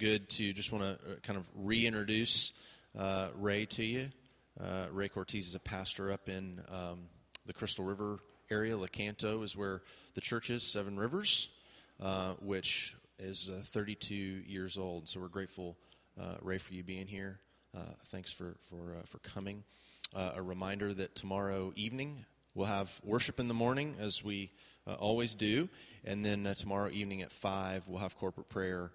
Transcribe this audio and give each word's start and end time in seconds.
good 0.00 0.30
to 0.30 0.54
just 0.54 0.72
want 0.72 0.82
to 0.82 1.16
kind 1.20 1.38
of 1.38 1.46
reintroduce 1.54 2.54
uh, 2.98 3.28
Ray 3.38 3.66
to 3.66 3.84
you. 3.84 4.08
Uh, 4.58 4.86
Ray 4.90 5.10
Cortez 5.10 5.48
is 5.48 5.54
a 5.54 5.60
pastor 5.60 6.10
up 6.10 6.30
in 6.30 6.62
um, 6.70 7.00
the 7.44 7.52
Crystal 7.52 7.84
River 7.84 8.18
area. 8.50 8.74
Lecanto 8.74 9.44
is 9.44 9.58
where 9.58 9.82
the 10.14 10.22
church 10.22 10.48
is, 10.48 10.62
Seven 10.62 10.98
Rivers, 10.98 11.50
uh, 12.02 12.32
which 12.40 12.96
is 13.18 13.50
uh, 13.52 13.60
32 13.62 14.14
years 14.14 14.78
old. 14.78 15.06
So 15.06 15.20
we're 15.20 15.28
grateful, 15.28 15.76
uh, 16.18 16.36
Ray, 16.40 16.56
for 16.56 16.72
you 16.72 16.82
being 16.82 17.06
here. 17.06 17.38
Uh, 17.76 17.80
thanks 18.06 18.32
for 18.32 18.56
for 18.62 18.96
for 19.04 19.18
coming. 19.18 19.64
a 20.14 20.40
reminder 20.40 20.94
that 20.94 21.14
tomorrow 21.14 21.74
evening 21.76 22.24
we'll 22.54 22.68
have 22.68 23.02
worship 23.04 23.38
in 23.38 23.48
the 23.48 23.54
morning, 23.54 23.96
as 24.00 24.24
we 24.24 24.50
always 24.98 25.34
do, 25.34 25.68
and 26.06 26.24
then 26.24 26.50
tomorrow 26.56 26.88
evening 26.90 27.20
at 27.20 27.30
five 27.30 27.86
we'll 27.86 28.00
have 28.00 28.16
corporate 28.16 28.48
prayer 28.48 28.92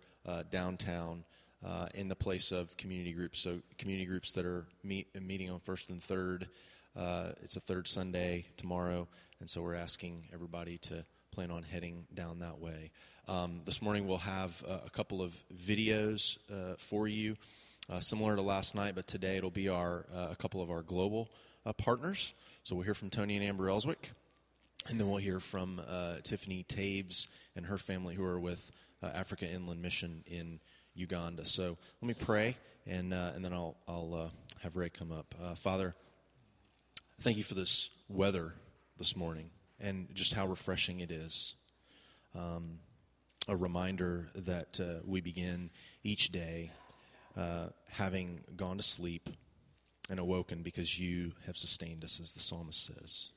downtown 0.50 1.23
uh, 1.66 1.88
in 1.96 2.08
the 2.08 2.16
place 2.16 2.52
of 2.52 2.78
community 2.78 3.12
groups. 3.12 3.40
So 3.40 3.59
community 3.77 4.05
groups 4.05 4.34
that 4.34 4.45
are 4.45 4.66
meet, 4.84 5.08
meeting 5.20 5.50
on 5.50 5.59
first 5.59 5.90
and 5.90 6.02
third. 6.02 6.48
Uh, 6.95 7.30
it's 7.41 7.55
a 7.55 7.59
third 7.59 7.88
Sunday 7.88 8.45
tomorrow, 8.55 9.08
and 9.40 9.50
so 9.50 9.62
we're 9.62 9.76
asking 9.76 10.27
everybody 10.34 10.77
to 10.77 11.03
plan 11.31 11.52
on 11.52 11.64
heading 11.64 12.05
down 12.14 12.40
that 12.40 12.59
way. 12.59 12.91
Um, 13.27 13.62
this 13.66 13.81
morning 13.81 14.08
we'll 14.08 14.20
have 14.20 14.64
uh, 14.67 14.80
a 14.86 14.90
couple 14.90 15.22
of 15.22 15.36
videos 15.53 16.38
uh, 16.50 16.76
for 16.78 17.08
you, 17.08 17.36
uh, 17.89 18.00
similar 18.00 18.36
to 18.36 18.42
last 18.42 18.76
night, 18.76 18.95
but 18.95 19.08
today 19.08 19.36
it'll 19.36 19.50
be 19.50 19.67
our 19.67 20.05
uh, 20.16 20.28
a 20.31 20.36
couple 20.36 20.62
of 20.62 20.70
our 20.70 20.84
global 20.84 21.30
partners. 21.78 22.36
So 22.64 22.76
we'll 22.76 22.86
hear 22.86 22.94
from 22.94 23.09
Tony 23.09 23.36
and 23.36 23.44
Amber 23.44 23.70
Elswick, 23.70 24.12
and 24.88 25.00
then 25.00 25.09
we'll 25.09 25.17
hear 25.17 25.39
from 25.39 25.81
Tiffany 26.23 26.64
Taves 26.70 27.28
and 27.55 27.66
her 27.66 27.80
family 27.80 28.16
who 28.16 28.23
are 28.23 28.39
with 28.39 28.72
Africa 29.14 29.48
Inland 29.50 29.82
Mission 29.82 30.23
in. 30.26 30.59
Uganda. 30.95 31.45
So 31.45 31.77
let 32.02 32.08
me 32.08 32.14
pray, 32.14 32.58
and, 32.88 33.14
uh, 33.14 33.31
and 33.36 33.44
then 33.44 33.54
I'll, 33.54 33.76
I'll 33.88 34.14
uh, 34.16 34.30
have 34.64 34.76
Ray 34.76 34.90
come 34.90 35.11
up. 35.11 35.36
Uh, 35.42 35.53
Father, 35.53 35.94
thank 37.20 37.38
you 37.38 37.44
for 37.44 37.53
this 37.53 37.89
weather 38.08 38.53
this 38.98 39.16
morning 39.16 39.50
and 39.80 40.08
just 40.16 40.33
how 40.33 40.48
refreshing 40.48 41.02
it 41.02 41.11
is. 41.11 41.56
Um, 42.33 42.80
a 43.48 43.56
reminder 43.56 44.30
that 44.36 44.80
uh, 44.80 45.02
we 45.06 45.22
begin 45.22 45.70
each 46.02 46.31
day 46.31 46.72
uh, 47.38 47.67
having 47.92 48.42
gone 48.56 48.78
to 48.78 48.83
sleep 48.83 49.30
and 50.09 50.20
awoken 50.20 50.64
because 50.64 50.98
you 50.98 51.33
have 51.45 51.58
sustained 51.58 52.03
us, 52.03 52.20
as 52.22 52.33
the 52.33 52.39
psalmist 52.39 52.86
says. 52.86 53.31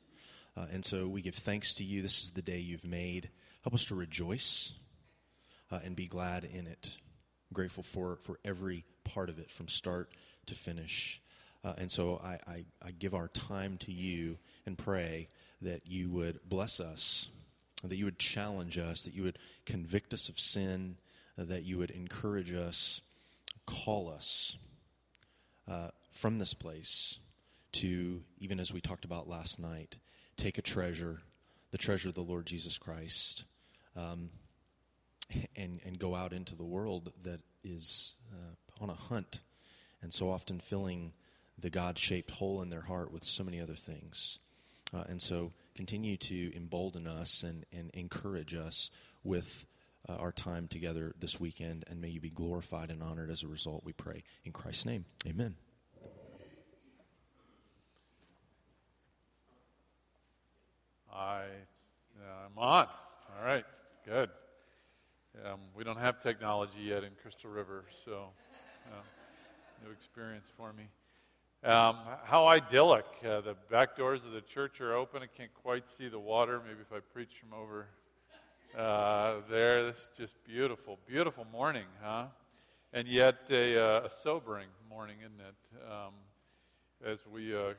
Uh, 0.56 0.66
and 0.72 0.84
so 0.84 1.08
we 1.08 1.22
give 1.22 1.34
thanks 1.34 1.74
to 1.74 1.84
you. 1.84 2.02
This 2.02 2.22
is 2.22 2.30
the 2.30 2.42
day 2.42 2.58
you've 2.58 2.86
made. 2.86 3.30
Help 3.62 3.74
us 3.74 3.84
to 3.86 3.94
rejoice 3.94 4.72
and 5.76 5.94
be 5.94 6.06
glad 6.06 6.44
in 6.44 6.66
it 6.66 6.98
grateful 7.52 7.82
for, 7.82 8.16
for 8.16 8.38
every 8.44 8.84
part 9.04 9.28
of 9.28 9.38
it 9.38 9.50
from 9.50 9.68
start 9.68 10.10
to 10.46 10.54
finish. 10.54 11.20
Uh, 11.64 11.74
and 11.78 11.90
so 11.90 12.20
I, 12.22 12.38
I, 12.50 12.64
I, 12.84 12.90
give 12.92 13.14
our 13.14 13.28
time 13.28 13.78
to 13.78 13.92
you 13.92 14.38
and 14.64 14.78
pray 14.78 15.28
that 15.62 15.86
you 15.86 16.08
would 16.10 16.40
bless 16.48 16.78
us, 16.78 17.28
that 17.82 17.96
you 17.96 18.04
would 18.04 18.18
challenge 18.18 18.78
us, 18.78 19.02
that 19.04 19.14
you 19.14 19.24
would 19.24 19.38
convict 19.66 20.14
us 20.14 20.28
of 20.28 20.38
sin, 20.38 20.96
uh, 21.38 21.44
that 21.44 21.64
you 21.64 21.78
would 21.78 21.90
encourage 21.90 22.52
us, 22.52 23.02
call 23.66 24.08
us 24.08 24.56
uh, 25.66 25.88
from 26.12 26.38
this 26.38 26.54
place 26.54 27.18
to, 27.72 28.22
even 28.38 28.60
as 28.60 28.72
we 28.72 28.80
talked 28.80 29.04
about 29.04 29.28
last 29.28 29.58
night, 29.58 29.98
take 30.36 30.58
a 30.58 30.62
treasure, 30.62 31.22
the 31.72 31.78
treasure 31.78 32.08
of 32.08 32.14
the 32.14 32.22
Lord 32.22 32.46
Jesus 32.46 32.78
Christ. 32.78 33.44
Um, 33.96 34.30
and, 35.56 35.80
and 35.84 35.98
go 35.98 36.14
out 36.14 36.32
into 36.32 36.54
the 36.54 36.64
world 36.64 37.12
that 37.22 37.40
is 37.64 38.14
uh, 38.32 38.82
on 38.82 38.90
a 38.90 38.94
hunt 38.94 39.40
and 40.02 40.12
so 40.12 40.30
often 40.30 40.60
filling 40.60 41.12
the 41.58 41.70
God 41.70 41.98
shaped 41.98 42.30
hole 42.30 42.62
in 42.62 42.70
their 42.70 42.82
heart 42.82 43.12
with 43.12 43.24
so 43.24 43.42
many 43.42 43.60
other 43.60 43.74
things. 43.74 44.38
Uh, 44.94 45.04
and 45.08 45.20
so 45.20 45.52
continue 45.74 46.16
to 46.16 46.56
embolden 46.56 47.06
us 47.06 47.42
and, 47.42 47.66
and 47.72 47.90
encourage 47.94 48.54
us 48.54 48.90
with 49.24 49.66
uh, 50.08 50.14
our 50.14 50.32
time 50.32 50.68
together 50.68 51.12
this 51.18 51.38
weekend, 51.40 51.84
and 51.90 52.00
may 52.00 52.08
you 52.08 52.20
be 52.20 52.30
glorified 52.30 52.90
and 52.90 53.02
honored 53.02 53.30
as 53.30 53.42
a 53.42 53.48
result, 53.48 53.82
we 53.84 53.92
pray. 53.92 54.22
In 54.44 54.52
Christ's 54.52 54.86
name, 54.86 55.04
amen. 55.26 55.56
I, 61.12 61.42
I'm 62.46 62.56
on. 62.56 62.86
All 62.86 63.44
right, 63.44 63.64
good. 64.06 64.30
Um, 65.44 65.60
we 65.76 65.84
don't 65.84 65.98
have 65.98 66.20
technology 66.20 66.80
yet 66.80 67.04
in 67.04 67.10
Crystal 67.22 67.48
River, 67.48 67.84
so 68.04 68.30
uh, 68.88 68.94
new 69.84 69.92
experience 69.92 70.50
for 70.56 70.72
me. 70.72 70.84
Um, 71.62 71.96
how 72.24 72.48
idyllic. 72.48 73.04
Uh, 73.24 73.40
the 73.42 73.54
back 73.70 73.96
doors 73.96 74.24
of 74.24 74.32
the 74.32 74.40
church 74.40 74.80
are 74.80 74.94
open. 74.94 75.22
I 75.22 75.26
can't 75.26 75.54
quite 75.54 75.88
see 75.88 76.08
the 76.08 76.18
water. 76.18 76.60
Maybe 76.66 76.80
if 76.80 76.92
I 76.92 76.98
preach 76.98 77.30
from 77.38 77.56
over 77.56 77.86
uh, 78.76 79.42
there. 79.48 79.86
This 79.86 79.98
is 79.98 80.10
just 80.16 80.44
beautiful. 80.44 80.98
Beautiful 81.06 81.46
morning, 81.52 81.86
huh? 82.02 82.26
And 82.92 83.06
yet 83.06 83.36
a, 83.50 83.78
uh, 83.78 84.06
a 84.06 84.10
sobering 84.10 84.68
morning, 84.90 85.18
isn't 85.20 85.40
it? 85.40 85.82
Um, 85.88 86.14
as 87.04 87.24
we 87.26 87.54
uh, 87.54 87.74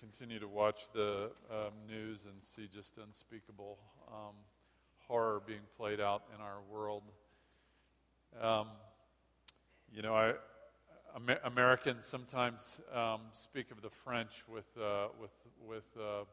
continue 0.00 0.38
to 0.38 0.48
watch 0.48 0.84
the 0.94 1.30
um, 1.50 1.74
news 1.86 2.20
and 2.24 2.42
see 2.42 2.68
just 2.72 2.96
unspeakable 2.96 3.76
um, 4.08 4.34
horror 5.12 5.42
being 5.46 5.60
played 5.76 6.00
out 6.00 6.22
in 6.34 6.40
our 6.40 6.56
world. 6.70 7.02
Um, 8.40 8.68
you 9.94 10.00
know, 10.00 10.14
I, 10.14 10.32
Amer- 11.14 11.40
Americans 11.44 12.06
sometimes 12.06 12.80
um, 12.94 13.20
speak 13.34 13.70
of 13.70 13.82
the 13.82 13.90
French 13.90 14.42
with, 14.48 14.64
uh, 14.80 15.08
with, 15.20 15.32
with 15.68 15.84
uh, 16.00 16.24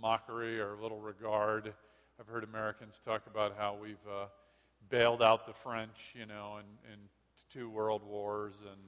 mockery 0.00 0.58
or 0.58 0.78
little 0.80 0.98
regard. 0.98 1.74
I've 2.18 2.26
heard 2.26 2.42
Americans 2.42 2.98
talk 3.04 3.26
about 3.26 3.54
how 3.58 3.76
we've 3.78 3.96
uh, 4.10 4.28
bailed 4.88 5.22
out 5.22 5.46
the 5.46 5.52
French, 5.52 6.14
you 6.18 6.24
know, 6.24 6.56
in, 6.56 6.90
in 6.90 6.98
two 7.52 7.68
world 7.68 8.02
wars 8.02 8.54
and 8.62 8.80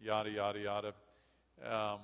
yada, 0.00 0.28
yada, 0.28 0.58
yada. 0.58 0.92
Um, 1.64 2.00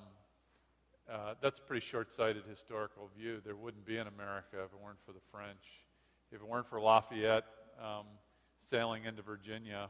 uh, 1.10 1.34
that's 1.40 1.58
a 1.58 1.62
pretty 1.62 1.84
short 1.84 2.12
sighted 2.12 2.44
historical 2.48 3.10
view. 3.18 3.40
There 3.44 3.56
wouldn't 3.56 3.84
be 3.84 3.96
an 3.96 4.06
America 4.06 4.58
if 4.64 4.72
it 4.72 4.80
weren't 4.80 5.00
for 5.04 5.10
the 5.10 5.22
French. 5.32 5.88
If 6.30 6.42
it 6.42 6.46
weren't 6.46 6.68
for 6.68 6.78
Lafayette 6.78 7.46
um, 7.82 8.04
sailing 8.58 9.06
into 9.06 9.22
Virginia 9.22 9.88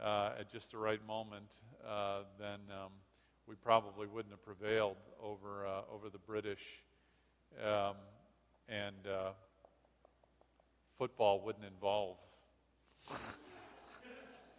uh, 0.00 0.30
at 0.38 0.48
just 0.52 0.70
the 0.70 0.78
right 0.78 1.04
moment, 1.04 1.50
uh, 1.84 2.20
then 2.38 2.60
um, 2.70 2.92
we 3.48 3.56
probably 3.56 4.06
wouldn't 4.06 4.32
have 4.32 4.44
prevailed 4.44 4.96
over, 5.20 5.66
uh, 5.66 5.80
over 5.92 6.10
the 6.10 6.18
British. 6.18 6.62
Um, 7.60 7.96
and 8.68 8.94
uh, 9.08 9.30
football 10.96 11.40
wouldn't 11.44 11.64
involve 11.64 12.18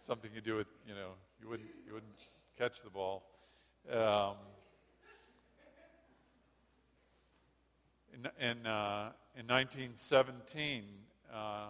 something 0.06 0.30
you 0.34 0.42
do 0.42 0.56
with, 0.56 0.68
you 0.86 0.94
know, 0.94 1.12
you 1.40 1.48
wouldn't, 1.48 1.70
you 1.86 1.94
wouldn't 1.94 2.28
catch 2.58 2.82
the 2.82 2.90
ball. 2.90 3.22
Um, 3.90 4.36
in, 8.12 8.48
in, 8.50 8.66
uh, 8.66 9.12
in 9.34 9.46
1917, 9.46 10.84
uh, 11.36 11.68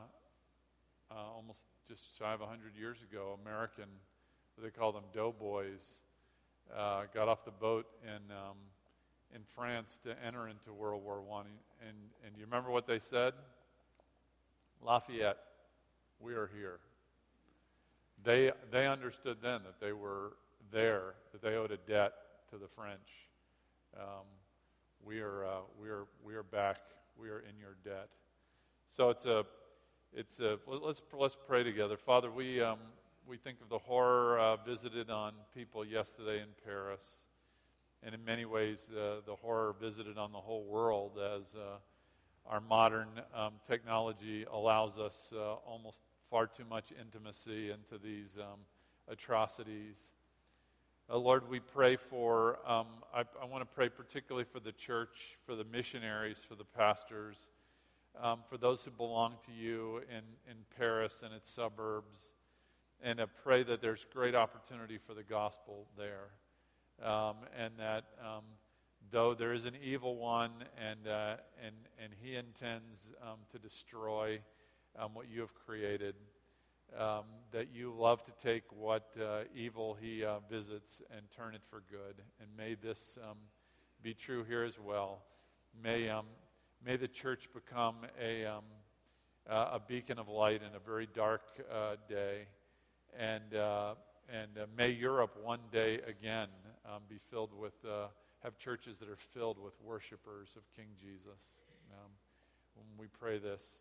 uh, 1.10 1.14
almost 1.34 1.62
just 1.88 2.16
shy 2.16 2.32
of 2.32 2.40
100 2.40 2.76
years 2.78 2.98
ago, 3.02 3.38
American, 3.44 3.88
they 4.62 4.70
call 4.70 4.92
them 4.92 5.04
doughboys, 5.12 6.00
uh, 6.76 7.02
got 7.12 7.28
off 7.28 7.44
the 7.44 7.50
boat 7.50 7.86
in, 8.04 8.32
um, 8.32 8.56
in 9.34 9.42
France 9.54 9.98
to 10.04 10.14
enter 10.24 10.48
into 10.48 10.72
World 10.72 11.02
War 11.04 11.20
I. 11.34 11.40
And, 11.86 11.96
and 12.24 12.36
you 12.36 12.44
remember 12.44 12.70
what 12.70 12.86
they 12.86 12.98
said? 12.98 13.34
Lafayette, 14.82 15.38
we 16.20 16.34
are 16.34 16.48
here. 16.56 16.78
They, 18.24 18.52
they 18.70 18.86
understood 18.86 19.38
then 19.42 19.60
that 19.64 19.80
they 19.80 19.92
were 19.92 20.34
there, 20.72 21.14
that 21.32 21.42
they 21.42 21.56
owed 21.56 21.72
a 21.72 21.76
debt 21.76 22.12
to 22.50 22.56
the 22.56 22.68
French. 22.68 23.28
Um, 23.96 24.26
we, 25.04 25.20
are, 25.20 25.44
uh, 25.44 25.50
we, 25.80 25.88
are, 25.88 26.06
we 26.24 26.34
are 26.34 26.42
back. 26.42 26.78
We 27.18 27.30
are 27.30 27.40
in 27.40 27.58
your 27.60 27.76
debt. 27.84 28.08
So 28.90 29.10
it's 29.10 29.26
a, 29.26 29.44
it's 30.16 30.40
a, 30.40 30.58
let's, 30.66 31.02
let's 31.12 31.36
pray 31.46 31.62
together. 31.62 31.98
Father, 31.98 32.30
we, 32.30 32.62
um, 32.62 32.78
we 33.28 33.36
think 33.36 33.60
of 33.60 33.68
the 33.68 33.76
horror 33.76 34.38
uh, 34.38 34.56
visited 34.56 35.10
on 35.10 35.34
people 35.54 35.84
yesterday 35.84 36.40
in 36.40 36.48
Paris, 36.64 37.04
and 38.02 38.14
in 38.14 38.24
many 38.24 38.46
ways, 38.46 38.88
uh, 38.92 39.16
the 39.26 39.34
horror 39.34 39.74
visited 39.78 40.16
on 40.16 40.32
the 40.32 40.38
whole 40.38 40.64
world 40.64 41.18
as 41.36 41.54
uh, 41.54 41.76
our 42.46 42.62
modern 42.62 43.08
um, 43.34 43.52
technology 43.66 44.46
allows 44.50 44.98
us 44.98 45.34
uh, 45.36 45.56
almost 45.66 46.00
far 46.30 46.46
too 46.46 46.64
much 46.64 46.94
intimacy 46.98 47.70
into 47.70 48.02
these 48.02 48.38
um, 48.38 48.60
atrocities. 49.08 50.14
Uh, 51.10 51.18
Lord, 51.18 51.46
we 51.46 51.60
pray 51.60 51.96
for, 51.96 52.58
um, 52.66 52.86
I, 53.14 53.24
I 53.42 53.44
want 53.44 53.60
to 53.60 53.66
pray 53.66 53.90
particularly 53.90 54.46
for 54.50 54.60
the 54.60 54.72
church, 54.72 55.36
for 55.44 55.54
the 55.56 55.64
missionaries, 55.64 56.38
for 56.38 56.54
the 56.54 56.64
pastors 56.64 57.50
um, 58.22 58.40
for 58.48 58.56
those 58.56 58.84
who 58.84 58.90
belong 58.90 59.34
to 59.46 59.52
you 59.52 60.02
in, 60.10 60.22
in 60.50 60.56
Paris 60.76 61.22
and 61.24 61.34
its 61.34 61.50
suburbs. 61.50 62.32
and 63.02 63.20
uh, 63.20 63.26
pray 63.42 63.62
that 63.62 63.80
there's 63.80 64.06
great 64.12 64.34
opportunity 64.34 64.98
for 64.98 65.14
the 65.14 65.22
gospel 65.22 65.86
there. 65.96 66.30
Um, 67.02 67.36
and 67.56 67.74
that 67.78 68.04
um, 68.20 68.44
though 69.10 69.34
there 69.34 69.52
is 69.52 69.66
an 69.66 69.74
evil 69.82 70.16
one 70.16 70.50
and, 70.78 71.06
uh, 71.06 71.36
and, 71.64 71.74
and 72.02 72.12
he 72.20 72.36
intends 72.36 73.12
um, 73.22 73.38
to 73.50 73.58
destroy 73.58 74.40
um, 74.98 75.14
what 75.14 75.28
you 75.28 75.40
have 75.40 75.54
created, 75.54 76.14
um, 76.98 77.24
that 77.52 77.68
you 77.74 77.92
love 77.92 78.24
to 78.24 78.32
take 78.38 78.62
what 78.70 79.14
uh, 79.20 79.40
evil 79.54 79.96
he 80.00 80.24
uh, 80.24 80.38
visits 80.50 81.02
and 81.14 81.30
turn 81.30 81.54
it 81.54 81.62
for 81.68 81.82
good. 81.90 82.22
And 82.40 82.48
may 82.56 82.74
this 82.74 83.18
be 84.02 84.14
true 84.14 84.44
here 84.44 84.62
as 84.62 84.78
well. 84.78 85.22
May, 85.82 86.08
um, 86.08 86.26
may 86.84 86.96
the 86.96 87.08
church 87.08 87.48
become 87.54 87.96
a, 88.20 88.44
um, 88.44 88.64
uh, 89.48 89.70
a 89.72 89.80
beacon 89.80 90.18
of 90.18 90.28
light 90.28 90.62
in 90.62 90.74
a 90.74 90.78
very 90.78 91.06
dark 91.06 91.42
uh, 91.70 91.96
day. 92.08 92.46
And, 93.18 93.54
uh, 93.54 93.94
and 94.28 94.58
uh, 94.58 94.66
may 94.76 94.90
Europe 94.90 95.36
one 95.42 95.60
day 95.72 96.00
again 96.06 96.48
um, 96.84 97.02
be 97.08 97.18
filled 97.30 97.52
with, 97.58 97.74
have 98.42 98.58
churches 98.58 98.98
that 98.98 99.08
are 99.08 99.16
filled 99.16 99.58
with 99.58 99.74
worshipers 99.82 100.50
of 100.56 100.62
King 100.74 100.88
Jesus. 101.00 101.40
Um, 101.92 102.10
we 102.98 103.06
pray 103.06 103.38
this 103.38 103.80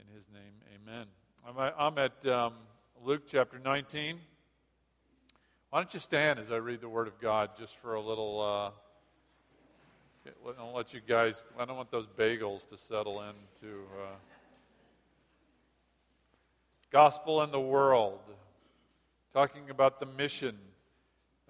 in 0.00 0.14
his 0.14 0.26
name, 0.32 0.54
amen. 0.74 1.06
I'm, 1.46 1.72
I'm 1.78 1.98
at 1.98 2.26
um, 2.26 2.54
Luke 3.02 3.22
chapter 3.26 3.58
19. 3.58 4.18
Why 5.70 5.78
don't 5.80 5.92
you 5.92 6.00
stand 6.00 6.38
as 6.38 6.50
I 6.50 6.56
read 6.56 6.80
the 6.80 6.88
Word 6.88 7.08
of 7.08 7.20
God 7.20 7.50
just 7.58 7.76
for 7.76 7.94
a 7.94 8.00
little. 8.00 8.72
I'll 10.58 10.74
let 10.74 10.92
you 10.94 11.00
guys, 11.06 11.44
I 11.58 11.64
don't 11.64 11.76
want 11.76 11.90
those 11.90 12.06
bagels 12.06 12.68
to 12.68 12.76
settle 12.76 13.22
into. 13.22 13.84
Uh, 14.00 14.14
gospel 16.90 17.42
in 17.42 17.50
the 17.50 17.60
world, 17.60 18.20
talking 19.32 19.70
about 19.70 20.00
the 20.00 20.06
mission 20.06 20.56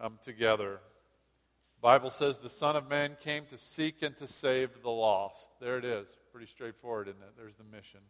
um, 0.00 0.18
together. 0.22 0.80
Bible 1.80 2.10
says 2.10 2.38
the 2.38 2.50
Son 2.50 2.74
of 2.74 2.88
Man 2.88 3.16
came 3.20 3.46
to 3.46 3.58
seek 3.58 4.02
and 4.02 4.16
to 4.18 4.26
save 4.26 4.82
the 4.82 4.90
lost. 4.90 5.50
There 5.60 5.78
it 5.78 5.84
is. 5.84 6.16
Pretty 6.32 6.48
straightforward, 6.48 7.08
isn't 7.08 7.22
it? 7.22 7.34
There's 7.36 7.54
the 7.54 7.76
mission. 7.76 8.00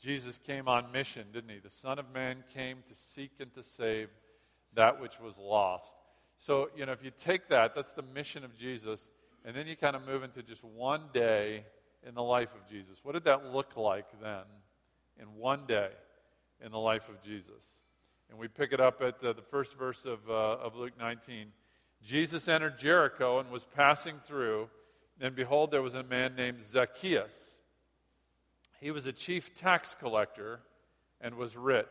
Jesus 0.00 0.38
came 0.38 0.66
on 0.68 0.90
mission, 0.90 1.26
didn't 1.32 1.50
he? 1.50 1.60
The 1.60 1.70
Son 1.70 1.98
of 1.98 2.12
Man 2.12 2.42
came 2.52 2.78
to 2.88 2.94
seek 2.94 3.30
and 3.38 3.52
to 3.54 3.62
save 3.62 4.08
that 4.74 5.00
which 5.00 5.20
was 5.20 5.38
lost. 5.38 5.94
So, 6.36 6.68
you 6.76 6.84
know, 6.84 6.92
if 6.92 7.02
you 7.02 7.12
take 7.16 7.48
that, 7.48 7.76
that's 7.76 7.92
the 7.92 8.02
mission 8.02 8.44
of 8.44 8.56
Jesus, 8.56 9.10
and 9.44 9.54
then 9.54 9.66
you 9.66 9.76
kind 9.76 9.96
of 9.96 10.06
move 10.06 10.22
into 10.22 10.42
just 10.42 10.64
one 10.64 11.02
day 11.12 11.64
in 12.06 12.14
the 12.14 12.22
life 12.22 12.50
of 12.54 12.68
Jesus. 12.68 12.98
What 13.02 13.12
did 13.12 13.24
that 13.24 13.52
look 13.52 13.76
like 13.76 14.06
then 14.20 14.44
in 15.20 15.26
one 15.36 15.66
day 15.66 15.90
in 16.64 16.72
the 16.72 16.78
life 16.78 17.08
of 17.08 17.22
Jesus? 17.22 17.64
And 18.30 18.38
we 18.38 18.48
pick 18.48 18.72
it 18.72 18.80
up 18.80 19.02
at 19.02 19.22
uh, 19.22 19.32
the 19.32 19.42
first 19.42 19.76
verse 19.76 20.04
of, 20.04 20.18
uh, 20.28 20.32
of 20.32 20.74
Luke 20.76 20.94
19. 20.98 21.48
Jesus 22.02 22.48
entered 22.48 22.78
Jericho 22.78 23.38
and 23.38 23.50
was 23.50 23.64
passing 23.64 24.16
through, 24.24 24.68
and 25.20 25.34
behold, 25.34 25.70
there 25.70 25.82
was 25.82 25.94
a 25.94 26.02
man 26.02 26.34
named 26.34 26.62
Zacchaeus 26.62 27.54
he 28.84 28.90
was 28.90 29.06
a 29.06 29.12
chief 29.12 29.54
tax 29.54 29.94
collector 29.98 30.60
and 31.18 31.36
was 31.36 31.56
rich. 31.56 31.86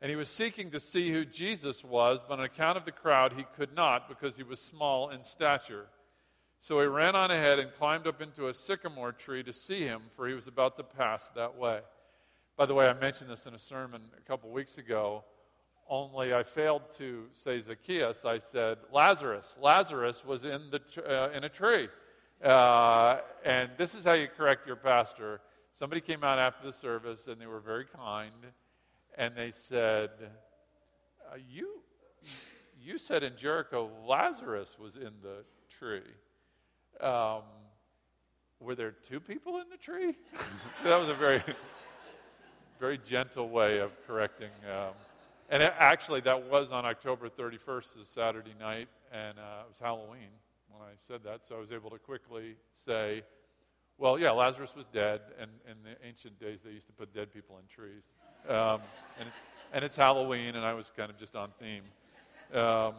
And 0.00 0.08
he 0.08 0.16
was 0.16 0.30
seeking 0.30 0.70
to 0.70 0.80
see 0.80 1.10
who 1.10 1.26
Jesus 1.26 1.84
was, 1.84 2.22
but 2.26 2.38
on 2.38 2.46
account 2.46 2.78
of 2.78 2.86
the 2.86 2.92
crowd, 2.92 3.34
he 3.34 3.44
could 3.54 3.74
not 3.74 4.08
because 4.08 4.38
he 4.38 4.42
was 4.42 4.58
small 4.58 5.10
in 5.10 5.22
stature. 5.22 5.84
So 6.60 6.80
he 6.80 6.86
ran 6.86 7.14
on 7.14 7.30
ahead 7.30 7.58
and 7.58 7.72
climbed 7.72 8.06
up 8.06 8.20
into 8.20 8.48
a 8.48 8.54
sycamore 8.54 9.12
tree 9.12 9.42
to 9.44 9.52
see 9.52 9.80
him, 9.80 10.02
for 10.16 10.26
he 10.26 10.34
was 10.34 10.48
about 10.48 10.76
to 10.76 10.82
pass 10.82 11.28
that 11.30 11.56
way. 11.56 11.80
By 12.56 12.66
the 12.66 12.74
way, 12.74 12.88
I 12.88 12.92
mentioned 12.94 13.30
this 13.30 13.46
in 13.46 13.54
a 13.54 13.58
sermon 13.58 14.02
a 14.16 14.20
couple 14.28 14.50
weeks 14.50 14.78
ago, 14.78 15.24
only 15.88 16.34
I 16.34 16.42
failed 16.42 16.82
to 16.98 17.26
say 17.32 17.60
Zacchaeus. 17.60 18.24
I 18.24 18.38
said 18.38 18.78
Lazarus. 18.92 19.56
Lazarus 19.60 20.24
was 20.24 20.44
in, 20.44 20.70
the, 20.70 20.80
uh, 21.08 21.30
in 21.34 21.44
a 21.44 21.48
tree. 21.48 21.88
Uh, 22.44 23.18
and 23.44 23.70
this 23.78 23.94
is 23.94 24.04
how 24.04 24.12
you 24.12 24.28
correct 24.36 24.66
your 24.66 24.76
pastor 24.76 25.40
somebody 25.78 26.00
came 26.00 26.24
out 26.24 26.38
after 26.40 26.66
the 26.66 26.72
service 26.72 27.28
and 27.28 27.40
they 27.40 27.46
were 27.46 27.60
very 27.60 27.84
kind 27.84 28.32
and 29.16 29.36
they 29.36 29.52
said, 29.52 30.10
uh, 31.30 31.36
you, 31.48 31.80
you 32.80 32.98
said 32.98 33.22
in 33.22 33.36
Jericho 33.36 33.88
Lazarus 34.04 34.76
was 34.78 34.96
in 34.96 35.12
the 35.22 35.44
tree. 35.78 36.02
Um, 37.00 37.42
were 38.60 38.74
there 38.74 38.90
two 38.90 39.20
people 39.20 39.58
in 39.58 39.68
the 39.70 39.76
tree? 39.76 40.16
that 40.84 40.96
was 40.96 41.08
a 41.08 41.14
very, 41.14 41.42
very 42.80 42.98
gentle 42.98 43.48
way 43.48 43.78
of 43.78 43.92
correcting. 44.06 44.50
Um, 44.66 44.94
and 45.48 45.62
it, 45.62 45.74
actually, 45.78 46.20
that 46.22 46.50
was 46.50 46.72
on 46.72 46.84
October 46.84 47.28
31st, 47.28 48.00
is 48.00 48.08
Saturday 48.08 48.54
night, 48.58 48.88
and 49.12 49.38
uh, 49.38 49.62
it 49.64 49.68
was 49.68 49.78
Halloween 49.78 50.28
when 50.70 50.82
I 50.82 50.92
said 50.96 51.22
that. 51.24 51.46
So 51.46 51.56
I 51.56 51.60
was 51.60 51.72
able 51.72 51.90
to 51.90 51.98
quickly 51.98 52.56
say, 52.72 53.22
well, 53.96 54.18
yeah, 54.18 54.30
Lazarus 54.30 54.74
was 54.76 54.86
dead, 54.86 55.20
and 55.40 55.50
in 55.68 55.76
the 55.84 56.06
ancient 56.06 56.38
days 56.40 56.62
they 56.62 56.70
used 56.70 56.86
to 56.88 56.92
put 56.92 57.14
dead 57.14 57.32
people 57.32 57.58
in 57.58 57.64
trees. 57.66 58.12
Um, 58.48 58.80
and, 59.18 59.28
it's, 59.28 59.38
and 59.72 59.84
it's 59.84 59.96
Halloween, 59.96 60.56
and 60.56 60.64
I 60.64 60.74
was 60.74 60.90
kind 60.96 61.10
of 61.10 61.18
just 61.18 61.36
on 61.36 61.50
theme. 61.60 61.84
Um, 62.52 62.94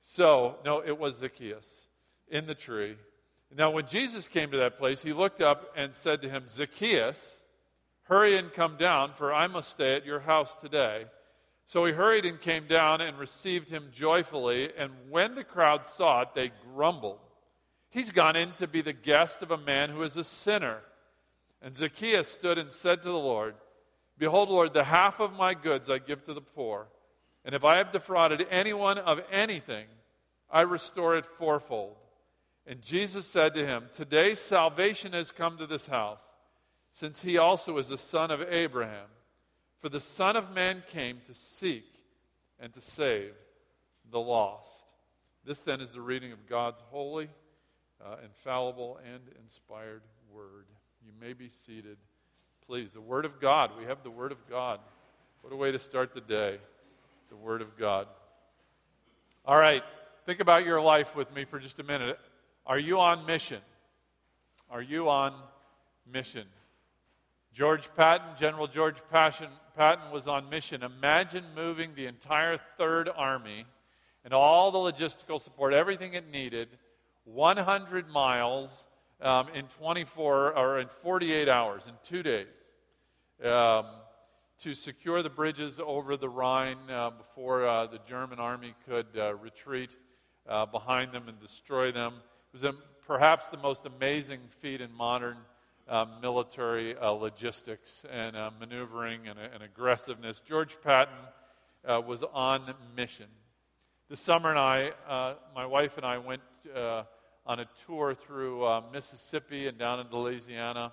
so, 0.00 0.56
no, 0.64 0.82
it 0.84 0.96
was 0.96 1.18
Zacchaeus 1.18 1.87
in 2.30 2.46
the 2.46 2.54
tree. 2.54 2.96
Now, 3.56 3.70
when 3.70 3.86
Jesus 3.86 4.28
came 4.28 4.50
to 4.50 4.58
that 4.58 4.78
place, 4.78 5.02
he 5.02 5.12
looked 5.12 5.40
up 5.40 5.72
and 5.74 5.94
said 5.94 6.22
to 6.22 6.28
him, 6.28 6.44
Zacchaeus, 6.46 7.42
hurry 8.02 8.36
and 8.36 8.52
come 8.52 8.76
down, 8.76 9.12
for 9.14 9.32
I 9.32 9.46
must 9.46 9.70
stay 9.70 9.94
at 9.94 10.04
your 10.04 10.20
house 10.20 10.54
today. 10.54 11.06
So 11.64 11.84
he 11.84 11.92
hurried 11.92 12.24
and 12.24 12.40
came 12.40 12.66
down 12.66 13.00
and 13.00 13.18
received 13.18 13.70
him 13.70 13.88
joyfully. 13.92 14.70
And 14.76 14.90
when 15.10 15.34
the 15.34 15.44
crowd 15.44 15.86
saw 15.86 16.22
it, 16.22 16.28
they 16.34 16.50
grumbled. 16.74 17.20
He's 17.90 18.10
gone 18.10 18.36
in 18.36 18.52
to 18.52 18.66
be 18.66 18.80
the 18.80 18.92
guest 18.92 19.42
of 19.42 19.50
a 19.50 19.58
man 19.58 19.90
who 19.90 20.02
is 20.02 20.16
a 20.16 20.24
sinner. 20.24 20.78
And 21.62 21.76
Zacchaeus 21.76 22.28
stood 22.28 22.58
and 22.58 22.70
said 22.70 23.02
to 23.02 23.08
the 23.08 23.18
Lord, 23.18 23.54
Behold, 24.18 24.48
Lord, 24.48 24.74
the 24.74 24.84
half 24.84 25.20
of 25.20 25.32
my 25.32 25.54
goods 25.54 25.88
I 25.88 25.98
give 25.98 26.24
to 26.24 26.34
the 26.34 26.40
poor. 26.40 26.88
And 27.44 27.54
if 27.54 27.64
I 27.64 27.76
have 27.76 27.92
defrauded 27.92 28.46
anyone 28.50 28.98
of 28.98 29.20
anything, 29.30 29.86
I 30.50 30.62
restore 30.62 31.16
it 31.16 31.26
fourfold. 31.26 31.96
And 32.68 32.82
Jesus 32.82 33.26
said 33.26 33.54
to 33.54 33.66
him, 33.66 33.84
Today 33.94 34.34
salvation 34.34 35.14
has 35.14 35.32
come 35.32 35.56
to 35.56 35.66
this 35.66 35.86
house, 35.86 36.22
since 36.92 37.22
he 37.22 37.38
also 37.38 37.78
is 37.78 37.90
a 37.90 37.96
son 37.96 38.30
of 38.30 38.42
Abraham. 38.42 39.06
For 39.80 39.88
the 39.88 40.00
Son 40.00 40.36
of 40.36 40.52
Man 40.52 40.82
came 40.92 41.20
to 41.26 41.34
seek 41.34 41.86
and 42.60 42.72
to 42.74 42.80
save 42.82 43.32
the 44.10 44.20
lost. 44.20 44.92
This 45.46 45.62
then 45.62 45.80
is 45.80 45.92
the 45.92 46.02
reading 46.02 46.32
of 46.32 46.46
God's 46.46 46.82
holy 46.90 47.30
uh, 48.04 48.16
infallible 48.22 49.00
and 49.14 49.22
inspired 49.42 50.02
word. 50.30 50.66
You 51.06 51.12
may 51.18 51.32
be 51.32 51.48
seated. 51.48 51.96
Please, 52.66 52.90
the 52.90 53.00
Word 53.00 53.24
of 53.24 53.40
God. 53.40 53.70
We 53.78 53.84
have 53.84 54.02
the 54.02 54.10
Word 54.10 54.32
of 54.32 54.46
God. 54.50 54.80
What 55.40 55.54
a 55.54 55.56
way 55.56 55.72
to 55.72 55.78
start 55.78 56.12
the 56.12 56.20
day. 56.20 56.58
The 57.30 57.36
Word 57.36 57.62
of 57.62 57.78
God. 57.78 58.08
All 59.46 59.56
right, 59.56 59.82
think 60.26 60.40
about 60.40 60.66
your 60.66 60.82
life 60.82 61.16
with 61.16 61.34
me 61.34 61.46
for 61.46 61.58
just 61.58 61.78
a 61.78 61.84
minute. 61.84 62.18
Are 62.68 62.78
you 62.78 63.00
on 63.00 63.24
mission? 63.24 63.62
Are 64.70 64.82
you 64.82 65.08
on 65.08 65.32
mission? 66.06 66.44
George 67.54 67.88
Patton, 67.96 68.36
General 68.38 68.66
George 68.66 68.98
Patton, 69.10 69.48
Patton 69.74 70.12
was 70.12 70.28
on 70.28 70.50
mission. 70.50 70.82
Imagine 70.82 71.44
moving 71.56 71.94
the 71.94 72.04
entire 72.04 72.58
Third 72.76 73.08
Army 73.16 73.64
and 74.22 74.34
all 74.34 74.70
the 74.70 74.76
logistical 74.76 75.40
support, 75.40 75.72
everything 75.72 76.12
it 76.12 76.30
needed 76.30 76.68
100 77.24 78.10
miles 78.10 78.86
um, 79.22 79.48
in 79.54 79.64
24 79.68 80.54
or 80.54 80.78
in 80.78 80.88
48 81.02 81.48
hours, 81.48 81.88
in 81.88 81.94
two 82.02 82.22
days, 82.22 82.54
um, 83.44 83.86
to 84.60 84.74
secure 84.74 85.22
the 85.22 85.30
bridges 85.30 85.80
over 85.82 86.18
the 86.18 86.28
Rhine 86.28 86.76
uh, 86.90 87.08
before 87.08 87.66
uh, 87.66 87.86
the 87.86 88.00
German 88.06 88.38
army 88.38 88.74
could 88.86 89.06
uh, 89.16 89.34
retreat 89.36 89.96
uh, 90.46 90.66
behind 90.66 91.12
them 91.12 91.28
and 91.28 91.40
destroy 91.40 91.90
them. 91.90 92.12
Was 92.52 92.62
a, 92.62 92.72
perhaps 93.06 93.48
the 93.48 93.56
most 93.56 93.86
amazing 93.86 94.40
feat 94.60 94.80
in 94.80 94.92
modern 94.92 95.36
um, 95.88 96.12
military 96.20 96.96
uh, 96.96 97.10
logistics 97.10 98.04
and 98.10 98.36
uh, 98.36 98.50
maneuvering 98.58 99.28
and, 99.28 99.38
and, 99.38 99.62
aggressiveness. 99.62 100.40
George 100.40 100.76
Patton 100.82 101.14
was 102.06 102.22
on 102.32 102.74
mission. 102.96 103.26
This 104.10 104.20
summer, 104.20 104.50
and 104.50 104.58
I, 104.58 104.92
my 105.54 105.66
wife 105.66 105.96
and 105.96 106.04
I 106.04 106.18
went 106.18 106.42
on 107.48 107.60
a 107.60 107.66
tour 107.86 108.12
through 108.12 108.62
uh, 108.62 108.82
Mississippi 108.92 109.68
and 109.68 109.78
down 109.78 110.00
into 110.00 110.18
Louisiana. 110.18 110.92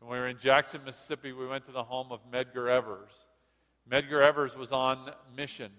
And 0.00 0.08
we 0.08 0.16
were 0.16 0.28
in 0.28 0.38
Jackson, 0.38 0.80
Mississippi. 0.84 1.32
We 1.32 1.46
went 1.46 1.66
to 1.66 1.72
the 1.72 1.82
home 1.82 2.12
of 2.12 2.20
Medgar 2.30 2.70
Evers. 2.70 3.10
Medgar 3.90 4.24
Evers 4.24 4.56
was 4.56 4.70
on 4.70 5.10
mission 5.36 5.72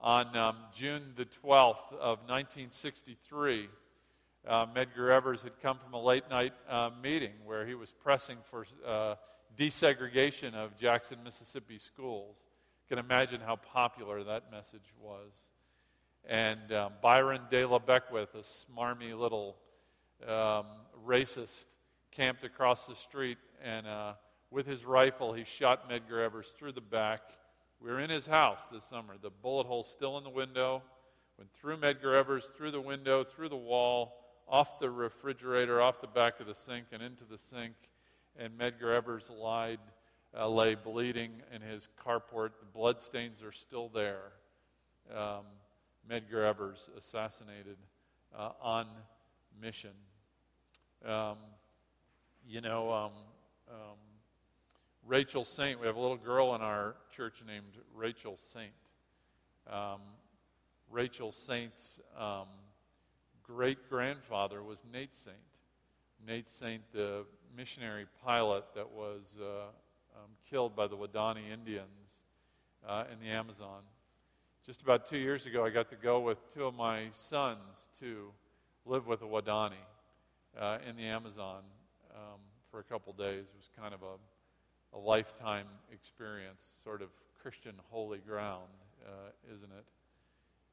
on 0.00 0.36
um, 0.36 0.56
June 0.72 1.14
the 1.16 1.24
12th 1.24 1.92
of 1.98 2.18
1963. 2.28 3.68
Uh, 4.46 4.66
Medgar 4.66 5.10
Evers 5.10 5.42
had 5.42 5.58
come 5.62 5.78
from 5.78 5.94
a 5.94 6.02
late 6.02 6.28
night 6.28 6.52
uh, 6.68 6.90
meeting 7.02 7.32
where 7.46 7.64
he 7.64 7.74
was 7.74 7.92
pressing 7.92 8.36
for 8.50 8.66
uh, 8.86 9.14
desegregation 9.56 10.52
of 10.52 10.76
Jackson, 10.76 11.18
Mississippi 11.24 11.78
schools. 11.78 12.36
You 12.82 12.96
can 12.96 13.02
imagine 13.02 13.40
how 13.40 13.56
popular 13.56 14.22
that 14.24 14.50
message 14.50 14.92
was. 15.00 15.32
And 16.28 16.72
um, 16.72 16.92
Byron 17.02 17.40
de 17.50 17.64
la 17.64 17.78
Beckwith, 17.78 18.34
a 18.34 18.38
smarmy 18.38 19.18
little 19.18 19.56
um, 20.28 20.66
racist, 21.06 21.66
camped 22.10 22.44
across 22.44 22.86
the 22.86 22.94
street, 22.94 23.38
and 23.62 23.86
uh, 23.86 24.12
with 24.50 24.66
his 24.66 24.84
rifle, 24.84 25.32
he 25.32 25.44
shot 25.44 25.90
Medgar 25.90 26.22
Evers 26.22 26.54
through 26.58 26.72
the 26.72 26.82
back. 26.82 27.22
We 27.80 27.90
were 27.90 28.00
in 28.00 28.10
his 28.10 28.26
house 28.26 28.68
this 28.68 28.84
summer. 28.84 29.14
The 29.20 29.30
bullet 29.30 29.66
hole 29.66 29.82
still 29.82 30.18
in 30.18 30.24
the 30.24 30.30
window. 30.30 30.82
Went 31.38 31.50
through 31.54 31.78
Medgar 31.78 32.14
Evers, 32.14 32.52
through 32.56 32.70
the 32.70 32.80
window, 32.80 33.24
through 33.24 33.48
the 33.48 33.56
wall, 33.56 34.23
off 34.48 34.78
the 34.78 34.90
refrigerator, 34.90 35.80
off 35.80 36.00
the 36.00 36.06
back 36.06 36.40
of 36.40 36.46
the 36.46 36.54
sink, 36.54 36.86
and 36.92 37.02
into 37.02 37.24
the 37.24 37.38
sink. 37.38 37.74
And 38.38 38.58
Medgar 38.58 38.94
Evers 38.94 39.30
lied, 39.30 39.80
uh, 40.36 40.48
lay 40.48 40.74
bleeding 40.74 41.42
in 41.54 41.62
his 41.62 41.88
carport. 42.04 42.50
The 42.60 42.66
bloodstains 42.72 43.42
are 43.42 43.52
still 43.52 43.88
there. 43.88 44.32
Um, 45.14 45.44
Medgar 46.10 46.48
Evers 46.48 46.90
assassinated 46.96 47.76
uh, 48.36 48.50
on 48.60 48.86
mission. 49.60 49.92
Um, 51.06 51.36
you 52.46 52.60
know, 52.60 52.92
um, 52.92 53.12
um, 53.70 53.96
Rachel 55.06 55.44
Saint, 55.44 55.80
we 55.80 55.86
have 55.86 55.96
a 55.96 56.00
little 56.00 56.16
girl 56.16 56.54
in 56.54 56.60
our 56.60 56.96
church 57.14 57.42
named 57.46 57.78
Rachel 57.94 58.36
Saint. 58.38 58.72
Um, 59.70 60.00
Rachel 60.90 61.32
Saint's 61.32 62.00
um, 62.18 62.46
great 63.46 63.88
grandfather 63.88 64.62
was 64.62 64.82
Nate 64.92 65.14
Saint. 65.14 65.36
Nate 66.26 66.48
Saint, 66.48 66.82
the 66.92 67.24
missionary 67.56 68.06
pilot 68.24 68.64
that 68.74 68.90
was 68.90 69.36
uh, 69.40 69.66
um, 70.16 70.30
killed 70.50 70.74
by 70.74 70.86
the 70.86 70.96
Waodani 70.96 71.52
Indians 71.52 72.22
uh, 72.86 73.04
in 73.12 73.20
the 73.20 73.32
Amazon. 73.32 73.82
Just 74.64 74.80
about 74.80 75.06
two 75.06 75.18
years 75.18 75.44
ago, 75.44 75.64
I 75.64 75.70
got 75.70 75.90
to 75.90 75.96
go 75.96 76.20
with 76.20 76.38
two 76.54 76.64
of 76.64 76.74
my 76.74 77.08
sons 77.12 77.88
to 78.00 78.30
live 78.86 79.06
with 79.06 79.20
the 79.20 79.26
Waodani 79.26 79.74
uh, 80.58 80.78
in 80.88 80.96
the 80.96 81.04
Amazon 81.04 81.62
um, 82.14 82.40
for 82.70 82.80
a 82.80 82.84
couple 82.84 83.12
days. 83.12 83.46
It 83.48 83.56
was 83.56 83.68
kind 83.78 83.92
of 83.92 84.00
a, 84.02 84.96
a 84.96 84.98
lifetime 84.98 85.66
experience, 85.92 86.64
sort 86.82 87.02
of 87.02 87.08
Christian 87.42 87.74
holy 87.90 88.18
ground, 88.18 88.70
uh, 89.04 89.54
isn't 89.54 89.70
it? 89.70 89.84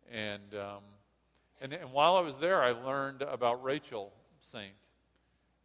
And, 0.10 0.60
um, 0.60 0.84
and, 1.62 1.74
and 1.74 1.92
while 1.94 2.16
I 2.16 2.22
was 2.22 2.38
there, 2.40 2.62
I 2.64 2.72
learned 2.72 3.22
about 3.22 3.64
Rachel 3.64 4.12
Saint. 4.42 4.74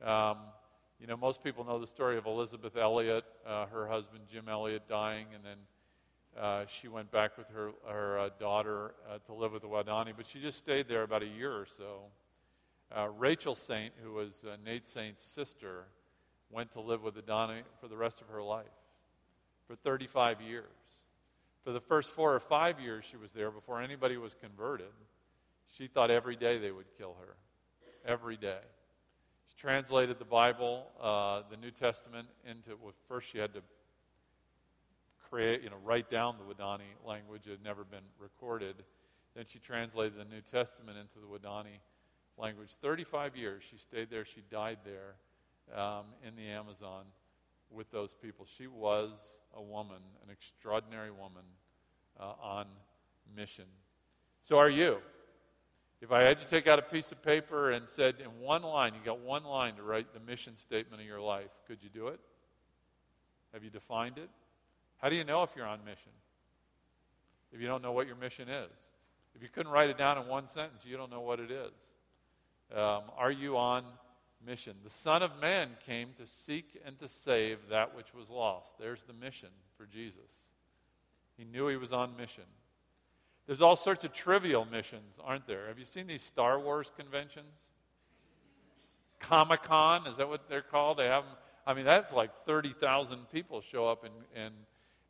Um, 0.04 0.36
you 1.00 1.06
know, 1.06 1.16
most 1.16 1.42
people 1.42 1.64
know 1.64 1.78
the 1.78 1.86
story 1.86 2.18
of 2.18 2.26
Elisabeth 2.26 2.76
Elliot, 2.76 3.24
uh, 3.46 3.66
her 3.66 3.86
husband 3.86 4.24
Jim 4.30 4.48
Elliot 4.48 4.82
dying, 4.88 5.26
and 5.34 5.42
then 5.42 6.42
uh, 6.42 6.66
she 6.66 6.88
went 6.88 7.10
back 7.10 7.38
with 7.38 7.48
her, 7.48 7.70
her 7.88 8.18
uh, 8.18 8.28
daughter 8.38 8.94
uh, 9.10 9.18
to 9.26 9.32
live 9.32 9.52
with 9.52 9.62
the 9.62 9.68
Waodani, 9.68 10.12
but 10.14 10.26
she 10.26 10.38
just 10.38 10.58
stayed 10.58 10.86
there 10.86 11.02
about 11.02 11.22
a 11.22 11.26
year 11.26 11.52
or 11.52 11.66
so. 11.66 12.00
Uh, 12.94 13.08
Rachel 13.16 13.54
Saint, 13.54 13.94
who 14.02 14.12
was 14.12 14.44
uh, 14.44 14.56
Nate 14.64 14.84
Saint's 14.84 15.24
sister, 15.24 15.84
went 16.50 16.70
to 16.72 16.80
live 16.80 17.02
with 17.02 17.14
the 17.14 17.22
Waodani 17.22 17.62
for 17.80 17.88
the 17.88 17.96
rest 17.96 18.20
of 18.20 18.28
her 18.28 18.42
life, 18.42 18.66
for 19.66 19.76
35 19.76 20.42
years. 20.42 20.64
For 21.64 21.72
the 21.72 21.80
first 21.80 22.10
four 22.10 22.34
or 22.34 22.40
five 22.40 22.78
years 22.80 23.04
she 23.10 23.16
was 23.16 23.32
there, 23.32 23.50
before 23.50 23.80
anybody 23.80 24.18
was 24.18 24.34
converted, 24.34 24.92
she 25.70 25.86
thought 25.86 26.10
every 26.10 26.36
day 26.36 26.58
they 26.58 26.70
would 26.70 26.86
kill 26.98 27.16
her. 27.20 27.36
Every 28.04 28.36
day. 28.36 28.60
She 29.48 29.56
translated 29.56 30.18
the 30.18 30.24
Bible, 30.24 30.86
uh, 31.00 31.42
the 31.50 31.56
New 31.56 31.70
Testament, 31.70 32.28
into, 32.48 32.76
well, 32.80 32.92
first 33.08 33.28
she 33.30 33.38
had 33.38 33.52
to 33.54 33.60
create, 35.28 35.62
you 35.62 35.70
know, 35.70 35.76
write 35.84 36.10
down 36.10 36.36
the 36.38 36.54
Waodani 36.54 37.06
language. 37.06 37.46
It 37.46 37.50
had 37.50 37.64
never 37.64 37.84
been 37.84 38.04
recorded. 38.18 38.76
Then 39.34 39.44
she 39.48 39.58
translated 39.58 40.18
the 40.18 40.24
New 40.24 40.40
Testament 40.40 40.96
into 40.98 41.18
the 41.20 41.26
Waodani 41.26 41.78
language. 42.38 42.70
35 42.80 43.36
years 43.36 43.62
she 43.68 43.76
stayed 43.76 44.10
there. 44.10 44.24
She 44.24 44.42
died 44.50 44.78
there 44.84 45.78
um, 45.78 46.04
in 46.26 46.36
the 46.36 46.48
Amazon 46.48 47.04
with 47.70 47.90
those 47.90 48.14
people. 48.22 48.46
She 48.56 48.66
was 48.66 49.38
a 49.54 49.62
woman, 49.62 49.98
an 50.24 50.30
extraordinary 50.30 51.10
woman 51.10 51.44
uh, 52.18 52.32
on 52.40 52.66
mission. 53.34 53.64
So 54.42 54.58
are 54.58 54.70
you. 54.70 54.98
If 56.02 56.12
I 56.12 56.22
had 56.22 56.40
you 56.40 56.46
take 56.48 56.66
out 56.66 56.78
a 56.78 56.82
piece 56.82 57.10
of 57.10 57.22
paper 57.22 57.70
and 57.70 57.88
said 57.88 58.16
in 58.20 58.40
one 58.40 58.62
line, 58.62 58.92
you 58.94 59.00
got 59.04 59.20
one 59.20 59.44
line 59.44 59.76
to 59.76 59.82
write 59.82 60.12
the 60.12 60.20
mission 60.20 60.56
statement 60.56 61.00
of 61.00 61.08
your 61.08 61.20
life, 61.20 61.50
could 61.66 61.78
you 61.82 61.88
do 61.88 62.08
it? 62.08 62.20
Have 63.54 63.64
you 63.64 63.70
defined 63.70 64.18
it? 64.18 64.28
How 64.98 65.08
do 65.08 65.16
you 65.16 65.24
know 65.24 65.42
if 65.42 65.50
you're 65.56 65.66
on 65.66 65.84
mission? 65.84 66.12
If 67.52 67.60
you 67.60 67.66
don't 67.66 67.82
know 67.82 67.92
what 67.92 68.06
your 68.06 68.16
mission 68.16 68.48
is. 68.48 68.70
If 69.34 69.42
you 69.42 69.48
couldn't 69.48 69.72
write 69.72 69.90
it 69.90 69.96
down 69.96 70.18
in 70.18 70.28
one 70.28 70.48
sentence, 70.48 70.82
you 70.84 70.96
don't 70.96 71.10
know 71.10 71.20
what 71.20 71.40
it 71.40 71.50
is. 71.50 71.72
Um, 72.74 73.02
are 73.16 73.30
you 73.30 73.56
on 73.56 73.84
mission? 74.44 74.76
The 74.84 74.90
Son 74.90 75.22
of 75.22 75.30
Man 75.40 75.70
came 75.86 76.10
to 76.18 76.26
seek 76.26 76.80
and 76.84 76.98
to 76.98 77.08
save 77.08 77.68
that 77.70 77.94
which 77.94 78.12
was 78.14 78.28
lost. 78.28 78.78
There's 78.78 79.02
the 79.02 79.12
mission 79.12 79.50
for 79.76 79.86
Jesus. 79.86 80.42
He 81.36 81.44
knew 81.44 81.68
he 81.68 81.76
was 81.76 81.92
on 81.92 82.16
mission. 82.16 82.44
There's 83.46 83.62
all 83.62 83.76
sorts 83.76 84.04
of 84.04 84.12
trivial 84.12 84.64
missions, 84.64 85.18
aren't 85.22 85.46
there? 85.46 85.68
Have 85.68 85.78
you 85.78 85.84
seen 85.84 86.06
these 86.06 86.22
Star 86.22 86.58
Wars 86.58 86.90
conventions? 86.96 87.52
Comic 89.20 89.62
Con, 89.62 90.06
is 90.06 90.16
that 90.16 90.28
what 90.28 90.48
they're 90.48 90.62
called? 90.62 90.98
They 90.98 91.06
have, 91.06 91.24
them. 91.24 91.34
I 91.66 91.74
mean, 91.74 91.84
that's 91.84 92.12
like 92.12 92.30
30,000 92.44 93.30
people 93.32 93.60
show 93.60 93.88
up 93.88 94.04
in, 94.04 94.40
in 94.40 94.52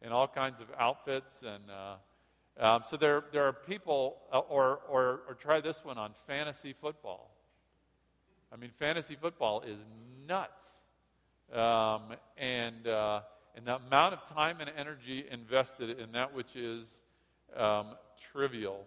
in 0.02 0.12
all 0.12 0.28
kinds 0.28 0.60
of 0.60 0.68
outfits. 0.78 1.42
And 1.42 1.64
uh, 1.70 2.64
um, 2.64 2.82
so 2.86 2.96
there, 2.96 3.24
there 3.32 3.44
are 3.44 3.52
people, 3.52 4.18
uh, 4.32 4.38
or, 4.38 4.80
or, 4.88 5.20
or 5.28 5.34
try 5.34 5.60
this 5.60 5.84
one 5.84 5.98
on 5.98 6.12
fantasy 6.26 6.72
football. 6.72 7.30
I 8.52 8.56
mean, 8.56 8.70
fantasy 8.78 9.16
football 9.16 9.62
is 9.62 9.78
nuts. 10.26 10.68
Um, 11.52 12.14
and, 12.36 12.86
uh, 12.86 13.20
and 13.54 13.66
the 13.66 13.76
amount 13.76 14.14
of 14.14 14.24
time 14.24 14.60
and 14.60 14.70
energy 14.76 15.24
invested 15.30 15.98
in 15.98 16.12
that 16.12 16.34
which 16.34 16.56
is 16.56 17.00
um, 17.56 17.88
trivial. 18.32 18.84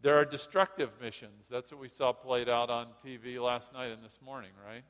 There 0.00 0.18
are 0.18 0.24
destructive 0.24 0.90
missions. 1.00 1.48
That's 1.50 1.72
what 1.72 1.80
we 1.80 1.88
saw 1.88 2.12
played 2.12 2.48
out 2.48 2.70
on 2.70 2.88
TV 3.04 3.42
last 3.42 3.72
night 3.72 3.90
and 3.90 4.02
this 4.02 4.20
morning, 4.24 4.50
right? 4.64 4.84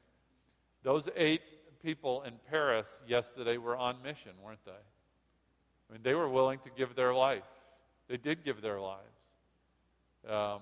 Those 0.83 1.09
eight 1.17 1.43
people 1.83 2.23
in 2.23 2.35
Paris 2.51 3.01
yesterday 3.07 3.57
were 3.57 3.77
on 3.77 4.03
mission, 4.03 4.33
weren't 4.45 4.65
they? 4.65 4.73
I 4.73 5.93
mean, 5.93 6.03
they 6.03 6.15
were 6.15 6.29
willing 6.29 6.59
to 6.61 6.71
give 6.77 6.95
their 6.95 7.15
life. 7.15 7.49
They 8.09 8.17
did 8.17 8.45
give 8.45 8.61
their 8.61 8.81
lives. 8.81 9.03
Um, 10.29 10.61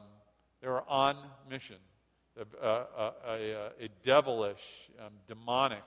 they 0.62 0.68
were 0.68 0.84
on 0.88 1.16
mission, 1.50 1.76
a, 2.38 2.66
a, 2.66 3.12
a, 3.28 3.70
a 3.80 3.88
devilish, 4.04 4.90
um, 5.04 5.12
demonic 5.26 5.84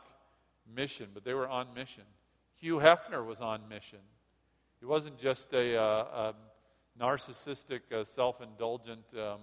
mission, 0.76 1.08
but 1.14 1.24
they 1.24 1.34
were 1.34 1.48
on 1.48 1.68
mission. 1.74 2.04
Hugh 2.60 2.78
Hefner 2.78 3.26
was 3.26 3.42
on 3.42 3.62
mission. 3.70 4.00
He 4.80 4.86
wasn't 4.86 5.18
just 5.18 5.54
a, 5.54 5.78
uh, 5.78 6.34
narcissistic, 7.00 7.82
uh, 7.92 8.04
self 8.04 8.42
indulgent 8.42 9.04
um, 9.16 9.40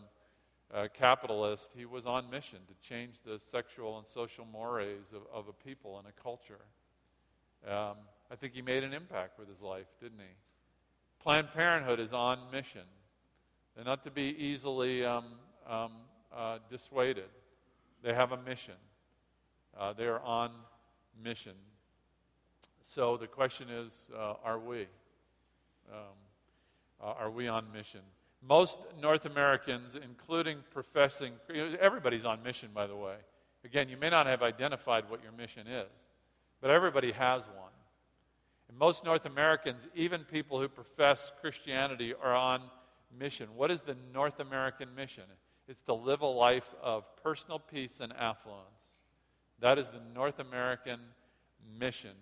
uh, 0.72 0.88
capitalist. 0.92 1.72
He 1.76 1.84
was 1.84 2.06
on 2.06 2.28
mission 2.30 2.58
to 2.68 2.88
change 2.88 3.20
the 3.24 3.38
sexual 3.38 3.98
and 3.98 4.06
social 4.06 4.44
mores 4.44 5.12
of, 5.14 5.22
of 5.32 5.48
a 5.48 5.52
people 5.52 5.98
and 5.98 6.06
a 6.06 6.22
culture. 6.22 6.60
Um, 7.66 7.96
I 8.30 8.36
think 8.36 8.52
he 8.52 8.62
made 8.62 8.84
an 8.84 8.92
impact 8.92 9.38
with 9.38 9.48
his 9.48 9.62
life, 9.62 9.86
didn't 10.00 10.18
he? 10.18 10.34
Planned 11.22 11.48
Parenthood 11.54 12.00
is 12.00 12.12
on 12.12 12.38
mission. 12.52 12.82
They're 13.74 13.84
not 13.84 14.02
to 14.04 14.10
be 14.10 14.34
easily 14.38 15.04
um, 15.04 15.24
um, 15.68 15.92
uh, 16.34 16.58
dissuaded. 16.70 17.28
They 18.02 18.14
have 18.14 18.32
a 18.32 18.36
mission. 18.36 18.74
Uh, 19.78 19.92
they 19.92 20.04
are 20.04 20.20
on 20.20 20.50
mission. 21.22 21.54
So 22.80 23.16
the 23.16 23.26
question 23.26 23.68
is 23.68 24.10
uh, 24.16 24.34
are 24.44 24.58
we? 24.58 24.86
Uh, 27.02 27.14
are 27.18 27.30
we 27.30 27.48
on 27.48 27.70
mission? 27.72 28.00
Most 28.42 28.78
North 29.00 29.24
Americans, 29.24 29.96
including 29.96 30.58
professing, 30.70 31.32
everybody's 31.80 32.24
on 32.24 32.42
mission, 32.42 32.70
by 32.74 32.86
the 32.86 32.96
way. 32.96 33.16
Again, 33.64 33.88
you 33.88 33.96
may 33.96 34.10
not 34.10 34.26
have 34.26 34.42
identified 34.42 35.10
what 35.10 35.22
your 35.22 35.32
mission 35.32 35.66
is, 35.66 35.90
but 36.60 36.70
everybody 36.70 37.12
has 37.12 37.42
one. 37.42 37.72
And 38.68 38.78
most 38.78 39.04
North 39.04 39.26
Americans, 39.26 39.86
even 39.94 40.22
people 40.24 40.60
who 40.60 40.68
profess 40.68 41.32
Christianity, 41.40 42.14
are 42.14 42.34
on 42.34 42.62
mission. 43.18 43.48
What 43.56 43.70
is 43.70 43.82
the 43.82 43.96
North 44.12 44.40
American 44.40 44.94
mission? 44.94 45.24
It's 45.68 45.82
to 45.82 45.94
live 45.94 46.20
a 46.20 46.26
life 46.26 46.74
of 46.82 47.04
personal 47.22 47.58
peace 47.58 48.00
and 48.00 48.12
affluence. 48.12 48.62
That 49.60 49.78
is 49.78 49.88
the 49.88 50.00
North 50.14 50.38
American 50.38 51.00
mission. 51.78 52.14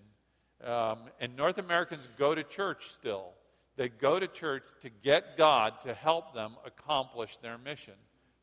Um, 0.65 0.99
and 1.21 1.37
North 1.37 1.59
Americans 1.59 2.09
go 2.17 2.35
to 2.35 2.43
church 2.43 2.91
still. 2.93 3.33
They 3.77 3.89
go 3.89 4.21
to 4.21 4.29
church 4.29 4.65
to 4.81 4.91
get 4.91 5.37
God 5.37 5.81
to 5.83 5.95
help 5.95 6.35
them 6.35 6.53
accomplish 6.65 7.37
their 7.39 7.59
mission 7.59 7.95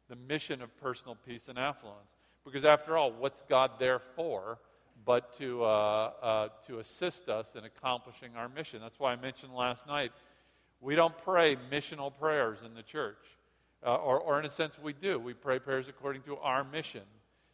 the 0.09 0.15
mission 0.17 0.61
of 0.61 0.75
personal 0.75 1.15
peace 1.25 1.47
and 1.47 1.57
affluence. 1.57 2.17
Because 2.43 2.65
after 2.65 2.97
all, 2.97 3.13
what's 3.13 3.43
God 3.43 3.71
there 3.79 3.99
for? 3.99 4.59
but 5.05 5.33
to, 5.33 5.63
uh, 5.63 6.11
uh, 6.21 6.49
to 6.67 6.79
assist 6.79 7.29
us 7.29 7.55
in 7.55 7.63
accomplishing 7.63 8.35
our 8.35 8.49
mission. 8.49 8.79
That's 8.81 8.99
why 8.99 9.13
I 9.13 9.15
mentioned 9.15 9.53
last 9.53 9.87
night 9.87 10.11
We 10.83 10.95
don't 10.95 11.15
pray 11.19 11.57
missional 11.71 12.11
prayers 12.11 12.63
in 12.63 12.73
the 12.73 12.81
church. 12.81 13.37
Uh, 13.85 13.95
or, 13.95 14.19
or, 14.19 14.39
in 14.39 14.45
a 14.45 14.49
sense, 14.49 14.79
we 14.79 14.93
do. 14.93 15.19
We 15.19 15.33
pray 15.33 15.59
prayers 15.59 15.87
according 15.87 16.23
to 16.23 16.37
our 16.37 16.63
mission. 16.63 17.03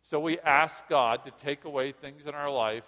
So 0.01 0.19
we 0.19 0.39
ask 0.39 0.88
God 0.88 1.25
to 1.25 1.31
take 1.31 1.65
away 1.65 1.91
things 1.91 2.25
in 2.25 2.36
our 2.36 2.50
life 2.50 2.86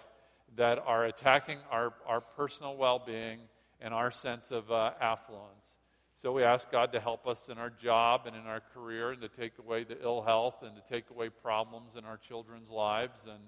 that 0.56 0.78
are 0.78 1.04
attacking 1.04 1.58
our, 1.70 1.92
our 2.06 2.22
personal 2.22 2.76
well 2.76 2.98
being 2.98 3.40
and 3.80 3.94
our 3.94 4.10
sense 4.10 4.50
of 4.50 4.70
uh, 4.70 4.92
affluence. 5.00 5.76
So 6.16 6.32
we 6.32 6.42
ask 6.42 6.70
God 6.70 6.92
to 6.92 7.00
help 7.00 7.26
us 7.26 7.48
in 7.48 7.56
our 7.56 7.70
job 7.70 8.26
and 8.26 8.36
in 8.36 8.42
our 8.42 8.60
career 8.74 9.12
and 9.12 9.22
to 9.22 9.28
take 9.28 9.58
away 9.58 9.84
the 9.84 10.00
ill 10.02 10.20
health 10.20 10.62
and 10.62 10.76
to 10.76 10.82
take 10.86 11.08
away 11.10 11.30
problems 11.30 11.96
in 11.96 12.04
our 12.04 12.18
children's 12.18 12.68
lives 12.68 13.24
and, 13.24 13.40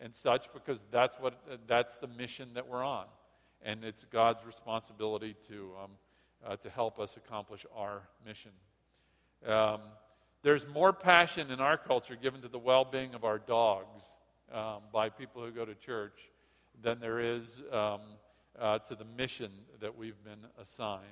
and 0.00 0.14
such 0.14 0.50
because 0.54 0.84
that's, 0.90 1.16
what, 1.16 1.34
that's 1.66 1.96
the 1.96 2.06
mission 2.06 2.48
that 2.54 2.66
we're 2.66 2.82
on. 2.82 3.04
And 3.62 3.84
it's 3.84 4.06
God's 4.10 4.44
responsibility 4.46 5.36
to, 5.48 5.72
um, 5.82 5.90
uh, 6.46 6.56
to 6.56 6.70
help 6.70 6.98
us 6.98 7.18
accomplish 7.18 7.66
our 7.76 8.08
mission. 8.26 8.52
Um, 9.46 9.80
there's 10.42 10.66
more 10.66 10.94
passion 10.94 11.50
in 11.50 11.60
our 11.60 11.76
culture 11.76 12.16
given 12.16 12.40
to 12.40 12.48
the 12.48 12.58
well 12.58 12.86
being 12.86 13.14
of 13.14 13.24
our 13.24 13.38
dogs 13.38 14.04
um, 14.50 14.80
by 14.92 15.10
people 15.10 15.44
who 15.44 15.50
go 15.50 15.66
to 15.66 15.74
church 15.74 16.30
than 16.82 17.00
there 17.00 17.20
is 17.20 17.62
um, 17.70 18.00
uh, 18.58 18.78
to 18.80 18.94
the 18.94 19.04
mission 19.16 19.50
that 19.80 19.96
we've 19.96 20.22
been 20.24 20.46
assigned. 20.60 21.02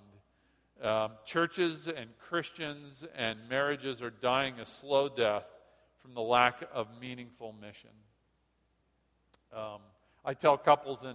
Um, 0.83 1.13
churches 1.25 1.89
and 1.89 2.09
Christians 2.19 3.05
and 3.17 3.39
marriages 3.49 4.03
are 4.03 4.11
dying 4.11 4.59
a 4.59 4.67
slow 4.67 5.09
death 5.09 5.45
from 6.01 6.15
the 6.15 6.21
lack 6.21 6.65
of 6.73 6.89
meaningful 7.01 7.55
mission. 7.61 7.91
Um, 9.55 9.81
I 10.25 10.35
tell 10.35 10.57
couples 10.57 11.05
in 11.05 11.15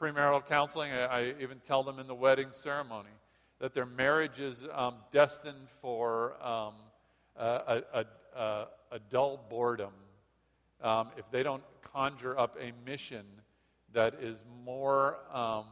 premarital 0.00 0.46
counseling, 0.46 0.92
I, 0.92 1.04
I, 1.04 1.34
even 1.40 1.58
tell 1.60 1.82
them 1.82 1.98
in 1.98 2.06
the 2.06 2.14
wedding 2.14 2.48
ceremony, 2.52 3.10
that 3.58 3.74
their 3.74 3.86
marriage 3.86 4.38
is 4.38 4.66
um, 4.72 4.94
destined 5.10 5.68
for 5.80 6.34
um, 6.42 6.74
a, 7.36 7.82
a, 7.92 8.04
a, 8.34 8.66
a, 8.92 8.98
dull 9.10 9.44
boredom 9.50 9.92
um, 10.82 11.08
if 11.16 11.30
they 11.30 11.42
don't 11.42 11.62
conjure 11.92 12.38
up 12.38 12.56
a 12.60 12.72
mission 12.88 13.24
that 13.92 14.14
is 14.20 14.44
more 14.64 15.18
um, 15.32 15.64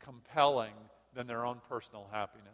compelling 0.00 0.72
than 1.14 1.26
their 1.26 1.44
own 1.44 1.60
personal 1.68 2.08
happiness. 2.10 2.46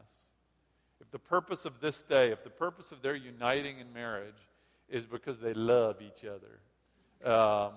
If 1.00 1.10
the 1.10 1.18
purpose 1.18 1.64
of 1.64 1.80
this 1.80 2.02
day, 2.02 2.30
if 2.30 2.42
the 2.42 2.50
purpose 2.50 2.92
of 2.92 3.02
their 3.02 3.14
uniting 3.14 3.78
in 3.78 3.92
marriage 3.92 4.48
is 4.88 5.06
because 5.06 5.38
they 5.38 5.54
love 5.54 5.96
each 6.02 6.24
other, 6.24 7.30
um, 7.30 7.72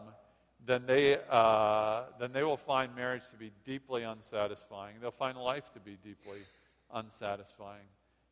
then, 0.65 0.85
they, 0.85 1.17
uh, 1.29 2.03
then 2.19 2.31
they 2.31 2.43
will 2.43 2.57
find 2.57 2.95
marriage 2.95 3.29
to 3.31 3.35
be 3.35 3.51
deeply 3.63 4.03
unsatisfying. 4.03 4.95
They'll 5.01 5.11
find 5.11 5.37
life 5.37 5.71
to 5.73 5.79
be 5.79 5.97
deeply 6.03 6.39
unsatisfying. 6.93 7.85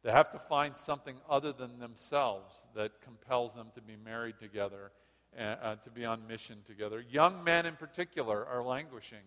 They 0.03 0.11
have 0.11 0.31
to 0.31 0.39
find 0.39 0.77
something 0.77 1.15
other 1.29 1.51
than 1.51 1.79
themselves 1.79 2.67
that 2.75 3.01
compels 3.01 3.53
them 3.53 3.67
to 3.75 3.81
be 3.81 3.95
married 4.03 4.35
together 4.39 4.91
uh, 5.37 5.75
to 5.75 5.89
be 5.89 6.05
on 6.05 6.25
mission 6.27 6.57
together. 6.65 7.03
Young 7.09 7.43
men, 7.43 7.65
in 7.65 7.75
particular, 7.75 8.45
are 8.45 8.63
languishing 8.63 9.23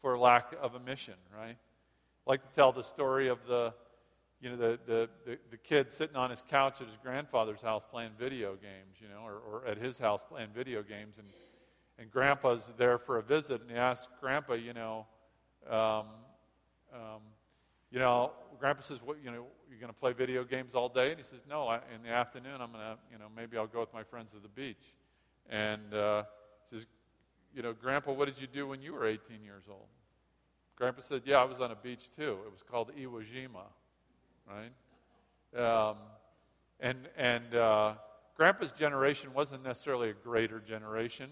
for 0.00 0.18
lack 0.18 0.54
of 0.60 0.74
a 0.74 0.80
mission, 0.80 1.14
right? 1.36 1.56
I 1.56 2.30
like 2.30 2.42
to 2.42 2.54
tell 2.54 2.72
the 2.72 2.82
story 2.82 3.28
of 3.28 3.38
the, 3.46 3.72
you 4.40 4.50
know, 4.50 4.56
the, 4.56 4.78
the, 4.86 5.08
the, 5.24 5.38
the, 5.50 5.56
kid 5.56 5.90
sitting 5.90 6.16
on 6.16 6.30
his 6.30 6.42
couch 6.48 6.80
at 6.80 6.88
his 6.88 6.96
grandfather's 7.02 7.62
house 7.62 7.84
playing 7.88 8.10
video 8.18 8.54
games, 8.54 8.96
you 9.00 9.08
know, 9.08 9.22
or, 9.24 9.34
or 9.34 9.66
at 9.66 9.78
his 9.78 9.98
house 9.98 10.22
playing 10.28 10.48
video 10.54 10.82
games. 10.82 11.18
And, 11.18 11.28
and 11.98 12.10
grandpa's 12.10 12.72
there 12.76 12.98
for 12.98 13.18
a 13.18 13.22
visit, 13.22 13.62
and 13.62 13.70
he 13.70 13.76
asks 13.76 14.08
grandpa, 14.20 14.54
you 14.54 14.74
know, 14.74 15.06
um, 15.70 16.06
um, 16.92 17.22
you 17.90 17.98
know, 17.98 18.32
grandpa 18.58 18.82
says, 18.82 18.98
what, 19.04 19.16
you 19.22 19.30
know, 19.30 19.46
you're 19.70 19.78
going 19.78 19.92
to 19.92 19.98
play 19.98 20.12
video 20.12 20.44
games 20.44 20.74
all 20.74 20.88
day? 20.88 21.10
And 21.10 21.18
he 21.18 21.22
says, 21.24 21.40
no, 21.48 21.68
I, 21.68 21.76
in 21.94 22.02
the 22.02 22.10
afternoon, 22.10 22.60
I'm 22.60 22.72
going 22.72 22.84
to, 22.84 22.96
you 23.10 23.18
know, 23.18 23.26
maybe 23.34 23.56
I'll 23.56 23.66
go 23.66 23.80
with 23.80 23.92
my 23.94 24.02
friends 24.02 24.32
to 24.32 24.38
the 24.38 24.48
beach. 24.48 24.94
And 25.50 25.94
uh, 25.94 26.24
says, 26.70 26.86
you 27.54 27.62
know, 27.62 27.72
grandpa, 27.72 28.12
what 28.12 28.26
did 28.26 28.40
you 28.40 28.46
do 28.46 28.66
when 28.66 28.82
you 28.82 28.92
were 28.92 29.06
18 29.06 29.42
years 29.42 29.64
old? 29.68 29.86
Grandpa 30.76 31.00
said, 31.00 31.22
Yeah, 31.24 31.36
I 31.36 31.44
was 31.44 31.60
on 31.60 31.70
a 31.70 31.76
beach 31.76 32.10
too. 32.14 32.38
It 32.46 32.52
was 32.52 32.62
called 32.62 32.90
Iwo 32.98 33.24
Jima, 33.24 33.64
right? 34.46 34.72
Um, 35.58 35.96
and 36.80 37.08
and 37.16 37.54
uh, 37.54 37.94
Grandpa's 38.36 38.72
generation 38.72 39.32
wasn't 39.32 39.64
necessarily 39.64 40.10
a 40.10 40.12
greater 40.12 40.60
generation, 40.60 41.30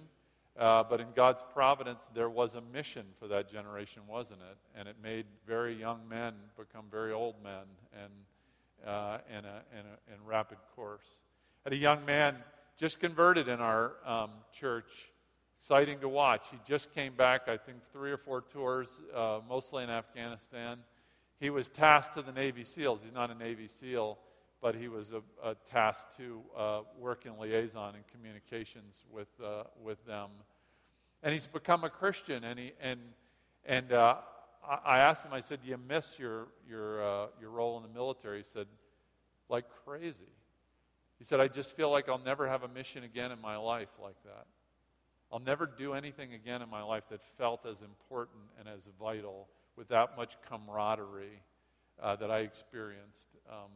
uh, 0.59 0.83
but 0.85 1.01
in 1.01 1.09
God's 1.15 1.43
providence, 1.53 2.09
there 2.15 2.31
was 2.31 2.55
a 2.55 2.63
mission 2.73 3.05
for 3.19 3.29
that 3.29 3.53
generation, 3.53 4.03
wasn't 4.09 4.41
it? 4.51 4.57
And 4.79 4.89
it 4.89 4.97
made 5.03 5.27
very 5.47 5.79
young 5.79 6.01
men 6.09 6.33
become 6.57 6.87
very 6.91 7.13
old 7.13 7.35
men 7.43 7.65
and 7.93 8.13
uh, 8.89 9.19
in, 9.29 9.45
a, 9.45 9.63
in, 9.73 9.81
a, 9.81 10.15
in 10.15 10.25
rapid 10.25 10.59
course. 10.75 11.07
Had 11.65 11.73
a 11.73 11.77
young 11.77 12.05
man 12.05 12.37
just 12.77 13.01
converted 13.01 13.49
in 13.49 13.61
our 13.61 13.93
um, 14.05 14.31
church 14.53 15.13
exciting 15.59 15.99
to 16.01 16.09
watch. 16.09 16.49
He 16.51 16.59
just 16.67 16.95
came 16.95 17.15
back, 17.15 17.49
I 17.49 17.57
think, 17.57 17.79
three 17.93 18.11
or 18.11 18.17
four 18.17 18.43
tours, 18.43 19.01
uh, 19.15 19.41
mostly 19.49 19.85
in 19.85 19.91
Afghanistan. 19.91 20.79
He 21.41 21.51
was 21.51 21.69
tasked 21.69 22.15
to 22.15 22.23
the 22.23 22.33
Navy 22.33 22.65
SEALs. 22.65 23.01
He's 23.03 23.15
not 23.15 23.31
a 23.31 23.35
Navy 23.35 23.69
SEAL, 23.69 24.19
but 24.61 24.75
he 24.75 24.89
was 24.89 25.13
a, 25.13 25.23
a 25.43 25.55
tasked 25.71 26.17
to 26.19 26.41
uh, 26.57 26.81
work 26.99 27.27
in 27.27 27.39
liaison 27.39 27.95
and 27.95 28.05
communications 28.09 29.05
with, 29.11 29.29
uh, 29.43 29.65
with 29.83 30.05
them. 30.07 30.31
And 31.23 31.33
he's 31.33 31.47
become 31.47 31.85
a 31.85 31.91
Christian, 31.91 32.45
and, 32.45 32.59
he, 32.59 32.73
and, 32.81 33.01
and 33.65 33.93
uh, 33.93 34.17
I 34.85 34.99
asked 34.99 35.25
him, 35.25 35.33
I 35.33 35.41
said, 35.41 35.61
Do 35.63 35.69
you 35.71 35.79
miss 35.89 36.19
your, 36.19 36.49
your, 36.69 37.03
uh, 37.03 37.27
your 37.41 37.51
role 37.51 37.77
in 37.79 37.83
the 37.83 37.89
military? 37.89 38.39
He 38.39 38.45
said, 38.47 38.67
Like 39.49 39.65
crazy. 39.85 40.33
He 41.25 41.27
said, 41.27 41.41
I 41.41 41.49
just 41.49 41.75
feel 41.75 41.91
like 41.91 42.11
I'll 42.11 42.19
never 42.19 42.47
have 42.47 42.65
a 42.65 42.69
mission 42.69 43.03
again 43.03 43.33
in 43.33 43.41
my 43.41 43.57
life 43.57 43.89
like 43.99 44.23
that. 44.25 44.45
I'll 45.33 45.39
never 45.39 45.65
do 45.65 45.95
anything 45.95 46.35
again 46.35 46.61
in 46.61 46.69
my 46.69 46.83
life 46.83 47.05
that 47.09 47.23
felt 47.39 47.65
as 47.65 47.81
important 47.81 48.43
and 48.61 48.69
as 48.69 48.87
vital 49.01 49.49
with 49.75 49.89
that 49.89 50.19
much 50.19 50.37
camaraderie 50.47 51.41
uh, 52.03 52.15
that 52.17 52.31
I 52.31 52.41
experienced 52.41 53.29
um, 53.49 53.71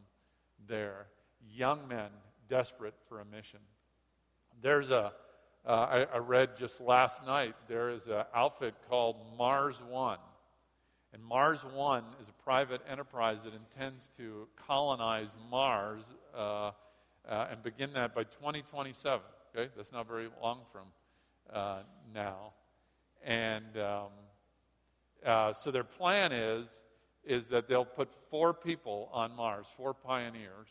there. 0.68 1.06
Young 1.50 1.88
men 1.88 2.10
desperate 2.50 2.92
for 3.08 3.20
a 3.20 3.24
mission. 3.24 3.60
There's 4.60 4.90
a. 4.90 5.14
Uh, 5.66 5.70
I, 5.70 6.02
I 6.02 6.18
read 6.18 6.54
just 6.54 6.82
last 6.82 7.24
night, 7.24 7.54
there 7.66 7.88
is 7.88 8.08
an 8.08 8.24
outfit 8.34 8.74
called 8.90 9.16
Mars 9.38 9.82
One. 9.88 10.18
And 11.14 11.24
Mars 11.24 11.64
One 11.64 12.04
is 12.20 12.28
a 12.28 12.42
private 12.44 12.82
enterprise 12.86 13.44
that 13.44 13.54
intends 13.54 14.10
to 14.18 14.48
colonize 14.66 15.30
Mars 15.50 16.04
uh, 16.36 16.72
uh, 17.28 17.48
and 17.50 17.62
begin 17.62 17.92
that 17.92 18.14
by 18.14 18.24
2027. 18.24 19.20
Okay, 19.54 19.70
that's 19.76 19.92
not 19.92 20.06
very 20.06 20.28
long 20.42 20.60
from 20.72 20.86
uh, 21.52 21.78
now. 22.14 22.52
And 23.24 23.76
um, 23.76 24.08
uh, 25.24 25.52
so 25.52 25.70
their 25.70 25.84
plan 25.84 26.32
is, 26.32 26.84
is 27.24 27.48
that 27.48 27.68
they'll 27.68 27.84
put 27.84 28.08
four 28.30 28.54
people 28.54 29.10
on 29.12 29.34
Mars, 29.34 29.66
four 29.76 29.92
pioneers. 29.92 30.68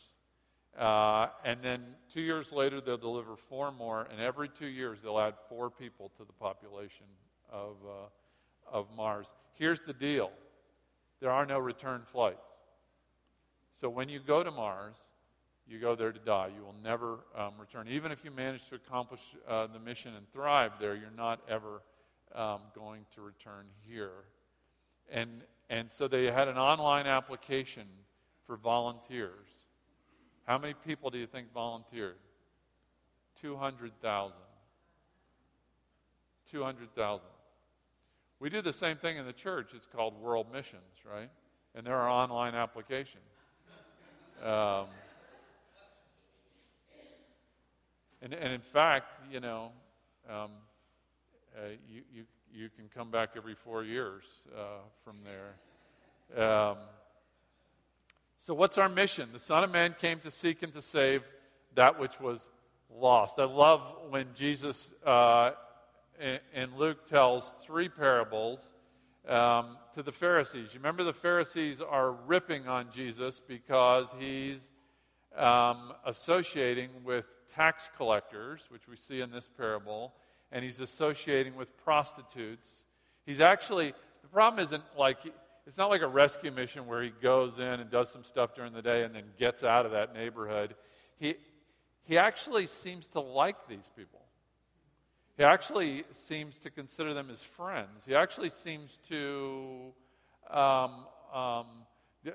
Uh, 0.77 1.27
and 1.43 1.59
then 1.63 1.83
two 2.11 2.21
years 2.21 2.51
later, 2.51 2.79
they'll 2.81 2.97
deliver 2.97 3.35
four 3.35 3.71
more. 3.71 4.07
And 4.11 4.21
every 4.21 4.49
two 4.49 4.67
years, 4.67 5.01
they'll 5.01 5.19
add 5.19 5.35
four 5.49 5.69
people 5.69 6.11
to 6.17 6.23
the 6.23 6.33
population 6.33 7.05
of, 7.51 7.75
uh, 7.85 8.75
of 8.75 8.87
Mars. 8.95 9.27
Here's 9.53 9.81
the 9.81 9.93
deal 9.93 10.31
there 11.19 11.31
are 11.31 11.45
no 11.47 11.57
return 11.57 12.03
flights. 12.05 12.47
So 13.73 13.89
when 13.89 14.07
you 14.07 14.19
go 14.19 14.43
to 14.43 14.51
Mars, 14.51 14.95
you 15.69 15.79
go 15.79 15.95
there 15.95 16.11
to 16.11 16.19
die. 16.19 16.49
You 16.55 16.63
will 16.63 16.75
never 16.83 17.19
um, 17.35 17.53
return. 17.59 17.87
Even 17.89 18.11
if 18.11 18.23
you 18.23 18.31
manage 18.31 18.67
to 18.69 18.75
accomplish 18.75 19.21
uh, 19.47 19.67
the 19.67 19.79
mission 19.79 20.13
and 20.15 20.29
thrive 20.31 20.71
there, 20.79 20.95
you're 20.95 21.09
not 21.15 21.41
ever 21.49 21.81
um, 22.33 22.61
going 22.73 23.05
to 23.15 23.21
return 23.21 23.65
here. 23.87 24.11
And, 25.11 25.41
and 25.69 25.91
so 25.91 26.07
they 26.07 26.25
had 26.25 26.47
an 26.47 26.57
online 26.57 27.05
application 27.05 27.87
for 28.45 28.55
volunteers. 28.55 29.47
How 30.45 30.57
many 30.57 30.73
people 30.73 31.09
do 31.09 31.17
you 31.17 31.27
think 31.27 31.51
volunteered? 31.53 32.15
200,000. 33.41 34.33
200,000. 36.49 37.25
We 38.39 38.49
do 38.49 38.61
the 38.61 38.73
same 38.73 38.97
thing 38.97 39.17
in 39.17 39.25
the 39.25 39.33
church. 39.33 39.71
It's 39.75 39.85
called 39.85 40.19
World 40.21 40.47
Missions, 40.53 40.81
right? 41.09 41.29
And 41.75 41.85
there 41.85 41.95
are 41.95 42.09
online 42.09 42.55
applications. 42.55 43.23
Um, 44.43 44.85
And, 48.21 48.33
and 48.33 48.53
in 48.53 48.61
fact, 48.61 49.05
you 49.31 49.39
know, 49.39 49.71
um, 50.29 50.51
uh, 51.55 51.69
you, 51.89 52.01
you, 52.13 52.23
you 52.53 52.69
can 52.75 52.89
come 52.93 53.11
back 53.11 53.29
every 53.35 53.55
four 53.55 53.83
years 53.83 54.23
uh, 54.55 54.79
from 55.03 55.17
there. 55.23 56.43
Um, 56.43 56.77
so, 58.39 58.53
what's 58.53 58.77
our 58.77 58.89
mission? 58.89 59.29
The 59.33 59.39
Son 59.39 59.63
of 59.63 59.71
Man 59.71 59.95
came 59.99 60.19
to 60.21 60.31
seek 60.31 60.63
and 60.63 60.73
to 60.73 60.81
save 60.81 61.23
that 61.75 61.99
which 61.99 62.19
was 62.19 62.49
lost. 62.93 63.39
I 63.39 63.45
love 63.45 63.81
when 64.09 64.27
Jesus 64.33 64.91
uh, 65.05 65.51
in, 66.53 66.75
Luke 66.77 67.05
tells 67.05 67.53
three 67.63 67.89
parables 67.89 68.71
um, 69.27 69.77
to 69.93 70.03
the 70.03 70.11
Pharisees. 70.11 70.73
You 70.73 70.79
remember 70.79 71.03
the 71.03 71.13
Pharisees 71.13 71.81
are 71.81 72.11
ripping 72.11 72.67
on 72.67 72.87
Jesus 72.91 73.39
because 73.39 74.13
he's 74.17 74.71
um, 75.37 75.93
associating 76.05 76.89
with 77.03 77.25
tax 77.53 77.89
collectors, 77.95 78.65
which 78.69 78.87
we 78.87 78.95
see 78.95 79.21
in 79.21 79.31
this 79.31 79.47
parable, 79.57 80.13
and 80.51 80.63
he's 80.63 80.79
associating 80.79 81.55
with 81.55 81.75
prostitutes. 81.77 82.85
He's 83.25 83.41
actually, 83.41 83.93
the 84.21 84.27
problem 84.29 84.63
isn't 84.63 84.83
like, 84.97 85.17
it's 85.65 85.77
not 85.77 85.89
like 85.89 86.01
a 86.01 86.07
rescue 86.07 86.51
mission 86.51 86.87
where 86.87 87.03
he 87.03 87.11
goes 87.21 87.59
in 87.59 87.65
and 87.65 87.89
does 87.89 88.09
some 88.09 88.23
stuff 88.23 88.53
during 88.53 88.73
the 88.73 88.81
day 88.81 89.03
and 89.03 89.13
then 89.13 89.25
gets 89.37 89.63
out 89.63 89.85
of 89.85 89.91
that 89.91 90.13
neighborhood. 90.13 90.75
He, 91.19 91.35
he 92.03 92.17
actually 92.17 92.67
seems 92.67 93.07
to 93.09 93.19
like 93.19 93.67
these 93.67 93.89
people. 93.95 94.21
He 95.35 95.43
actually 95.43 96.03
seems 96.11 96.59
to 96.59 96.71
consider 96.71 97.13
them 97.13 97.29
as 97.29 97.43
friends. 97.43 98.05
He 98.05 98.15
actually 98.15 98.49
seems 98.49 98.97
to, 99.09 99.93
um, 100.49 101.05
um, 101.33 101.67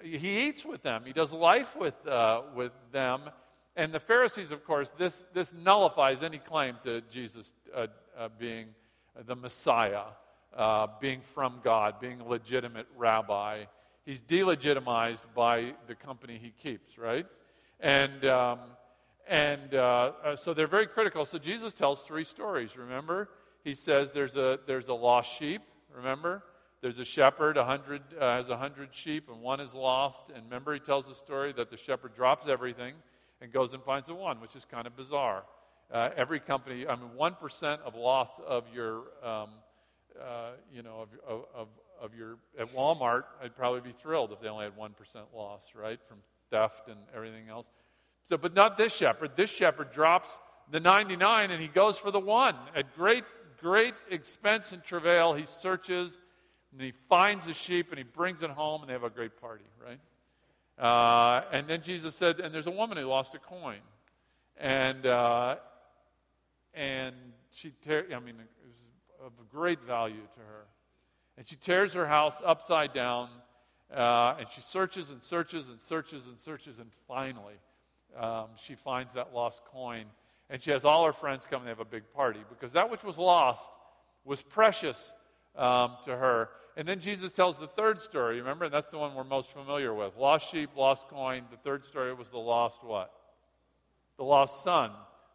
he 0.02 0.48
eats 0.48 0.64
with 0.64 0.82
them. 0.82 1.02
He 1.04 1.12
does 1.12 1.32
life 1.32 1.76
with, 1.76 2.06
uh, 2.06 2.42
with 2.54 2.72
them. 2.92 3.22
And 3.76 3.92
the 3.92 4.00
Pharisees, 4.00 4.50
of 4.50 4.64
course, 4.64 4.90
this, 4.98 5.24
this 5.32 5.52
nullifies 5.52 6.22
any 6.22 6.38
claim 6.38 6.76
to 6.84 7.00
Jesus 7.02 7.54
uh, 7.74 7.86
uh, 8.16 8.28
being 8.38 8.68
the 9.26 9.34
Messiah, 9.34 10.04
uh, 10.56 10.86
being 11.00 11.20
from 11.20 11.60
God, 11.62 12.00
being 12.00 12.20
a 12.20 12.26
legitimate 12.26 12.86
rabbi. 12.96 13.64
He's 14.04 14.20
delegitimized 14.20 15.22
by 15.34 15.74
the 15.86 15.94
company 15.94 16.38
he 16.42 16.50
keeps, 16.50 16.98
right? 16.98 17.26
And 17.80 18.24
um, 18.24 18.58
and 19.28 19.74
uh, 19.74 20.12
uh, 20.24 20.36
so 20.36 20.52
they're 20.52 20.66
very 20.66 20.86
critical. 20.86 21.24
So 21.24 21.38
Jesus 21.38 21.72
tells 21.72 22.02
three 22.02 22.24
stories, 22.24 22.76
remember? 22.76 23.28
He 23.64 23.74
says 23.74 24.10
there's 24.10 24.36
a, 24.36 24.58
there's 24.66 24.88
a 24.88 24.94
lost 24.94 25.32
sheep, 25.38 25.62
remember? 25.94 26.42
There's 26.82 26.98
a 26.98 27.04
shepherd, 27.04 27.56
a 27.56 27.64
hundred, 27.64 28.02
uh, 28.20 28.36
has 28.36 28.48
a 28.48 28.56
hundred 28.56 28.92
sheep, 28.92 29.28
and 29.30 29.40
one 29.40 29.60
is 29.60 29.72
lost. 29.72 30.30
And 30.34 30.44
remember, 30.44 30.74
he 30.74 30.80
tells 30.80 31.06
the 31.06 31.14
story 31.14 31.52
that 31.52 31.70
the 31.70 31.76
shepherd 31.76 32.12
drops 32.16 32.48
everything 32.48 32.94
and 33.40 33.52
goes 33.52 33.72
and 33.72 33.80
finds 33.84 34.08
the 34.08 34.14
one, 34.14 34.40
which 34.40 34.56
is 34.56 34.64
kind 34.64 34.88
of 34.88 34.96
bizarre. 34.96 35.44
Uh, 35.92 36.10
every 36.16 36.40
company, 36.40 36.84
I 36.88 36.96
mean, 36.96 37.10
1% 37.16 37.80
of 37.82 37.94
loss 37.94 38.30
of 38.44 38.64
your, 38.74 39.02
um, 39.22 39.50
uh, 40.20 40.50
you 40.74 40.82
know, 40.82 41.06
of, 41.24 41.44
of, 41.54 41.68
of 42.00 42.14
your, 42.16 42.38
at 42.58 42.74
Walmart, 42.74 43.24
I'd 43.40 43.54
probably 43.54 43.80
be 43.80 43.92
thrilled 43.92 44.32
if 44.32 44.40
they 44.40 44.48
only 44.48 44.64
had 44.64 44.76
1% 44.76 44.90
loss, 45.32 45.70
right, 45.76 46.00
from 46.08 46.18
theft 46.50 46.88
and 46.88 46.98
everything 47.14 47.48
else. 47.48 47.68
So, 48.24 48.36
but 48.36 48.54
not 48.54 48.76
this 48.76 48.92
shepherd. 48.92 49.32
This 49.36 49.50
shepherd 49.50 49.92
drops 49.92 50.40
the 50.72 50.80
99 50.80 51.52
and 51.52 51.62
he 51.62 51.68
goes 51.68 51.96
for 51.96 52.10
the 52.10 52.18
one. 52.18 52.56
At 52.74 52.96
great, 52.96 53.24
great 53.60 53.94
expense 54.10 54.72
and 54.72 54.82
travail, 54.82 55.32
he 55.32 55.46
searches 55.46 56.18
and 56.72 56.80
he 56.80 56.92
finds 57.08 57.46
the 57.46 57.54
sheep 57.54 57.90
and 57.90 57.98
he 57.98 58.04
brings 58.04 58.42
it 58.42 58.50
home 58.50 58.80
and 58.80 58.88
they 58.88 58.94
have 58.94 59.04
a 59.04 59.10
great 59.10 59.40
party, 59.40 59.64
right? 59.84 60.00
Uh, 60.78 61.44
and 61.52 61.68
then 61.68 61.82
Jesus 61.82 62.14
said, 62.14 62.40
and 62.40 62.52
there's 62.52 62.66
a 62.66 62.72
woman 62.72 62.96
who 62.96 63.04
lost 63.04 63.34
a 63.34 63.38
coin. 63.38 63.80
And, 64.56 65.06
uh, 65.06 65.56
and 66.74 67.14
she, 67.50 67.72
tear, 67.82 68.06
I 68.14 68.18
mean, 68.18 68.36
it 68.36 68.48
was 68.66 68.76
of 69.24 69.32
great 69.50 69.82
value 69.82 70.14
to 70.34 70.40
her. 70.40 70.64
And 71.36 71.46
she 71.46 71.56
tears 71.56 71.92
her 71.92 72.06
house 72.06 72.42
upside 72.44 72.92
down 72.92 73.28
uh, 73.94 74.36
and 74.38 74.48
she 74.50 74.62
searches 74.62 75.10
and 75.10 75.22
searches 75.22 75.68
and 75.68 75.80
searches 75.80 76.26
and 76.26 76.38
searches 76.38 76.78
and 76.78 76.90
finally, 77.06 77.54
um, 78.18 78.46
she 78.56 78.74
finds 78.74 79.14
that 79.14 79.34
lost 79.34 79.62
coin. 79.66 80.06
And 80.48 80.60
she 80.60 80.70
has 80.70 80.84
all 80.84 81.04
her 81.04 81.12
friends 81.12 81.46
come 81.46 81.60
and 81.60 81.66
they 81.66 81.70
have 81.70 81.80
a 81.80 81.84
big 81.84 82.10
party 82.12 82.40
because 82.48 82.72
that 82.72 82.90
which 82.90 83.04
was 83.04 83.18
lost 83.18 83.70
was 84.24 84.42
precious 84.42 85.12
um, 85.56 85.96
to 86.04 86.16
her. 86.16 86.48
And 86.76 86.88
then 86.88 87.00
Jesus 87.00 87.32
tells 87.32 87.58
the 87.58 87.66
third 87.66 88.00
story, 88.00 88.38
remember? 88.38 88.64
And 88.64 88.74
that's 88.74 88.90
the 88.90 88.98
one 88.98 89.14
we're 89.14 89.24
most 89.24 89.52
familiar 89.52 89.92
with. 89.92 90.16
Lost 90.16 90.50
sheep, 90.50 90.70
lost 90.76 91.08
coin. 91.08 91.44
The 91.50 91.58
third 91.58 91.84
story 91.84 92.14
was 92.14 92.30
the 92.30 92.38
lost 92.38 92.82
what? 92.82 93.12
The 94.16 94.24
lost 94.24 94.62
son. 94.64 94.90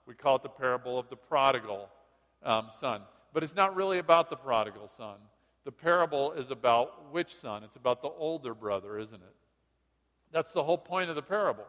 We 0.08 0.16
call 0.16 0.38
it 0.38 0.44
the 0.44 0.50
parable 0.50 0.98
of 0.98 1.10
the 1.10 1.16
prodigal 1.16 1.90
um, 2.44 2.70
son. 2.80 3.02
But 3.34 3.44
it's 3.44 3.56
not 3.56 3.76
really 3.76 4.00
about 4.00 4.30
the 4.30 4.36
prodigal 4.36 4.88
son. 4.88 5.18
The 5.64 5.72
parable 5.72 6.32
is 6.32 6.50
about 6.50 7.12
which 7.12 7.36
son? 7.36 7.64
It's 7.64 7.76
about 7.76 8.02
the 8.02 8.08
older 8.08 8.54
brother, 8.54 8.98
isn't 8.98 9.22
it? 9.22 9.36
That's 10.32 10.54
the 10.54 10.64
whole 10.64 10.78
point 10.78 11.10
of 11.10 11.16
the 11.16 11.22
parable. 11.22 11.66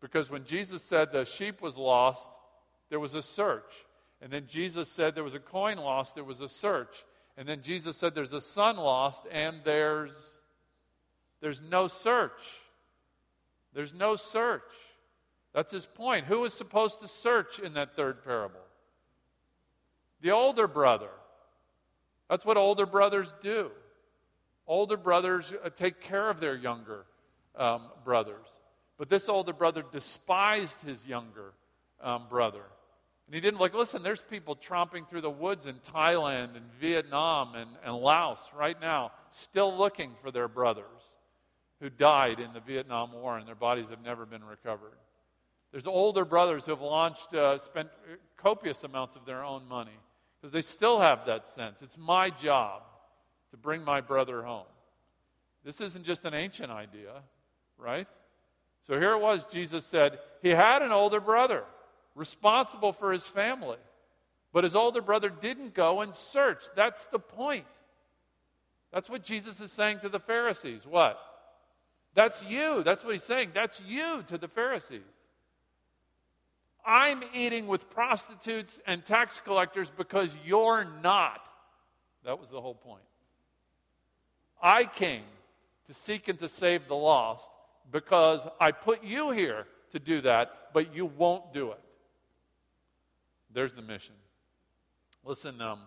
Because 0.00 0.30
when 0.30 0.44
Jesus 0.44 0.82
said 0.82 1.10
the 1.10 1.24
sheep 1.24 1.62
was 1.62 1.78
lost, 1.78 2.28
there 2.90 3.00
was 3.00 3.14
a 3.14 3.22
search. 3.22 3.72
And 4.20 4.30
then 4.30 4.46
Jesus 4.46 4.88
said 4.88 5.14
there 5.14 5.24
was 5.24 5.34
a 5.34 5.40
coin 5.40 5.78
lost, 5.78 6.14
there 6.14 6.22
was 6.22 6.40
a 6.40 6.48
search. 6.48 7.04
And 7.42 7.48
then 7.48 7.62
Jesus 7.62 7.96
said 7.96 8.14
there's 8.14 8.32
a 8.32 8.40
son 8.40 8.76
lost, 8.76 9.24
and 9.28 9.62
there's, 9.64 10.38
there's 11.40 11.60
no 11.60 11.88
search. 11.88 12.40
There's 13.74 13.92
no 13.92 14.14
search. 14.14 14.62
That's 15.52 15.72
his 15.72 15.84
point. 15.84 16.26
Who 16.26 16.42
was 16.42 16.54
supposed 16.54 17.00
to 17.00 17.08
search 17.08 17.58
in 17.58 17.74
that 17.74 17.96
third 17.96 18.22
parable? 18.22 18.60
The 20.20 20.30
older 20.30 20.68
brother. 20.68 21.08
That's 22.30 22.46
what 22.46 22.56
older 22.56 22.86
brothers 22.86 23.34
do. 23.40 23.72
Older 24.68 24.96
brothers 24.96 25.52
uh, 25.64 25.70
take 25.70 26.00
care 26.00 26.30
of 26.30 26.38
their 26.38 26.54
younger 26.54 27.06
um, 27.56 27.88
brothers. 28.04 28.46
But 28.98 29.08
this 29.08 29.28
older 29.28 29.52
brother 29.52 29.84
despised 29.90 30.82
his 30.82 31.04
younger 31.04 31.54
um, 32.00 32.26
brother. 32.30 32.62
And 33.26 33.34
he 33.34 33.40
didn't 33.40 33.60
like, 33.60 33.74
listen, 33.74 34.02
there's 34.02 34.20
people 34.20 34.56
tromping 34.56 35.08
through 35.08 35.20
the 35.20 35.30
woods 35.30 35.66
in 35.66 35.76
Thailand 35.76 36.56
and 36.56 36.70
Vietnam 36.80 37.54
and, 37.54 37.70
and 37.84 37.94
Laos 37.94 38.50
right 38.54 38.78
now, 38.80 39.12
still 39.30 39.76
looking 39.76 40.12
for 40.20 40.30
their 40.30 40.48
brothers 40.48 41.02
who 41.80 41.88
died 41.88 42.40
in 42.40 42.52
the 42.52 42.60
Vietnam 42.60 43.12
War 43.12 43.38
and 43.38 43.46
their 43.46 43.54
bodies 43.54 43.88
have 43.90 44.02
never 44.02 44.26
been 44.26 44.44
recovered. 44.44 44.98
There's 45.70 45.86
older 45.86 46.24
brothers 46.24 46.66
who 46.66 46.72
have 46.72 46.82
launched, 46.82 47.34
uh, 47.34 47.58
spent 47.58 47.88
copious 48.36 48.84
amounts 48.84 49.16
of 49.16 49.24
their 49.24 49.42
own 49.42 49.66
money 49.66 49.98
because 50.40 50.52
they 50.52 50.60
still 50.60 51.00
have 51.00 51.24
that 51.26 51.46
sense. 51.46 51.80
It's 51.82 51.96
my 51.96 52.28
job 52.28 52.82
to 53.52 53.56
bring 53.56 53.82
my 53.82 54.00
brother 54.00 54.42
home. 54.42 54.66
This 55.64 55.80
isn't 55.80 56.04
just 56.04 56.24
an 56.24 56.34
ancient 56.34 56.70
idea, 56.70 57.22
right? 57.78 58.08
So 58.82 58.98
here 58.98 59.12
it 59.12 59.20
was, 59.20 59.46
Jesus 59.46 59.86
said, 59.86 60.18
he 60.42 60.50
had 60.50 60.82
an 60.82 60.90
older 60.90 61.20
brother 61.20 61.64
responsible 62.14 62.92
for 62.92 63.12
his 63.12 63.24
family. 63.24 63.78
But 64.52 64.64
his 64.64 64.76
older 64.76 65.00
brother 65.00 65.30
didn't 65.30 65.74
go 65.74 66.02
and 66.02 66.14
search. 66.14 66.64
That's 66.76 67.04
the 67.06 67.18
point. 67.18 67.64
That's 68.92 69.08
what 69.08 69.22
Jesus 69.22 69.60
is 69.60 69.72
saying 69.72 70.00
to 70.00 70.08
the 70.08 70.20
Pharisees. 70.20 70.86
What? 70.86 71.18
That's 72.14 72.44
you. 72.44 72.82
That's 72.82 73.02
what 73.02 73.14
he's 73.14 73.22
saying. 73.22 73.50
That's 73.54 73.80
you 73.86 74.22
to 74.26 74.36
the 74.36 74.48
Pharisees. 74.48 75.00
I'm 76.84 77.22
eating 77.32 77.66
with 77.66 77.88
prostitutes 77.90 78.80
and 78.86 79.04
tax 79.04 79.40
collectors 79.42 79.90
because 79.96 80.36
you're 80.44 80.86
not. 81.02 81.48
That 82.24 82.38
was 82.38 82.50
the 82.50 82.60
whole 82.60 82.74
point. 82.74 83.02
I 84.60 84.84
came 84.84 85.24
to 85.86 85.94
seek 85.94 86.28
and 86.28 86.38
to 86.40 86.48
save 86.48 86.88
the 86.88 86.94
lost 86.94 87.50
because 87.90 88.46
I 88.60 88.72
put 88.72 89.02
you 89.02 89.30
here 89.30 89.66
to 89.90 89.98
do 89.98 90.20
that, 90.22 90.50
but 90.72 90.94
you 90.94 91.06
won't 91.06 91.52
do 91.52 91.70
it. 91.70 91.80
There's 93.52 93.72
the 93.74 93.82
mission. 93.82 94.14
Listen, 95.24 95.60
um, 95.60 95.80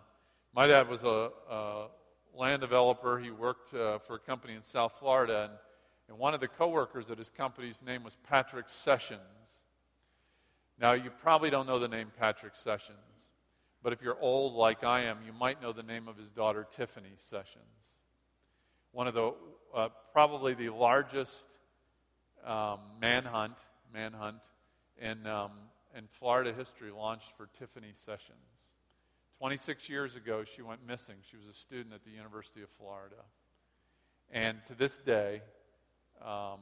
my 0.54 0.68
dad 0.68 0.88
was 0.88 1.04
a, 1.04 1.32
a, 1.50 1.88
land 2.36 2.62
developer. 2.62 3.18
He 3.18 3.32
worked 3.32 3.74
uh, 3.74 3.98
for 4.00 4.16
a 4.16 4.20
company 4.20 4.54
in 4.54 4.62
South 4.62 4.94
Florida, 5.00 5.50
and, 5.50 5.54
and 6.10 6.18
one 6.18 6.34
of 6.34 6.42
the 6.42 6.48
coworkers 6.48 7.10
at 7.10 7.18
his 7.18 7.32
company's 7.32 7.82
name 7.82 8.04
was 8.04 8.18
Patrick 8.30 8.70
Sessions. 8.70 9.20
Now, 10.80 10.94
you 10.94 11.10
probably 11.10 11.50
don't 11.50 11.66
know 11.66 11.80
the 11.80 11.88
name 11.88 12.12
Patrick 12.20 12.56
Sessions, 12.56 12.98
but 13.82 13.94
if 13.94 14.02
you're 14.02 14.18
old 14.20 14.54
like 14.54 14.84
I 14.84 15.02
am, 15.02 15.20
you 15.26 15.34
might 15.34 15.62
know 15.62 15.72
the 15.72 15.84
name 15.84 16.08
of 16.08 16.18
his 16.18 16.30
daughter, 16.30 16.68
Tiffany 16.70 17.14
Sessions. 17.18 17.64
One 18.92 19.08
of 19.08 19.14
the, 19.14 19.34
uh, 19.74 19.90
probably 20.12 20.54
the 20.54 20.70
largest 20.70 21.58
um, 22.46 22.80
manhunt, 23.02 23.58
manhunt 23.94 24.42
in, 25.02 25.26
um, 25.26 25.52
in 25.96 26.08
Florida 26.08 26.54
history 26.54 26.92
launched 26.92 27.32
for 27.38 27.48
Tiffany 27.54 27.92
Sessions. 27.94 28.74
26 29.40 29.90
years 29.90 30.16
ago, 30.16 30.44
she 30.44 30.62
went 30.62 30.86
missing. 30.86 31.16
She 31.30 31.38
was 31.38 31.48
a 31.48 31.54
student 31.54 31.94
at 31.94 32.04
the 32.04 32.12
University 32.12 32.62
of 32.62 32.70
Florida. 32.70 33.24
And 34.32 34.58
to 34.68 34.76
this 34.76 34.98
day, 34.98 35.42
um, 36.22 36.60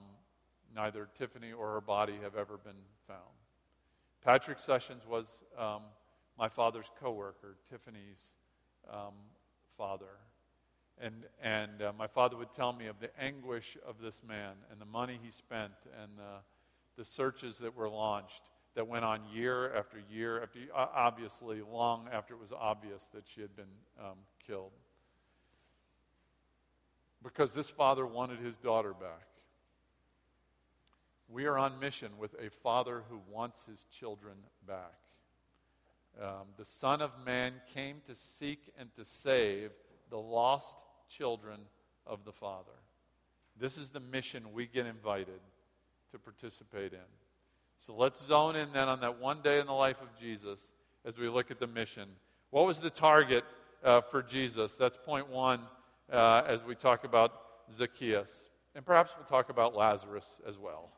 neither 0.75 1.07
Tiffany 1.15 1.51
or 1.51 1.73
her 1.73 1.81
body 1.81 2.13
have 2.21 2.35
ever 2.35 2.57
been 2.57 2.81
found. 3.07 3.19
Patrick 4.23 4.59
Sessions 4.59 5.03
was 5.07 5.41
um, 5.57 5.81
my 6.37 6.49
father's 6.49 6.89
coworker, 6.99 7.57
Tiffany's 7.69 8.33
um, 8.91 9.13
father. 9.77 10.17
And, 10.99 11.25
and 11.41 11.81
uh, 11.81 11.91
my 11.97 12.07
father 12.07 12.37
would 12.37 12.53
tell 12.53 12.71
me 12.71 12.87
of 12.87 12.99
the 12.99 13.09
anguish 13.19 13.77
of 13.87 13.99
this 13.99 14.21
man 14.27 14.53
and 14.71 14.79
the 14.79 14.85
money 14.85 15.19
he 15.21 15.31
spent 15.31 15.73
and 16.01 16.11
the 16.97 17.03
searches 17.03 17.57
that 17.57 17.75
were 17.75 17.89
launched 17.89 18.43
that 18.75 18.87
went 18.87 19.05
on 19.05 19.21
year 19.31 19.75
after 19.75 19.97
year 20.11 20.41
after 20.41 20.59
obviously 20.75 21.61
long 21.61 22.07
after 22.11 22.33
it 22.33 22.39
was 22.39 22.51
obvious 22.51 23.07
that 23.13 23.23
she 23.27 23.41
had 23.41 23.55
been 23.55 23.65
um, 23.99 24.17
killed. 24.45 24.71
because 27.21 27.53
this 27.53 27.69
father 27.69 28.05
wanted 28.05 28.39
his 28.39 28.57
daughter 28.57 28.93
back. 28.93 29.27
We 31.29 31.45
are 31.45 31.57
on 31.57 31.79
mission 31.79 32.11
with 32.17 32.35
a 32.35 32.49
father 32.49 33.03
who 33.09 33.21
wants 33.31 33.65
his 33.65 33.85
children 33.97 34.35
back. 34.67 34.99
Um, 36.21 36.47
the 36.57 36.65
Son 36.65 37.01
of 37.01 37.11
Man 37.25 37.53
came 37.73 38.01
to 38.05 38.15
seek 38.15 38.71
and 38.77 38.93
to 38.95 39.05
save 39.05 39.71
the 40.09 40.19
lost 40.19 40.83
children 41.09 41.59
of 42.05 42.23
the 42.25 42.31
Father. 42.31 42.77
This 43.59 43.77
is 43.77 43.89
the 43.89 43.99
mission 43.99 44.53
we 44.53 44.67
get 44.67 44.85
invited 44.85 45.39
to 46.11 46.19
participate 46.19 46.93
in. 46.93 46.99
So 47.79 47.93
let's 47.95 48.23
zone 48.25 48.55
in 48.55 48.71
then 48.73 48.87
on 48.87 49.01
that 49.01 49.19
one 49.19 49.41
day 49.41 49.59
in 49.59 49.65
the 49.65 49.73
life 49.73 50.01
of 50.01 50.07
Jesus 50.19 50.73
as 51.05 51.17
we 51.17 51.27
look 51.27 51.51
at 51.51 51.59
the 51.59 51.67
mission. 51.67 52.07
What 52.49 52.65
was 52.65 52.79
the 52.79 52.89
target 52.89 53.43
uh, 53.83 54.01
for 54.01 54.21
Jesus? 54.21 54.75
That's 54.75 54.97
point 54.97 55.29
one 55.29 55.59
uh, 56.11 56.43
as 56.47 56.63
we 56.63 56.75
talk 56.75 57.03
about 57.03 57.33
Zacchaeus. 57.73 58.49
And 58.75 58.85
perhaps 58.85 59.11
we'll 59.17 59.25
talk 59.25 59.49
about 59.49 59.75
Lazarus 59.75 60.41
as 60.47 60.57
well. 60.57 60.89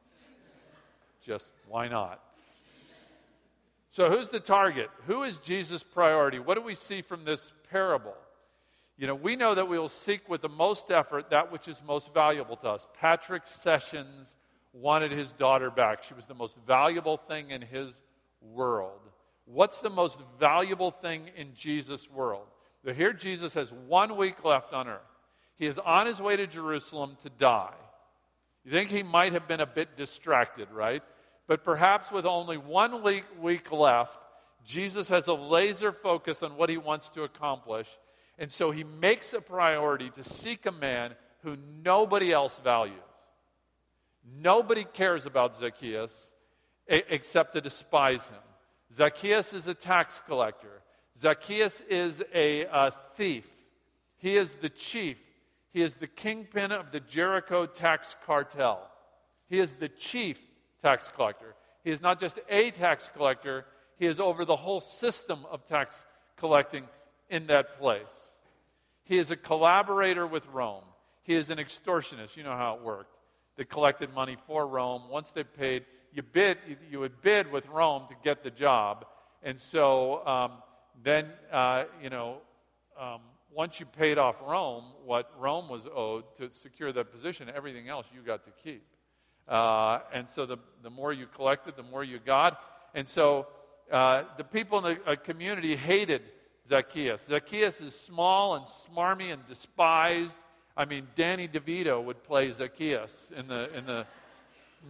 Just 1.21 1.51
why 1.67 1.87
not? 1.87 2.21
So, 3.89 4.09
who's 4.09 4.29
the 4.29 4.41
target? 4.41 4.89
Who 5.07 5.23
is 5.23 5.39
Jesus' 5.39 5.81
priority? 5.81 6.37
What 6.37 6.55
do 6.55 6.61
we 6.61 6.75
see 6.75 7.01
from 7.01 7.23
this 7.23 7.53
parable? 7.71 8.13
You 8.97 9.07
know, 9.07 9.15
we 9.15 9.35
know 9.35 9.55
that 9.55 9.67
we 9.67 9.79
will 9.79 9.89
seek 9.89 10.29
with 10.29 10.41
the 10.41 10.49
most 10.49 10.91
effort 10.91 11.29
that 11.29 11.51
which 11.51 11.67
is 11.67 11.81
most 11.85 12.13
valuable 12.13 12.55
to 12.57 12.69
us. 12.69 12.87
Patrick 12.99 13.45
Sessions 13.45 14.37
wanted 14.75 15.11
his 15.11 15.31
daughter 15.31 15.71
back. 15.71 16.03
She 16.03 16.13
was 16.13 16.25
the 16.25 16.35
most 16.35 16.57
valuable 16.67 17.17
thing 17.17 17.51
in 17.51 17.61
his 17.61 18.01
world. 18.41 18.99
What's 19.45 19.79
the 19.79 19.89
most 19.89 20.19
valuable 20.39 20.91
thing 20.91 21.29
in 21.35 21.53
Jesus' 21.55 22.09
world? 22.09 22.45
So 22.83 22.93
here 22.93 23.13
Jesus 23.13 23.53
has 23.53 23.71
one 23.71 24.17
week 24.17 24.43
left 24.43 24.73
on 24.73 24.87
earth. 24.87 25.01
He 25.57 25.65
is 25.65 25.79
on 25.79 26.07
his 26.07 26.21
way 26.21 26.35
to 26.35 26.45
Jerusalem 26.45 27.17
to 27.23 27.29
die. 27.29 27.73
You 28.63 28.71
think 28.71 28.89
he 28.89 29.03
might 29.03 29.33
have 29.33 29.47
been 29.47 29.61
a 29.61 29.65
bit 29.65 29.95
distracted, 29.95 30.69
right? 30.71 31.03
But 31.47 31.63
perhaps 31.63 32.11
with 32.11 32.25
only 32.25 32.57
one 32.57 33.03
week, 33.03 33.25
week 33.39 33.71
left, 33.71 34.19
Jesus 34.65 35.07
has 35.09 35.27
a 35.27 35.33
laser 35.33 35.91
focus 35.91 36.41
on 36.43 36.57
what 36.57 36.69
he 36.69 36.77
wants 36.77 37.09
to 37.09 37.23
accomplish. 37.23 37.87
And 38.37 38.51
so 38.51 38.71
he 38.71 38.83
makes 38.83 39.33
a 39.33 39.41
priority 39.41 40.09
to 40.11 40.23
seek 40.23 40.65
a 40.65 40.71
man 40.71 41.15
who 41.43 41.55
nobody 41.83 42.33
else 42.33 42.59
values. 42.59 42.95
Nobody 44.25 44.83
cares 44.83 45.25
about 45.25 45.55
Zacchaeus 45.55 46.33
except 46.87 47.53
to 47.53 47.61
despise 47.61 48.27
him. 48.27 48.41
Zacchaeus 48.93 49.53
is 49.53 49.67
a 49.67 49.73
tax 49.73 50.21
collector. 50.25 50.81
Zacchaeus 51.17 51.81
is 51.81 52.23
a, 52.33 52.65
a 52.65 52.91
thief. 53.15 53.45
He 54.17 54.35
is 54.35 54.55
the 54.55 54.69
chief. 54.69 55.17
He 55.71 55.81
is 55.81 55.95
the 55.95 56.07
kingpin 56.07 56.71
of 56.71 56.91
the 56.91 56.99
Jericho 56.99 57.65
tax 57.65 58.15
cartel. 58.25 58.89
He 59.49 59.59
is 59.59 59.73
the 59.73 59.89
chief 59.89 60.39
tax 60.81 61.09
collector. 61.09 61.55
He 61.83 61.91
is 61.91 62.01
not 62.01 62.19
just 62.19 62.39
a 62.49 62.71
tax 62.71 63.09
collector, 63.15 63.65
he 63.97 64.07
is 64.07 64.19
over 64.19 64.43
the 64.43 64.55
whole 64.55 64.79
system 64.79 65.45
of 65.51 65.65
tax 65.65 66.05
collecting 66.35 66.85
in 67.29 67.47
that 67.47 67.79
place. 67.79 68.37
He 69.03 69.17
is 69.17 69.31
a 69.31 69.35
collaborator 69.35 70.25
with 70.25 70.45
Rome. 70.47 70.83
He 71.23 71.33
is 71.33 71.49
an 71.49 71.59
extortionist. 71.59 72.35
You 72.35 72.43
know 72.43 72.55
how 72.55 72.75
it 72.75 72.81
worked. 72.81 73.14
They 73.55 73.65
collected 73.65 74.13
money 74.13 74.37
for 74.47 74.67
Rome. 74.67 75.03
Once 75.09 75.31
they 75.31 75.43
paid, 75.43 75.85
you 76.11 76.23
bid, 76.23 76.57
you 76.89 76.99
would 76.99 77.21
bid 77.21 77.51
with 77.51 77.67
Rome 77.67 78.03
to 78.09 78.15
get 78.23 78.43
the 78.43 78.51
job. 78.51 79.05
And 79.43 79.59
so 79.59 80.25
um, 80.25 80.51
then, 81.03 81.27
uh, 81.51 81.85
you 82.01 82.09
know, 82.09 82.37
um, 82.99 83.21
once 83.51 83.79
you 83.79 83.85
paid 83.85 84.17
off 84.17 84.41
Rome, 84.45 84.85
what 85.05 85.31
Rome 85.39 85.69
was 85.69 85.87
owed 85.93 86.23
to 86.35 86.51
secure 86.51 86.91
that 86.91 87.11
position, 87.11 87.49
everything 87.53 87.87
else 87.87 88.07
you 88.13 88.21
got 88.21 88.43
to 88.45 88.51
keep. 88.63 88.83
Uh, 89.47 89.99
and 90.13 90.27
so 90.27 90.45
the, 90.45 90.57
the 90.83 90.89
more 90.89 91.13
you 91.13 91.27
collected, 91.27 91.75
the 91.77 91.83
more 91.83 92.03
you 92.03 92.19
got. 92.19 92.59
And 92.93 93.07
so 93.07 93.47
uh, 93.91 94.23
the 94.37 94.43
people 94.43 94.79
in 94.79 94.95
the 94.95 95.11
uh, 95.11 95.15
community 95.15 95.75
hated 95.75 96.23
Zacchaeus. 96.67 97.25
Zacchaeus 97.27 97.79
is 97.79 97.97
small 97.97 98.55
and 98.55 98.65
smarmy 98.65 99.31
and 99.31 99.45
despised. 99.47 100.39
I 100.77 100.83
mean, 100.85 101.07
Danny 101.15 101.47
DeVito 101.47 102.03
would 102.03 102.23
play 102.23 102.51
Zacchaeus 102.51 103.31
in 103.35 103.47
the, 103.47 103.73
in 103.75 103.85
the 103.85 104.05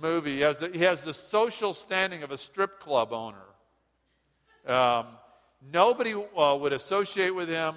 movie. 0.01 0.35
He 0.37 0.41
has 0.41 0.57
the, 0.57 0.69
he 0.69 0.79
has 0.79 1.01
the 1.01 1.13
social 1.13 1.73
standing 1.73 2.23
of 2.23 2.31
a 2.31 2.37
strip 2.37 2.79
club 2.79 3.13
owner. 3.13 3.37
Um, 4.65 5.05
nobody 5.71 6.13
uh, 6.13 6.57
would 6.59 6.73
associate 6.73 7.35
with 7.35 7.49
him, 7.49 7.75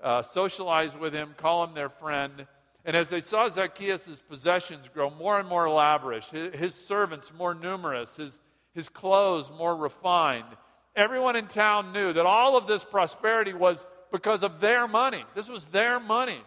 uh, 0.00 0.22
socialize 0.22 0.96
with 0.96 1.12
him, 1.12 1.34
call 1.36 1.64
him 1.64 1.74
their 1.74 1.88
friend. 1.88 2.46
And 2.84 2.96
as 2.96 3.08
they 3.08 3.20
saw 3.20 3.48
Zacchaeus' 3.48 4.22
possessions 4.28 4.88
grow 4.88 5.10
more 5.10 5.40
and 5.40 5.48
more 5.48 5.68
lavish, 5.68 6.28
his, 6.28 6.54
his 6.54 6.74
servants 6.76 7.32
more 7.36 7.54
numerous, 7.54 8.16
his, 8.16 8.40
his 8.72 8.88
clothes 8.88 9.50
more 9.50 9.74
refined, 9.74 10.46
everyone 10.94 11.34
in 11.34 11.48
town 11.48 11.92
knew 11.92 12.12
that 12.12 12.24
all 12.24 12.56
of 12.56 12.68
this 12.68 12.84
prosperity 12.84 13.52
was 13.52 13.84
because 14.12 14.44
of 14.44 14.60
their 14.60 14.86
money. 14.86 15.24
This 15.34 15.48
was 15.48 15.64
their 15.66 15.98
money 15.98 16.38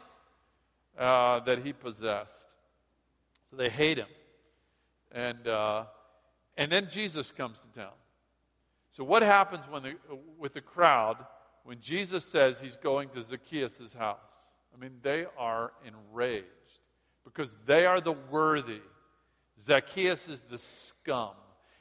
uh, 1.01 1.39
that 1.41 1.63
he 1.63 1.73
possessed. 1.73 2.53
So 3.49 3.55
they 3.55 3.69
hate 3.69 3.97
him. 3.97 4.07
And, 5.11 5.47
uh, 5.47 5.85
and 6.57 6.71
then 6.71 6.87
Jesus 6.89 7.31
comes 7.31 7.59
to 7.61 7.67
town. 7.79 7.93
So, 8.91 9.03
what 9.03 9.21
happens 9.21 9.65
when 9.69 9.83
the, 9.83 9.95
with 10.37 10.53
the 10.53 10.61
crowd 10.61 11.17
when 11.63 11.79
Jesus 11.79 12.25
says 12.25 12.59
he's 12.59 12.77
going 12.77 13.09
to 13.09 13.21
Zacchaeus' 13.21 13.93
house? 13.93 14.33
I 14.73 14.79
mean, 14.79 14.91
they 15.01 15.25
are 15.37 15.71
enraged 15.85 16.45
because 17.23 17.55
they 17.65 17.85
are 17.85 17.99
the 17.99 18.13
worthy. 18.29 18.81
Zacchaeus 19.59 20.27
is 20.27 20.41
the 20.41 20.57
scum. 20.57 21.31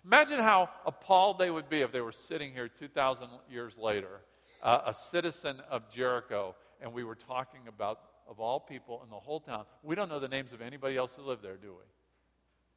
Imagine 0.05 0.41
how 0.41 0.71
appalled 0.87 1.39
they 1.39 1.51
would 1.51 1.69
be 1.69 1.83
if 1.83 1.93
they 1.93 2.01
were 2.01 2.13
sitting 2.13 2.53
here 2.53 2.69
2,000 2.69 3.29
years 3.51 3.77
later, 3.77 4.21
uh, 4.63 4.81
a 4.87 4.95
citizen 4.95 5.61
of 5.71 5.91
Jericho, 5.91 6.55
and 6.81 6.93
we 6.93 7.05
were 7.05 7.15
talking 7.15 7.61
about, 7.69 8.01
of 8.31 8.41
all 8.41 8.59
people 8.61 9.03
in 9.05 9.11
the 9.11 9.17
whole 9.17 9.41
town, 9.41 9.67
we 9.83 9.95
don't 9.95 10.09
know 10.09 10.21
the 10.21 10.29
names 10.29 10.55
of 10.55 10.63
anybody 10.63 10.97
else 10.97 11.13
who 11.15 11.23
lived 11.23 11.43
there, 11.43 11.57
do 11.57 11.73
we? 11.73 11.85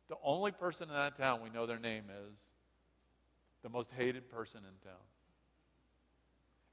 The 0.10 0.16
only 0.24 0.52
person 0.52 0.90
in 0.90 0.96
that 0.96 1.18
town 1.18 1.40
we 1.42 1.50
know 1.50 1.66
their 1.66 1.80
name 1.80 2.06
is 2.28 2.36
the 3.62 3.70
most 3.70 3.90
hated 3.96 4.30
person 4.30 4.60
in 4.60 4.90
town. 4.90 5.00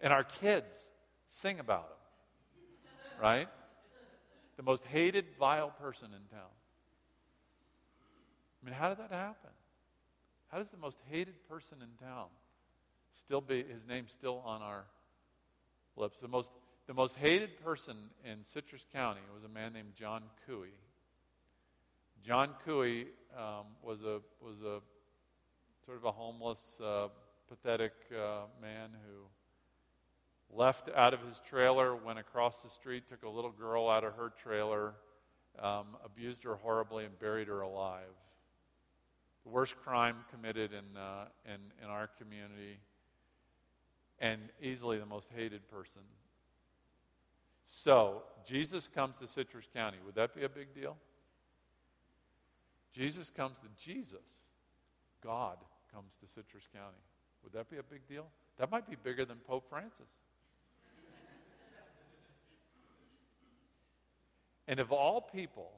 And 0.01 0.13
our 0.13 0.25
kids 0.25 0.75
sing 1.27 1.61
about 1.61 1.85
him 1.85 2.01
right? 3.21 3.49
The 4.57 4.63
most 4.63 4.85
hated, 4.85 5.27
vile 5.39 5.71
person 5.71 6.09
in 6.09 6.37
town. 6.37 6.51
I 8.63 8.67
mean, 8.67 8.75
how 8.75 8.89
did 8.89 8.99
that 8.99 9.11
happen? 9.11 9.51
How 10.49 10.59
does 10.59 10.71
the 10.71 10.77
most 10.77 10.99
hated 11.11 11.35
person 11.49 11.79
in 11.83 12.07
town 12.07 12.27
still 13.13 13.41
be, 13.41 13.63
his 13.63 13.87
name 13.87 14.07
still 14.09 14.43
on 14.45 14.63
our 14.63 14.85
lips? 15.97 16.21
The 16.21 16.29
most, 16.29 16.51
the 16.91 16.95
most 16.95 17.15
hated 17.15 17.57
person 17.65 17.97
in 18.25 18.45
Citrus 18.45 18.85
County 18.93 19.21
was 19.33 19.45
a 19.45 19.49
man 19.49 19.73
named 19.73 19.95
John 19.95 20.25
Couey. 20.45 20.73
John 22.21 22.51
Couey 22.67 23.07
um, 23.39 23.67
was, 23.81 24.03
a, 24.03 24.19
was 24.45 24.61
a 24.63 24.81
sort 25.87 25.99
of 25.99 26.05
a 26.05 26.11
homeless, 26.11 26.81
uh, 26.85 27.07
pathetic 27.49 27.93
uh, 28.11 28.47
man 28.61 28.91
who 29.07 29.23
left 30.53 30.89
out 30.97 31.15
of 31.15 31.21
his 31.21 31.41
trailer, 31.49 31.95
went 31.95 32.19
across 32.19 32.65
the 32.65 32.69
street, 32.69 33.07
took 33.07 33.23
a 33.23 33.29
little 33.29 33.53
girl 33.53 33.89
out 33.89 34.03
of 34.03 34.15
her 34.15 34.33
trailer, 34.43 34.95
um, 35.61 35.97
abused 36.05 36.43
her 36.43 36.57
horribly, 36.57 37.05
and 37.05 37.17
buried 37.21 37.47
her 37.47 37.61
alive. 37.61 38.03
The 39.45 39.51
worst 39.51 39.77
crime 39.77 40.17
committed 40.29 40.73
in, 40.73 41.01
uh, 41.01 41.27
in, 41.47 41.61
in 41.85 41.89
our 41.89 42.11
community, 42.19 42.81
and 44.19 44.41
easily 44.61 44.99
the 44.99 45.07
most 45.07 45.29
hated 45.37 45.71
person. 45.71 46.03
So, 47.73 48.25
Jesus 48.45 48.89
comes 48.89 49.17
to 49.19 49.29
Citrus 49.29 49.69
County. 49.73 49.99
Would 50.05 50.17
that 50.17 50.35
be 50.35 50.43
a 50.43 50.49
big 50.49 50.75
deal? 50.75 50.97
Jesus 52.93 53.31
comes 53.31 53.59
to 53.59 53.69
Jesus. 53.81 54.43
God 55.23 55.57
comes 55.95 56.17
to 56.21 56.27
Citrus 56.27 56.65
County. 56.75 56.99
Would 57.45 57.53
that 57.53 57.71
be 57.71 57.77
a 57.77 57.83
big 57.85 58.09
deal? 58.09 58.27
That 58.59 58.73
might 58.73 58.91
be 58.91 58.97
bigger 59.01 59.25
than 59.25 59.37
Pope 59.47 59.69
Francis. 59.71 60.09
And 64.67 64.81
of 64.81 64.91
all 64.91 65.21
people, 65.21 65.71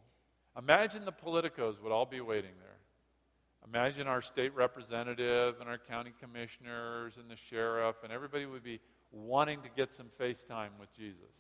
imagine 0.57 1.05
the 1.05 1.13
politicos 1.13 1.79
would 1.83 1.93
all 1.93 2.07
be 2.07 2.23
waiting 2.23 2.53
there. 2.59 3.69
Imagine 3.69 4.07
our 4.07 4.23
state 4.23 4.55
representative 4.55 5.57
and 5.61 5.69
our 5.69 5.79
county 5.79 6.15
commissioners 6.19 7.19
and 7.19 7.31
the 7.31 7.37
sheriff, 7.37 7.97
and 8.03 8.11
everybody 8.11 8.47
would 8.47 8.65
be 8.65 8.81
wanting 9.11 9.61
to 9.61 9.69
get 9.77 9.93
some 9.93 10.07
FaceTime 10.19 10.71
with 10.81 10.91
Jesus. 10.97 11.35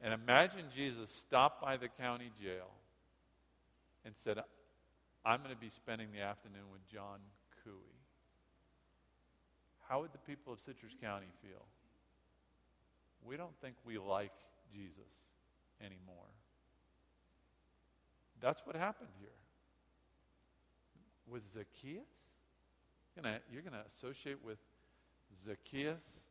And 0.00 0.12
imagine 0.12 0.66
Jesus 0.74 1.10
stopped 1.10 1.62
by 1.62 1.76
the 1.76 1.88
county 1.88 2.30
jail 2.40 2.70
and 4.04 4.14
said, 4.14 4.38
I'm 5.24 5.38
going 5.38 5.54
to 5.54 5.60
be 5.60 5.70
spending 5.70 6.08
the 6.12 6.20
afternoon 6.20 6.70
with 6.72 6.86
John 6.88 7.18
Couey. 7.64 7.94
How 9.88 10.00
would 10.00 10.12
the 10.12 10.18
people 10.18 10.52
of 10.52 10.60
Citrus 10.60 10.92
County 11.00 11.26
feel? 11.40 11.64
We 13.24 13.36
don't 13.36 13.54
think 13.62 13.76
we 13.86 13.98
like 13.98 14.32
Jesus 14.72 15.24
anymore. 15.80 16.28
that's 18.40 18.60
what 18.66 18.76
happened 18.76 19.08
here. 19.18 19.28
With 21.26 21.46
Zacchaeus? 21.50 22.04
You're 23.50 23.62
going 23.62 23.72
to 23.72 23.84
associate 23.86 24.44
with 24.44 24.58
Zacchaeus? 25.44 26.26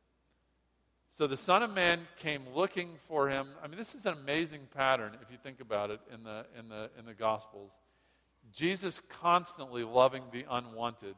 So 1.15 1.27
the 1.27 1.37
Son 1.37 1.61
of 1.61 1.71
Man 1.71 2.07
came 2.17 2.41
looking 2.55 2.89
for 3.07 3.29
him. 3.29 3.47
I 3.63 3.67
mean, 3.67 3.77
this 3.77 3.93
is 3.93 4.07
an 4.07 4.13
amazing 4.13 4.61
pattern 4.75 5.11
if 5.21 5.29
you 5.29 5.37
think 5.37 5.61
about 5.61 5.91
it 5.91 5.99
in 6.11 6.23
the, 6.23 6.43
in 6.57 6.69
the, 6.69 6.89
in 6.97 7.05
the 7.05 7.13
Gospels. 7.13 7.71
Jesus 8.51 8.99
constantly 9.21 9.83
loving 9.83 10.23
the 10.31 10.43
unwanted. 10.49 11.13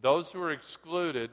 Those 0.00 0.30
who 0.30 0.40
are 0.40 0.52
excluded, 0.52 1.30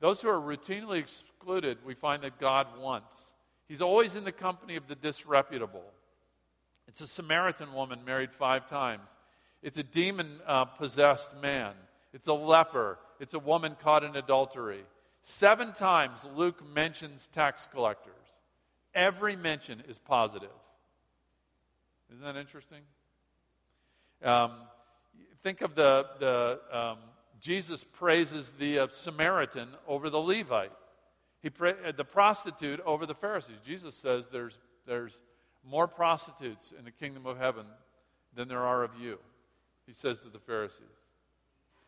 those 0.00 0.20
who 0.20 0.28
are 0.28 0.38
routinely 0.38 0.98
excluded, 0.98 1.78
we 1.86 1.94
find 1.94 2.22
that 2.22 2.38
God 2.38 2.66
wants. 2.78 3.32
He's 3.66 3.80
always 3.80 4.14
in 4.14 4.24
the 4.24 4.30
company 4.30 4.76
of 4.76 4.86
the 4.86 4.94
disreputable. 4.94 5.90
It's 6.86 7.00
a 7.00 7.08
Samaritan 7.08 7.72
woman 7.72 8.00
married 8.04 8.34
five 8.34 8.66
times. 8.66 9.08
It's 9.62 9.78
a 9.78 9.82
demon 9.82 10.38
uh, 10.46 10.66
possessed 10.66 11.34
man. 11.40 11.72
It's 12.12 12.28
a 12.28 12.34
leper. 12.34 12.98
It's 13.20 13.32
a 13.32 13.38
woman 13.38 13.74
caught 13.82 14.04
in 14.04 14.16
adultery. 14.16 14.84
Seven 15.26 15.72
times 15.72 16.26
Luke 16.36 16.62
mentions 16.74 17.28
tax 17.28 17.66
collectors. 17.66 18.12
Every 18.94 19.36
mention 19.36 19.82
is 19.88 19.96
positive. 19.96 20.50
Isn't 22.12 22.22
that 22.22 22.36
interesting? 22.36 22.82
Um, 24.22 24.50
think 25.42 25.62
of 25.62 25.74
the, 25.74 26.04
the 26.20 26.60
um, 26.70 26.98
Jesus 27.40 27.84
praises 27.84 28.52
the 28.58 28.80
uh, 28.80 28.88
Samaritan 28.90 29.68
over 29.88 30.10
the 30.10 30.20
Levite. 30.20 30.72
He 31.40 31.48
pra- 31.48 31.76
uh, 31.86 31.92
the 31.92 32.04
prostitute 32.04 32.80
over 32.80 33.06
the 33.06 33.14
Pharisees. 33.14 33.56
Jesus 33.64 33.94
says 33.94 34.28
there's, 34.28 34.58
there's 34.86 35.22
more 35.66 35.88
prostitutes 35.88 36.74
in 36.78 36.84
the 36.84 36.90
kingdom 36.90 37.24
of 37.24 37.38
heaven 37.38 37.64
than 38.34 38.46
there 38.46 38.62
are 38.62 38.84
of 38.84 38.90
you, 39.00 39.18
he 39.86 39.94
says 39.94 40.20
to 40.20 40.28
the 40.28 40.38
Pharisees. 40.38 40.84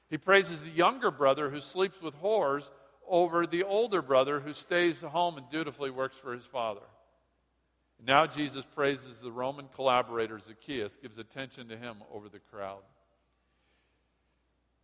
He 0.08 0.16
praises 0.16 0.62
the 0.62 0.70
younger 0.70 1.10
brother 1.10 1.50
who 1.50 1.60
sleeps 1.60 2.00
with 2.00 2.18
whores 2.22 2.70
over 3.08 3.46
the 3.46 3.62
older 3.62 4.02
brother 4.02 4.40
who 4.40 4.52
stays 4.52 5.00
home 5.00 5.36
and 5.38 5.48
dutifully 5.50 5.90
works 5.90 6.16
for 6.16 6.32
his 6.32 6.44
father. 6.44 6.80
Now 8.04 8.26
Jesus 8.26 8.64
praises 8.64 9.20
the 9.20 9.32
Roman 9.32 9.68
collaborator 9.74 10.38
Zacchaeus, 10.38 10.96
gives 10.96 11.18
attention 11.18 11.68
to 11.68 11.76
him 11.76 11.96
over 12.12 12.28
the 12.28 12.38
crowd. 12.38 12.82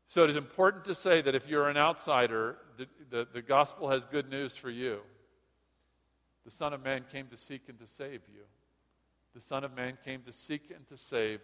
So 0.06 0.24
it 0.24 0.30
is 0.30 0.37
important 0.37 0.85
to 0.85 0.94
say 0.94 1.22
that 1.22 1.35
if 1.35 1.48
you're 1.48 1.68
an 1.68 1.76
outsider, 1.76 2.58
the, 2.76 2.87
the, 3.11 3.28
the, 3.32 3.42
gospel 3.42 3.88
has 3.90 4.04
good 4.04 4.28
news 4.28 4.54
for 4.54 4.70
you. 4.70 5.00
The 6.44 6.50
Son 6.50 6.74
of 6.74 6.85
Man 6.85 7.04
came 7.11 7.28
to 7.28 7.37
seek 7.37 7.62
and 7.68 7.78
to 7.78 7.87
save 7.87 8.20
you. 8.35 8.42
The 9.35 9.40
Son 9.40 9.64
of 9.64 9.74
Man 9.74 9.96
came 10.04 10.22
to 10.22 10.32
seek 10.32 10.70
and 10.74 10.87
to 10.88 10.96
save 10.96 11.40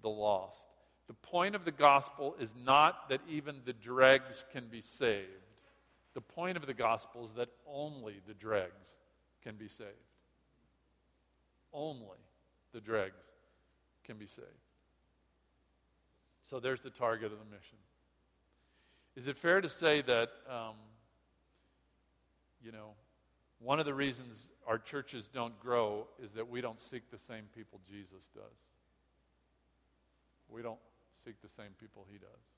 the 0.00 0.08
lost. 0.08 0.68
The 1.08 1.14
point 1.14 1.54
of 1.54 1.64
the 1.64 1.72
gospel 1.72 2.36
is 2.40 2.54
not 2.56 3.08
that 3.10 3.20
even 3.28 3.60
the 3.64 3.72
dregs 3.72 4.44
can 4.52 4.66
be 4.68 4.80
saved. 4.80 5.28
The 6.16 6.22
point 6.22 6.56
of 6.56 6.66
the 6.66 6.72
gospel 6.72 7.26
is 7.26 7.34
that 7.34 7.50
only 7.70 8.22
the 8.26 8.32
dregs 8.32 8.96
can 9.44 9.56
be 9.56 9.68
saved. 9.68 9.90
Only 11.74 12.16
the 12.72 12.80
dregs 12.80 13.26
can 14.02 14.16
be 14.16 14.24
saved. 14.24 14.48
So 16.40 16.58
there's 16.58 16.80
the 16.80 16.88
target 16.88 17.32
of 17.32 17.38
the 17.38 17.44
mission. 17.44 17.76
Is 19.14 19.26
it 19.26 19.36
fair 19.36 19.60
to 19.60 19.68
say 19.68 20.00
that, 20.00 20.30
um, 20.48 20.76
you 22.64 22.72
know, 22.72 22.94
one 23.58 23.78
of 23.78 23.84
the 23.84 23.92
reasons 23.92 24.48
our 24.66 24.78
churches 24.78 25.28
don't 25.28 25.60
grow 25.60 26.06
is 26.18 26.32
that 26.32 26.48
we 26.48 26.62
don't 26.62 26.80
seek 26.80 27.10
the 27.10 27.18
same 27.18 27.44
people 27.54 27.78
Jesus 27.86 28.30
does? 28.34 28.56
We 30.48 30.62
don't 30.62 30.80
seek 31.12 31.42
the 31.42 31.50
same 31.50 31.74
people 31.78 32.06
he 32.10 32.16
does. 32.16 32.55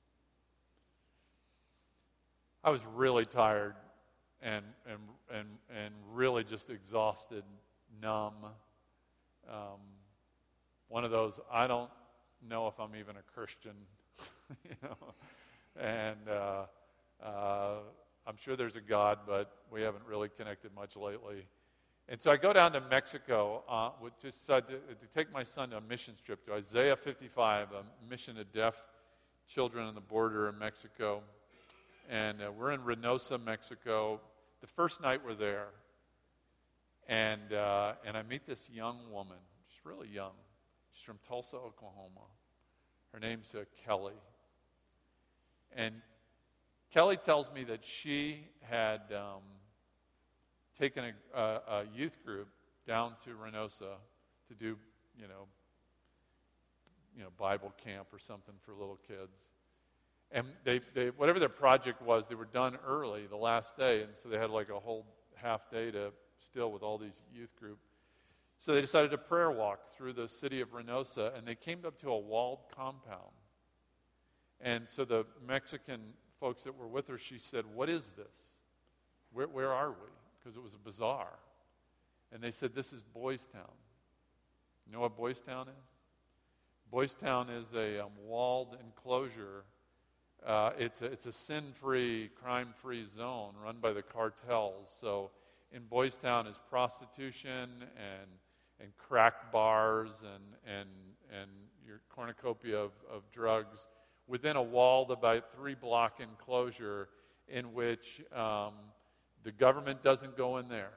I 2.63 2.69
was 2.69 2.85
really 2.85 3.25
tired 3.25 3.75
and, 4.41 4.65
and, 4.85 4.99
and, 5.33 5.47
and 5.75 5.93
really 6.13 6.43
just 6.43 6.69
exhausted, 6.69 7.43
numb. 8.01 8.33
Um, 9.49 9.79
one 10.87 11.03
of 11.03 11.11
those, 11.11 11.39
I 11.51 11.67
don't 11.67 11.89
know 12.47 12.67
if 12.67 12.79
I'm 12.79 12.95
even 12.95 13.15
a 13.15 13.33
Christian, 13.33 13.73
you 14.63 14.75
know 14.83 15.13
and 15.79 16.17
uh, 16.29 16.65
uh, 17.23 17.75
I'm 18.27 18.35
sure 18.37 18.55
there's 18.55 18.75
a 18.75 18.81
God, 18.81 19.19
but 19.25 19.51
we 19.71 19.81
haven't 19.81 20.05
really 20.05 20.29
connected 20.29 20.73
much 20.75 20.95
lately. 20.95 21.45
And 22.07 22.19
so 22.19 22.31
I 22.31 22.37
go 22.37 22.53
down 22.53 22.71
to 22.73 22.81
Mexico 22.81 23.63
uh, 23.69 23.91
with 24.01 24.19
just 24.19 24.45
to, 24.47 24.61
to, 24.61 24.77
take 25.13 25.31
my 25.31 25.43
son 25.43 25.69
to 25.69 25.77
a 25.77 25.81
mission 25.81 26.15
trip 26.25 26.43
to 26.47 26.53
Isaiah 26.53 26.95
55, 26.95 27.67
a 27.71 28.09
mission 28.09 28.35
to 28.35 28.43
deaf 28.43 28.75
children 29.47 29.85
on 29.85 29.95
the 29.95 30.01
border 30.01 30.49
in 30.49 30.57
Mexico. 30.57 31.21
And 32.09 32.41
uh, 32.41 32.51
we're 32.51 32.71
in 32.71 32.81
Reynosa, 32.81 33.37
Mexico. 33.37 34.19
The 34.61 34.67
first 34.67 34.99
night 34.99 35.21
we're 35.23 35.35
there, 35.35 35.67
and 37.07 37.53
uh, 37.53 37.93
and 38.03 38.17
I 38.17 38.23
meet 38.23 38.47
this 38.47 38.67
young 38.67 39.11
woman. 39.11 39.37
She's 39.67 39.85
really 39.85 40.07
young. 40.07 40.31
She's 40.91 41.03
from 41.03 41.19
Tulsa, 41.27 41.57
Oklahoma. 41.57 42.25
Her 43.13 43.19
name's 43.19 43.53
uh, 43.53 43.65
Kelly. 43.85 44.15
And 45.75 46.01
Kelly 46.91 47.15
tells 47.15 47.53
me 47.53 47.63
that 47.65 47.85
she 47.85 48.47
had 48.61 49.01
um, 49.11 49.43
taken 50.79 51.13
a, 51.35 51.39
a, 51.39 51.61
a, 51.67 51.83
youth 51.95 52.17
group 52.25 52.47
down 52.87 53.13
to 53.23 53.35
Reynosa 53.35 53.97
to 54.47 54.55
do, 54.57 54.77
you 55.15 55.27
know, 55.27 55.45
you 57.15 57.21
know, 57.21 57.29
Bible 57.37 57.71
camp 57.77 58.07
or 58.11 58.17
something 58.17 58.55
for 58.65 58.73
little 58.73 58.97
kids. 59.07 59.51
And 60.31 60.45
they, 60.63 60.81
they, 60.93 61.07
whatever 61.07 61.39
their 61.39 61.49
project 61.49 62.01
was, 62.01 62.27
they 62.27 62.35
were 62.35 62.45
done 62.45 62.77
early 62.85 63.25
the 63.27 63.37
last 63.37 63.75
day, 63.77 64.03
and 64.03 64.15
so 64.15 64.29
they 64.29 64.37
had 64.37 64.51
like 64.51 64.69
a 64.69 64.79
whole 64.79 65.05
half 65.35 65.69
day 65.71 65.89
to 65.91 66.11
still 66.37 66.71
with 66.71 66.83
all 66.83 66.97
these 66.97 67.21
youth 67.33 67.55
group. 67.55 67.79
So 68.59 68.73
they 68.73 68.81
decided 68.81 69.11
to 69.11 69.17
prayer 69.17 69.49
walk 69.49 69.91
through 69.95 70.13
the 70.13 70.27
city 70.27 70.61
of 70.61 70.73
Reynosa, 70.73 71.35
and 71.37 71.47
they 71.47 71.55
came 71.55 71.79
up 71.85 71.97
to 72.01 72.09
a 72.09 72.19
walled 72.19 72.59
compound. 72.75 73.31
And 74.61 74.87
so 74.87 75.05
the 75.05 75.25
Mexican 75.45 76.01
folks 76.39 76.63
that 76.63 76.77
were 76.77 76.87
with 76.87 77.07
her, 77.07 77.17
she 77.17 77.37
said, 77.37 77.63
What 77.73 77.89
is 77.89 78.09
this? 78.09 78.59
Where, 79.31 79.47
where 79.47 79.71
are 79.71 79.91
we? 79.91 80.09
Because 80.37 80.57
it 80.57 80.63
was 80.63 80.73
a 80.73 80.77
bazaar. 80.77 81.39
And 82.31 82.43
they 82.43 82.51
said, 82.51 82.75
This 82.75 82.91
is 82.91 83.01
Boys 83.01 83.47
Town. 83.47 83.71
You 84.85 84.93
know 84.93 84.99
what 84.99 85.15
Boys 85.15 85.39
Town 85.39 85.67
is? 85.67 85.85
Boys 86.91 87.13
Town 87.13 87.49
is 87.49 87.73
a 87.73 88.03
um, 88.03 88.11
walled 88.25 88.77
enclosure. 88.83 89.63
Uh, 90.49 90.71
it's 90.79 91.03
a, 91.03 91.05
it's 91.05 91.27
a 91.27 91.31
sin 91.31 91.65
free, 91.73 92.27
crime 92.41 92.69
free 92.81 93.05
zone 93.05 93.53
run 93.63 93.77
by 93.79 93.93
the 93.93 94.01
cartels. 94.01 94.91
So 94.99 95.29
in 95.71 95.83
Boys 95.83 96.17
Town 96.17 96.47
is 96.47 96.59
prostitution 96.71 97.69
and, 97.95 98.27
and 98.81 98.89
crack 98.97 99.51
bars 99.51 100.23
and, 100.23 100.43
and, 100.65 100.89
and 101.31 101.51
your 101.85 102.01
cornucopia 102.09 102.75
of, 102.75 102.93
of 103.13 103.21
drugs 103.31 103.89
within 104.27 104.55
a 104.55 104.61
walled 104.61 105.11
about 105.11 105.53
three 105.53 105.75
block 105.75 106.19
enclosure 106.19 107.09
in 107.47 107.71
which 107.71 108.23
um, 108.35 108.73
the 109.43 109.51
government 109.51 110.01
doesn't 110.01 110.35
go 110.35 110.57
in 110.57 110.67
there. 110.67 110.93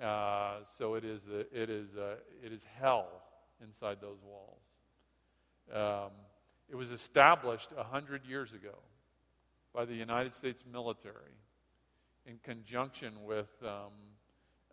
Uh, 0.00 0.58
so 0.62 0.94
it 0.94 1.04
is, 1.04 1.24
the, 1.24 1.40
it, 1.52 1.70
is, 1.70 1.96
uh, 1.96 2.14
it 2.40 2.52
is 2.52 2.64
hell 2.80 3.08
inside 3.60 3.98
those 4.00 4.18
walls. 4.24 4.62
Um, 5.74 6.12
it 6.74 6.76
was 6.76 6.90
established 6.90 7.70
100 7.76 8.26
years 8.26 8.52
ago 8.52 8.74
by 9.72 9.84
the 9.84 9.94
United 9.94 10.34
States 10.34 10.64
military 10.72 11.38
in 12.26 12.36
conjunction 12.42 13.12
with 13.24 13.46
um, 13.62 13.92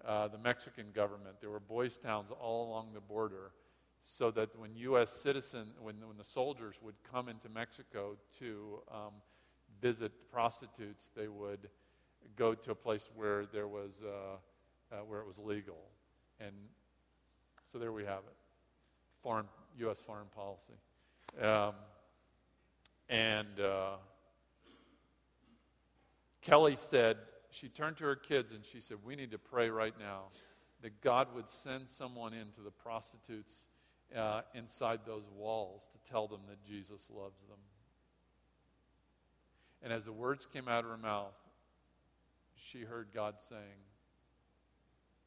uh, 0.03 0.27
the 0.27 0.37
Mexican 0.39 0.87
government. 0.95 1.35
There 1.39 1.52
were 1.52 1.60
boys' 1.60 1.99
towns 1.99 2.31
all 2.41 2.67
along 2.67 2.93
the 2.95 3.02
border 3.02 3.52
so 4.02 4.31
that 4.31 4.49
when 4.58 4.75
U.S. 4.77 5.12
citizen, 5.12 5.67
when, 5.79 5.93
when 6.08 6.17
the 6.17 6.23
soldiers 6.23 6.77
would 6.81 6.95
come 7.12 7.29
into 7.29 7.49
Mexico 7.49 8.17
to 8.39 8.79
um, 8.91 9.13
visit 9.79 10.12
prostitutes, 10.31 11.12
they 11.15 11.27
would 11.27 11.69
go 12.35 12.56
to 12.56 12.71
a 12.71 12.75
place 12.75 13.12
where 13.13 13.45
there 13.45 13.67
was 13.67 14.02
uh, 14.04 14.95
uh, 14.95 15.02
where 15.06 15.19
it 15.19 15.27
was 15.27 15.37
legal, 15.37 15.77
and 16.39 16.52
so 17.71 17.77
there 17.77 17.91
we 17.91 18.06
have 18.06 18.23
it, 18.25 18.35
foreign 19.21 19.45
U.S. 19.77 20.02
foreign 20.02 20.27
policy, 20.35 20.73
um, 21.39 21.75
and 23.12 23.59
uh, 23.59 23.97
Kelly 26.41 26.75
said 26.75 27.17
she 27.51 27.67
turned 27.67 27.97
to 27.97 28.05
her 28.05 28.15
kids 28.15 28.51
and 28.51 28.65
she 28.65 28.81
said, 28.81 28.97
"We 29.03 29.15
need 29.15 29.31
to 29.31 29.37
pray 29.37 29.69
right 29.69 29.93
now." 29.99 30.23
That 30.81 30.99
God 31.01 31.27
would 31.35 31.47
send 31.47 31.87
someone 31.87 32.33
into 32.33 32.62
the 32.62 32.71
prostitutes' 32.71 33.65
uh, 34.17 34.41
inside 34.55 35.01
those 35.05 35.25
walls 35.37 35.87
to 35.91 36.12
tell 36.12 36.27
them 36.27 36.39
that 36.49 36.63
Jesus 36.63 37.07
loves 37.13 37.39
them. 37.47 37.59
And 39.83 39.93
as 39.93 40.05
the 40.05 40.12
words 40.12 40.47
came 40.51 40.67
out 40.67 40.83
of 40.83 40.89
her 40.89 40.97
mouth, 40.97 41.35
she 42.55 42.81
heard 42.81 43.09
God 43.13 43.35
saying, 43.39 43.81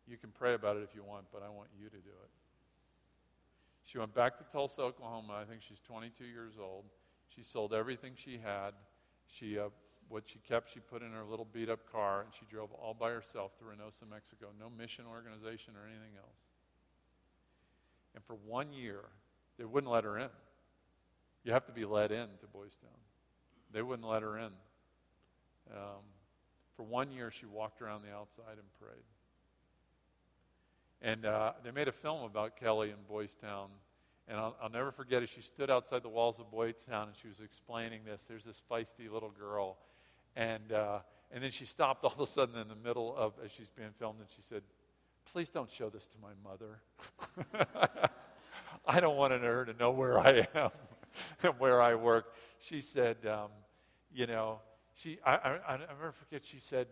You 0.07 0.17
can 0.17 0.31
pray 0.31 0.55
about 0.55 0.77
it 0.77 0.83
if 0.83 0.95
you 0.95 1.03
want, 1.03 1.27
but 1.33 1.43
I 1.43 1.49
want 1.49 1.69
you 1.79 1.87
to 1.87 1.97
do 1.97 2.11
it. 2.11 2.31
She 3.85 3.99
went 3.99 4.15
back 4.15 4.39
to 4.39 4.45
Tulsa, 4.45 4.83
Oklahoma. 4.83 5.35
I 5.41 5.45
think 5.45 5.63
she's 5.63 5.81
22 5.81 6.25
years 6.25 6.55
old. 6.61 6.85
She 7.35 7.43
sold 7.43 7.75
everything 7.75 8.13
she 8.17 8.39
had. 8.39 8.73
She, 9.27 9.59
uh, 9.59 9.69
what 10.09 10.25
she 10.27 10.39
kept, 10.39 10.73
she 10.73 10.81
put 10.81 11.03
in 11.03 11.13
her 11.13 11.25
little 11.25 11.47
beat 11.53 11.69
up 11.69 11.81
car, 11.91 12.23
and 12.23 12.31
she 12.39 12.47
drove 12.51 12.71
all 12.73 12.95
by 12.95 13.11
herself 13.11 13.57
to 13.59 13.65
Reynosa, 13.65 14.09
Mexico. 14.09 14.49
No 14.59 14.71
mission 14.71 15.05
organization 15.11 15.75
or 15.77 15.87
anything 15.89 16.17
else. 16.17 16.39
And 18.15 18.23
for 18.25 18.37
one 18.47 18.73
year, 18.73 19.01
they 19.59 19.65
wouldn't 19.65 19.93
let 19.93 20.05
her 20.05 20.19
in. 20.19 20.29
You 21.43 21.53
have 21.53 21.67
to 21.67 21.73
be 21.73 21.85
let 21.85 22.13
in 22.13 22.29
to 22.41 22.47
Boys 22.53 22.77
Town. 22.77 22.91
They 23.73 23.83
wouldn't 23.83 24.09
let 24.09 24.23
her 24.23 24.39
in. 24.39 24.51
Um, 25.73 26.03
for 26.77 26.85
one 26.85 27.11
year, 27.11 27.31
she 27.31 27.47
walked 27.47 27.83
around 27.83 28.03
the 28.03 28.15
outside 28.15 28.57
and 28.59 28.73
prayed. 28.81 29.05
And 31.03 31.27
uh, 31.27 31.53
they 31.63 31.71
made 31.71 31.89
a 31.89 31.93
film 31.93 32.23
about 32.23 32.57
Kelly 32.57 32.91
in 32.91 32.97
Boys 33.09 33.35
Town. 33.35 33.69
And 34.29 34.39
I'll, 34.39 34.57
I'll, 34.63 34.71
never 34.71 34.91
forget 34.91 35.23
it. 35.23 35.29
She 35.29 35.43
stood 35.43 35.71
outside 35.71 36.03
the 36.03 36.09
walls 36.09 36.39
of 36.39 36.51
Boytown 36.51 37.09
and 37.09 37.17
she 37.21 37.29
was 37.29 37.41
explaining 37.41 38.01
this. 38.05 38.25
There's 38.27 38.45
this 38.45 38.63
feisty 38.71 39.11
little 39.11 39.31
girl. 39.31 39.77
And, 40.35 40.73
uh, 40.73 41.01
and 41.31 41.45
then 41.45 41.51
she 41.51 41.67
stopped 41.67 42.05
all 42.05 42.13
of 42.13 42.21
a 42.21 42.27
sudden 42.27 42.57
in 42.57 42.69
the 42.69 42.77
middle 42.77 43.15
of, 43.17 43.35
as 43.45 43.53
she's 43.53 43.69
being 43.69 43.91
filmed, 43.99 44.21
and 44.21 44.29
she 44.35 44.43
said, 44.43 44.63
Please 45.33 45.51
don't 45.51 45.71
show 45.71 45.91
this 45.91 46.07
to 46.09 46.17
my 46.23 46.33
mother. 46.49 46.81
I 48.87 49.01
don't 49.01 49.17
want 49.17 49.33
her 49.33 49.65
to 49.65 49.73
know 49.75 49.91
where 49.91 50.19
I 50.19 50.47
am 50.55 50.71
and 51.43 51.59
where 51.59 51.81
I 51.81 51.95
work. 51.95 52.35
She 52.61 52.81
said, 52.81 53.17
um, 53.27 53.49
You 54.13 54.27
know, 54.27 54.61
she, 54.95 55.19
I, 55.25 55.35
I, 55.35 55.75
I 55.75 55.77
never 55.79 56.13
forget, 56.13 56.45
she 56.45 56.61
said, 56.61 56.87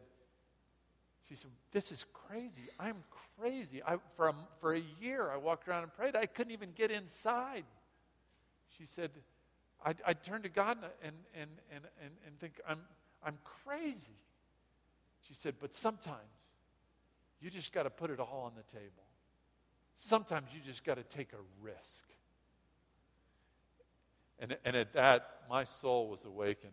she 1.29 1.35
said, 1.35 1.51
This 1.73 1.93
is 1.93 2.05
crazy. 2.13 2.69
I'm 2.79 2.97
crazy. 3.39 3.83
I, 3.87 3.97
for, 4.17 4.29
a, 4.29 4.35
for 4.61 4.75
a 4.75 4.83
year, 5.01 5.31
I 5.31 5.37
walked 5.37 5.69
around 5.69 5.85
and 5.85 5.95
prayed. 5.95 6.17
I 6.17 6.27
couldn't 6.27 6.53
even 6.53 6.71
get 6.75 6.91
inside. 6.91 7.65
She 8.77 8.87
said, 8.87 9.11
I'd, 9.85 9.97
I'd 10.07 10.23
turn 10.23 10.43
to 10.43 10.49
God 10.49 10.79
and, 11.03 11.15
and, 11.35 11.51
and, 11.73 11.85
and, 12.03 12.13
and 12.27 12.39
think, 12.39 12.61
I'm, 12.69 12.79
I'm 13.25 13.39
crazy. 13.65 14.19
She 15.27 15.35
said, 15.35 15.55
But 15.61 15.73
sometimes 15.73 16.17
you 17.41 17.51
just 17.51 17.73
got 17.73 17.85
to 17.85 17.91
put 17.91 18.11
it 18.11 18.21
all 18.21 18.43
on 18.45 18.53
the 18.57 18.73
table. 18.73 19.03
Sometimes 19.95 20.49
you 20.55 20.61
just 20.65 20.85
got 20.85 20.97
to 20.97 21.03
take 21.03 21.33
a 21.33 21.65
risk. 21.65 22.05
And, 24.39 24.57
and 24.65 24.75
at 24.75 24.93
that, 24.95 25.43
my 25.49 25.63
soul 25.63 26.09
was 26.09 26.25
awakened. 26.25 26.73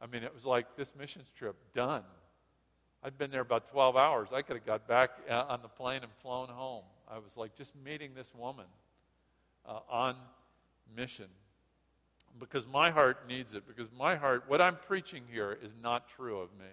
I 0.00 0.06
mean, 0.06 0.22
it 0.22 0.32
was 0.32 0.46
like 0.46 0.76
this 0.76 0.92
missions 0.98 1.30
trip 1.36 1.56
done. 1.72 2.04
I'd 3.04 3.18
been 3.18 3.30
there 3.30 3.42
about 3.42 3.70
12 3.70 3.96
hours. 3.96 4.32
I 4.32 4.40
could 4.40 4.56
have 4.56 4.64
got 4.64 4.88
back 4.88 5.10
uh, 5.28 5.44
on 5.48 5.60
the 5.60 5.68
plane 5.68 6.00
and 6.02 6.12
flown 6.22 6.48
home. 6.48 6.84
I 7.06 7.18
was 7.18 7.36
like 7.36 7.54
just 7.54 7.74
meeting 7.84 8.12
this 8.14 8.30
woman 8.34 8.64
uh, 9.68 9.80
on 9.90 10.16
mission 10.96 11.26
because 12.40 12.66
my 12.66 12.90
heart 12.90 13.28
needs 13.28 13.52
it. 13.52 13.64
Because 13.68 13.88
my 13.92 14.16
heart, 14.16 14.44
what 14.46 14.62
I'm 14.62 14.76
preaching 14.76 15.22
here 15.30 15.58
is 15.62 15.74
not 15.82 16.08
true 16.08 16.38
of 16.38 16.48
me. 16.58 16.64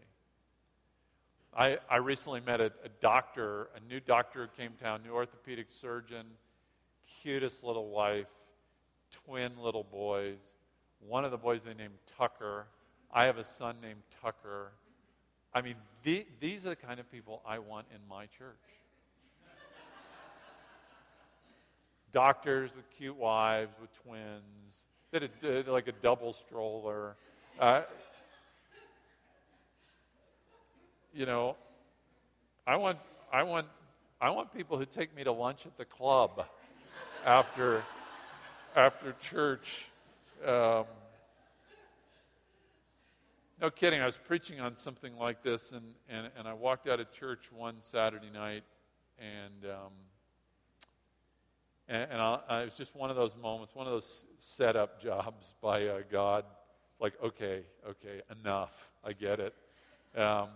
I, 1.53 1.79
I 1.89 1.97
recently 1.97 2.39
met 2.39 2.61
a, 2.61 2.71
a 2.85 2.89
doctor, 3.01 3.67
a 3.75 3.91
new 3.91 3.99
doctor 3.99 4.43
who 4.43 4.61
came 4.61 4.71
to 4.71 4.83
town, 4.85 5.01
new 5.03 5.11
orthopedic 5.11 5.67
surgeon, 5.69 6.25
cutest 7.21 7.61
little 7.61 7.89
wife, 7.89 8.27
twin 9.25 9.51
little 9.61 9.83
boys. 9.83 10.39
One 11.05 11.25
of 11.25 11.31
the 11.31 11.37
boys 11.37 11.63
they 11.63 11.73
named 11.73 11.95
Tucker. 12.17 12.67
I 13.13 13.25
have 13.25 13.37
a 13.37 13.43
son 13.43 13.75
named 13.81 14.01
Tucker. 14.21 14.71
I 15.53 15.61
mean, 15.61 15.75
the, 16.03 16.25
these 16.39 16.65
are 16.65 16.69
the 16.69 16.75
kind 16.75 16.99
of 16.99 17.11
people 17.11 17.41
I 17.45 17.59
want 17.59 17.87
in 17.93 17.99
my 18.09 18.25
church. 18.25 18.55
Doctors 22.13 22.71
with 22.75 22.89
cute 22.91 23.15
wives, 23.15 23.71
with 23.79 23.89
twins, 24.03 24.75
that 25.11 25.41
did 25.41 25.67
like 25.67 25.87
a 25.87 25.91
double 25.91 26.33
stroller. 26.33 27.15
Uh, 27.59 27.81
you 31.13 31.25
know, 31.25 31.55
I 32.65 32.77
want, 32.77 32.97
I 33.31 33.43
want, 33.43 33.67
I 34.21 34.29
want 34.29 34.53
people 34.53 34.77
who 34.77 34.85
take 34.85 35.15
me 35.15 35.23
to 35.23 35.31
lunch 35.31 35.65
at 35.65 35.77
the 35.77 35.85
club 35.85 36.45
after, 37.25 37.83
after 38.75 39.13
church. 39.21 39.89
Um, 40.45 40.85
no 43.61 43.69
kidding. 43.69 44.01
I 44.01 44.05
was 44.05 44.17
preaching 44.17 44.59
on 44.59 44.75
something 44.75 45.15
like 45.17 45.43
this, 45.43 45.71
and, 45.71 45.93
and, 46.09 46.31
and 46.35 46.47
I 46.47 46.53
walked 46.53 46.89
out 46.89 46.99
of 46.99 47.11
church 47.11 47.51
one 47.55 47.75
Saturday 47.81 48.31
night, 48.33 48.63
and 49.19 49.71
um, 49.71 49.91
and, 51.87 52.11
and 52.11 52.21
I, 52.21 52.39
I, 52.49 52.61
it 52.61 52.65
was 52.65 52.73
just 52.73 52.95
one 52.95 53.11
of 53.11 53.15
those 53.15 53.35
moments, 53.35 53.75
one 53.75 53.85
of 53.85 53.93
those 53.93 54.25
setup 54.39 54.99
jobs 54.99 55.53
by 55.61 55.85
uh, 55.85 55.99
God. 56.11 56.43
Like, 56.99 57.13
okay, 57.23 57.61
okay, 57.87 58.21
enough. 58.41 58.89
I 59.03 59.13
get 59.13 59.39
it. 59.39 59.53
Um, 60.15 60.49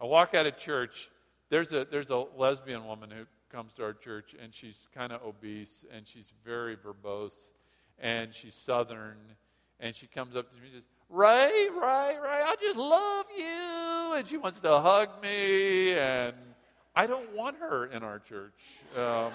I 0.00 0.06
walk 0.06 0.34
out 0.34 0.46
of 0.46 0.56
church. 0.56 1.10
There's 1.50 1.74
a 1.74 1.86
there's 1.90 2.10
a 2.10 2.24
lesbian 2.38 2.86
woman 2.86 3.10
who 3.10 3.24
comes 3.54 3.74
to 3.74 3.84
our 3.84 3.92
church, 3.92 4.34
and 4.42 4.54
she's 4.54 4.88
kind 4.94 5.12
of 5.12 5.22
obese, 5.22 5.84
and 5.94 6.06
she's 6.06 6.32
very 6.42 6.74
verbose, 6.74 7.50
and 7.98 8.32
she's 8.32 8.54
southern, 8.54 9.18
and 9.78 9.94
she 9.94 10.06
comes 10.06 10.36
up 10.36 10.48
to 10.48 10.56
me 10.56 10.68
and 10.72 10.74
says, 10.74 10.86
Ray, 11.08 11.68
Ray, 11.70 12.16
Ray, 12.22 12.42
I 12.44 12.54
just 12.60 12.76
love 12.76 13.26
you. 13.36 14.14
And 14.16 14.26
she 14.26 14.36
wants 14.36 14.60
to 14.60 14.80
hug 14.80 15.08
me. 15.22 15.92
And 15.92 16.34
I 16.94 17.06
don't 17.06 17.34
want 17.34 17.56
her 17.58 17.86
in 17.86 18.02
our 18.02 18.18
church. 18.18 18.54
Um, 18.96 19.32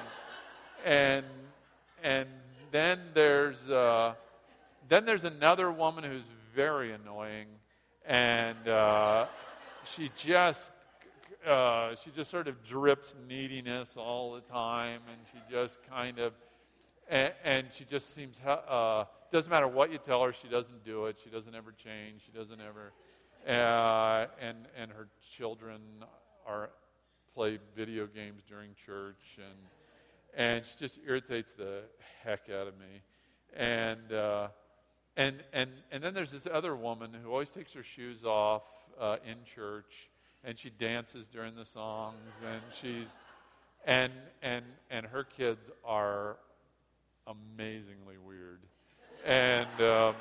and, 0.86 1.26
and 2.04 2.28
then 2.72 3.00
there's, 3.14 3.70
uh, 3.70 4.16
then 4.90 5.06
there's 5.06 5.26
another 5.26 5.72
woman 5.72 6.04
who's 6.04 6.24
very 6.54 6.92
annoying. 6.92 7.48
And 8.06 8.68
uh, 8.68 9.28
she 9.84 10.10
just 10.18 10.74
uh, 11.46 11.96
she 11.96 12.12
just 12.12 12.30
sort 12.30 12.48
of 12.48 12.64
drips 12.64 13.16
neediness 13.28 13.98
all 13.98 14.34
the 14.34 14.42
time, 14.42 15.02
and 15.10 15.18
she 15.32 15.40
just 15.52 15.80
kind 15.90 16.20
of, 16.20 16.34
and, 17.10 17.34
and 17.44 17.68
she 17.72 17.84
just 17.84 18.14
seems 18.14 18.40
uh, 18.46 19.06
doesn't 19.32 19.50
matter 19.50 19.68
what 19.68 19.92
you 19.92 19.98
tell 19.98 20.24
her, 20.24 20.34
she 20.34 20.48
doesn't 20.50 20.84
do 20.84 21.06
it. 21.06 21.18
She 21.24 21.30
doesn't 21.30 21.56
ever 21.56 21.72
change. 21.72 22.24
She 22.26 22.32
doesn't 22.32 22.60
ever. 22.60 22.92
Uh, 23.48 24.28
and 24.40 24.58
and 24.78 24.92
her 24.92 25.08
children 25.36 25.82
are 26.46 26.70
play 27.34 27.60
video 27.76 28.06
games 28.08 28.44
during 28.48 28.72
church, 28.86 29.38
and 29.38 29.58
and 30.36 30.66
she 30.66 30.78
just 30.78 31.00
irritates 31.06 31.54
the 31.54 31.84
heck 32.24 32.50
out 32.50 32.68
of 32.68 32.74
me. 32.78 33.02
And 33.56 34.12
uh, 34.12 34.48
and 35.16 35.44
and 35.54 35.72
and 35.92 36.04
then 36.04 36.14
there's 36.14 36.32
this 36.32 36.48
other 36.52 36.76
woman 36.76 37.12
who 37.24 37.32
always 37.32 37.52
takes 37.52 37.74
her 37.74 37.84
shoes 37.84 38.26
off 38.26 38.64
uh, 39.00 39.18
in 39.26 39.38
church, 39.46 40.10
and 40.44 40.58
she 40.58 40.70
dances 40.70 41.30
during 41.30 41.56
the 41.56 41.66
songs, 41.66 42.30
and 42.46 42.62
she's 42.74 43.16
and 43.86 44.12
and 44.42 44.66
and 44.90 45.06
her 45.06 45.24
kids 45.24 45.70
are 45.86 46.38
amazingly 47.28 48.18
weird 48.18 48.60
and, 49.26 49.82
um, 49.82 50.16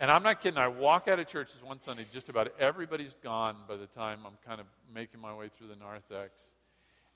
and 0.00 0.10
I'm 0.10 0.22
not 0.22 0.40
kidding. 0.40 0.58
I 0.58 0.68
walk 0.68 1.08
out 1.08 1.18
of 1.18 1.28
church 1.28 1.52
this 1.52 1.62
one 1.62 1.80
Sunday, 1.80 2.06
just 2.10 2.28
about 2.28 2.52
everybody's 2.58 3.14
gone 3.22 3.56
by 3.68 3.76
the 3.76 3.86
time 3.86 4.20
I'm 4.26 4.38
kind 4.46 4.60
of 4.60 4.66
making 4.92 5.20
my 5.20 5.34
way 5.34 5.48
through 5.48 5.68
the 5.68 5.76
narthex. 5.76 6.54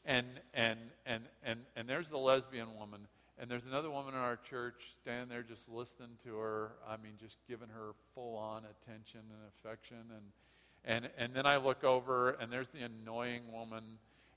And, 0.05 0.27
and, 0.55 0.79
and, 1.05 1.25
and, 1.45 1.61
and 1.75 1.89
there's 1.89 2.09
the 2.09 2.19
lesbian 2.19 2.69
woman. 2.79 3.01
And 3.39 3.51
there's 3.51 3.67
another 3.67 3.91
woman 3.91 4.15
in 4.15 4.21
our 4.21 4.37
church 4.37 4.93
standing 5.03 5.29
there 5.29 5.43
just 5.43 5.69
listening 5.69 6.11
to 6.25 6.37
her. 6.37 6.71
I 6.89 6.97
mean, 6.97 7.13
just 7.21 7.39
giving 7.49 7.69
her 7.69 7.93
full 8.15 8.37
on 8.37 8.63
attention 8.65 9.21
and 9.21 9.41
affection. 9.59 9.99
And, 10.15 11.05
and, 11.05 11.11
and 11.19 11.35
then 11.35 11.45
I 11.45 11.57
look 11.57 11.85
over, 11.85 12.31
and 12.41 12.53
there's 12.53 12.69
the 12.69 12.83
annoying 12.83 13.43
woman. 13.53 13.83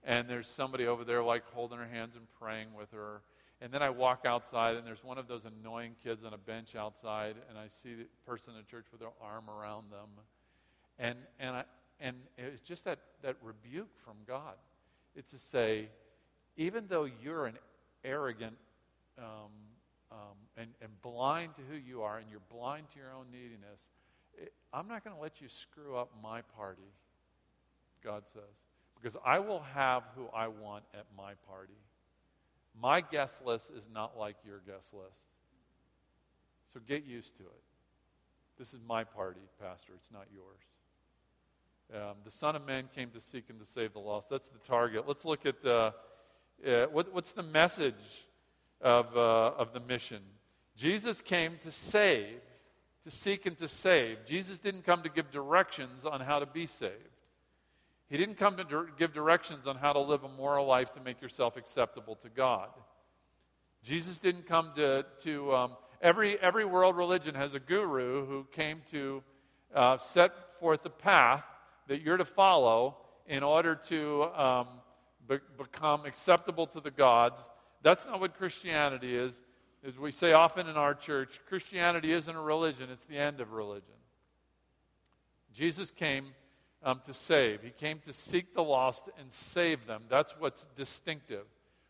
And 0.03 0.28
there's 0.28 0.47
somebody 0.47 0.88
over 0.88 1.03
there, 1.03 1.24
like, 1.24 1.43
holding 1.53 1.78
her 1.78 1.88
hands 1.88 2.15
and 2.15 2.26
praying 2.41 2.70
with 2.76 2.91
her. 2.91 3.22
And 3.62 3.74
then 3.74 3.82
I 3.84 3.89
walk 3.89 4.26
outside, 4.26 4.78
and 4.78 4.88
there's 4.88 5.03
one 5.03 5.18
of 5.18 5.28
those 5.28 5.45
annoying 5.45 5.95
kids 6.01 6.24
on 6.24 6.34
a 6.34 6.38
bench 6.38 6.76
outside, 6.76 7.36
and 7.49 7.57
I 7.57 7.68
see 7.68 7.93
the 7.93 8.05
person 8.26 8.53
in 8.57 8.66
church 8.66 8.86
with 8.91 9.01
their 9.01 9.10
arm 9.22 9.49
around 9.49 9.91
them. 9.91 10.07
And, 10.97 11.18
and, 11.39 11.57
I, 11.57 11.64
and 11.99 12.16
it's 12.38 12.62
just 12.62 12.86
that, 12.86 12.99
that 13.22 13.36
rebuke 13.41 13.89
from 14.05 14.16
God. 14.26 14.55
It's 15.14 15.32
to 15.32 15.39
say, 15.39 15.89
even 16.55 16.86
though 16.88 17.10
you're 17.22 17.47
an 17.47 17.57
arrogant 18.05 18.55
um, 19.18 19.51
um, 20.12 20.38
and, 20.55 20.70
and 20.82 20.89
blind 21.01 21.55
to 21.55 21.62
who 21.70 21.76
you 21.76 22.01
are, 22.01 22.18
and 22.18 22.28
you're 22.32 22.39
blind 22.49 22.89
to 22.93 22.99
your 22.99 23.12
own 23.12 23.26
neediness, 23.30 23.89
it, 24.38 24.53
I'm 24.72 24.88
not 24.88 25.03
going 25.03 25.16
to 25.16 25.22
let 25.22 25.41
you 25.41 25.49
screw 25.49 25.97
up 25.97 26.12
my 26.24 26.41
party, 26.55 26.93
God 28.01 28.24
says, 28.32 28.43
because 28.95 29.18
I 29.26 29.39
will 29.39 29.62
have 29.74 30.03
who 30.16 30.28
I 30.34 30.47
want 30.47 30.86
at 30.93 31.05
my 31.18 31.34
party. 31.45 31.74
My 32.82 33.01
guest 33.01 33.45
list 33.45 33.71
is 33.75 33.88
not 33.93 34.17
like 34.17 34.38
your 34.45 34.59
guest 34.65 34.93
list. 34.93 35.23
So 36.73 36.80
get 36.88 37.05
used 37.05 37.36
to 37.38 37.43
it. 37.43 37.63
This 38.57 38.73
is 38.73 38.80
my 38.88 39.03
party, 39.03 39.41
Pastor. 39.59 39.93
It's 39.95 40.11
not 40.11 40.25
yours. 40.34 40.59
Um, 41.93 42.17
the 42.23 42.32
Son 42.32 42.55
of 42.55 42.65
Man 42.67 42.88
came 42.93 43.09
to 43.11 43.19
seek 43.19 43.49
and 43.49 43.59
to 43.59 43.65
save 43.65 43.93
the 43.93 43.99
lost. 43.99 44.30
That's 44.30 44.49
the 44.49 44.59
target. 44.59 45.07
Let's 45.07 45.25
look 45.25 45.45
at 45.45 45.65
uh, 45.65 45.91
uh, 46.65 46.86
what, 46.91 47.13
what's 47.13 47.32
the 47.32 47.43
message 47.43 48.27
of, 48.82 49.15
uh, 49.15 49.51
of 49.57 49.73
the 49.73 49.80
mission. 49.80 50.21
Jesus 50.75 51.19
came 51.19 51.57
to 51.61 51.71
save, 51.71 52.39
to 53.03 53.11
seek 53.11 53.45
and 53.45 53.57
to 53.57 53.67
save. 53.67 54.25
Jesus 54.25 54.59
didn't 54.59 54.84
come 54.84 55.01
to 55.01 55.09
give 55.09 55.32
directions 55.32 56.05
on 56.05 56.21
how 56.21 56.39
to 56.39 56.45
be 56.45 56.67
saved. 56.67 56.93
He 58.10 58.18
didn't 58.18 58.36
come 58.36 58.57
to 58.57 58.88
give 58.97 59.14
directions 59.14 59.68
on 59.68 59.76
how 59.76 59.93
to 59.93 59.99
live 59.99 60.24
a 60.24 60.30
moral 60.30 60.66
life 60.66 60.91
to 60.93 61.01
make 61.01 61.22
yourself 61.22 61.57
acceptable 61.57 62.16
to 62.16 62.30
God. 62.30 62.70
Jesus 63.84 64.18
didn't 64.18 64.47
come 64.47 64.72
to, 64.76 65.05
to 65.20 65.53
um, 65.53 65.78
every, 66.01 66.39
every 66.39 66.66
world 66.66 66.97
religion 66.97 67.36
has 67.36 67.53
a 67.53 67.60
guru 67.60 68.26
who 68.26 68.47
came 68.51 68.82
to 68.91 69.24
uh, 69.76 69.97
set 69.97 70.32
forth 70.60 70.84
a 70.86 70.89
path 70.89 71.45
that 71.88 72.01
you're 72.01 72.18
to 72.18 72.26
follow 72.26 72.97
in 73.28 73.43
order 73.43 73.76
to 73.76 74.24
um, 74.36 74.68
be- 75.28 75.38
become 75.57 76.05
acceptable 76.05 76.66
to 76.68 76.80
the 76.82 76.91
gods. 76.91 77.49
That's 77.84 78.05
not 78.07 78.20
what 78.20 78.36
Christianity 78.36 79.16
is. 79.16 79.41
As 79.88 79.97
we 79.97 80.12
say 80.12 80.34
often 80.34 80.68
in 80.68 80.76
our 80.76 80.93
church, 80.93 81.39
Christianity 81.47 82.12
isn't 82.12 82.36
a 82.36 82.41
religion, 82.41 82.89
it's 82.91 83.05
the 83.05 83.18
end 83.18 83.39
of 83.39 83.53
religion. 83.53 83.93
Jesus 85.53 85.91
came 85.91 86.26
um, 86.84 87.01
to 87.05 87.13
save, 87.13 87.61
He 87.61 87.71
came 87.71 87.99
to 88.05 88.13
seek 88.13 88.53
the 88.53 88.63
lost 88.63 89.09
and 89.19 89.32
save 89.32 89.86
them. 89.86 90.03
That's 90.09 90.36
what's 90.39 90.65
distinctive. 90.75 91.45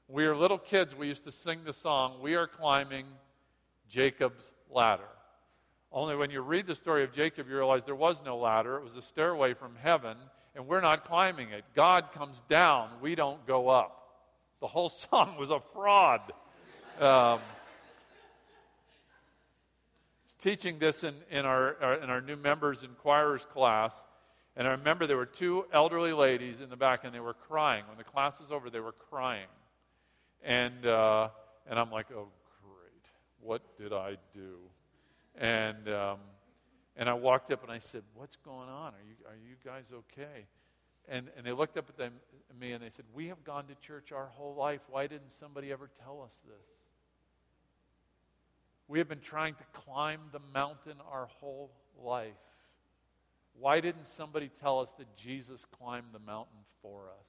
We 0.08 0.26
are 0.26 0.36
little 0.36 0.58
kids, 0.58 0.96
we 0.96 1.08
used 1.08 1.26
to 1.26 1.32
sing 1.32 1.60
the 1.64 1.74
song, 1.74 2.16
We 2.22 2.36
are 2.36 2.48
climbing 2.48 3.06
Jacob's 3.88 4.52
ladder. 4.70 5.04
Only 5.92 6.16
when 6.16 6.30
you 6.30 6.42
read 6.42 6.68
the 6.68 6.76
story 6.76 7.04
of 7.04 7.14
Jacob, 7.14 7.48
you 7.50 7.56
realize 7.56 7.84
there 7.84 7.96
was 7.96 8.24
no 8.24 8.38
ladder. 8.38 8.78
It 8.78 8.84
was 8.84 8.96
a 8.96 9.02
stairway 9.02 9.54
from 9.54 9.76
heaven, 9.76 10.18
and 10.56 10.68
we're 10.68 10.82
not 10.82 11.06
climbing 11.06 11.50
it. 11.50 11.64
God 11.76 12.12
comes 12.12 12.42
down, 12.50 12.90
we 13.02 13.16
don't 13.16 13.46
go 13.48 13.70
up. 13.70 13.96
The 14.60 14.68
whole 14.68 14.90
song 14.90 15.36
was 15.38 15.50
a 15.50 15.60
fraud. 15.74 16.22
Um, 17.00 17.40
teaching 20.40 20.80
this 20.80 21.04
in, 21.04 21.14
in, 21.30 21.46
our, 21.46 21.76
our, 21.82 21.94
in 21.96 22.10
our 22.10 22.22
new 22.22 22.36
members 22.36 22.84
inquirers 22.84 23.46
class, 23.46 24.06
and 24.60 24.68
I 24.68 24.72
remember 24.72 25.08
there 25.08 25.16
were 25.16 25.26
two 25.26 25.66
elderly 25.72 26.12
ladies 26.12 26.60
in 26.60 26.70
the 26.70 26.76
back, 26.76 27.06
and 27.06 27.16
they 27.16 27.22
were 27.22 27.34
crying. 27.34 27.86
When 27.88 27.98
the 27.98 28.04
class 28.04 28.42
was 28.42 28.52
over, 28.52 28.70
they 28.70 28.82
were 28.82 28.92
crying. 28.92 29.48
And, 30.44 30.86
uh, 30.86 31.30
and 31.66 31.80
I'm 31.80 31.90
like, 31.90 32.08
oh, 32.12 32.28
great. 32.62 33.10
What 33.40 33.78
did 33.78 33.94
I 33.94 34.18
do? 34.34 34.58
And, 35.38 35.88
um, 35.88 36.18
and 36.98 37.08
I 37.08 37.14
walked 37.14 37.52
up 37.52 37.64
and 37.64 37.72
I 37.72 37.80
said, 37.80 38.04
What's 38.14 38.36
going 38.36 38.68
on? 38.68 38.94
Are 38.94 39.06
you, 39.08 39.16
are 39.30 39.38
you 39.38 39.56
guys 39.64 39.94
okay? 39.94 40.46
And, 41.08 41.30
and 41.38 41.46
they 41.46 41.54
looked 41.54 41.78
up 41.78 41.88
at, 41.88 41.98
them, 41.98 42.12
at 42.50 42.60
me 42.60 42.74
and 42.74 42.84
they 42.84 42.90
said, 42.90 43.06
We 43.14 43.30
have 43.30 43.42
gone 43.46 43.66
to 43.68 43.76
church 43.76 44.12
our 44.12 44.26
whole 44.26 44.56
life. 44.56 44.82
Why 44.90 45.08
didn't 45.08 45.32
somebody 45.32 45.72
ever 45.72 45.90
tell 46.04 46.22
us 46.22 46.42
this? 46.46 46.74
We 48.90 49.00
have 49.00 49.08
been 49.08 49.22
trying 49.22 49.54
to 49.54 49.64
climb 49.72 50.20
the 50.34 50.42
mountain 50.54 50.98
our 51.10 51.28
whole 51.40 51.72
life. 51.98 52.34
Why 53.60 53.80
didn't 53.82 54.08
somebody 54.08 54.50
tell 54.62 54.80
us 54.80 54.94
that 54.94 55.16
Jesus 55.16 55.66
climbed 55.66 56.14
the 56.14 56.20
mountain 56.20 56.60
for 56.82 57.10
us? 57.20 57.28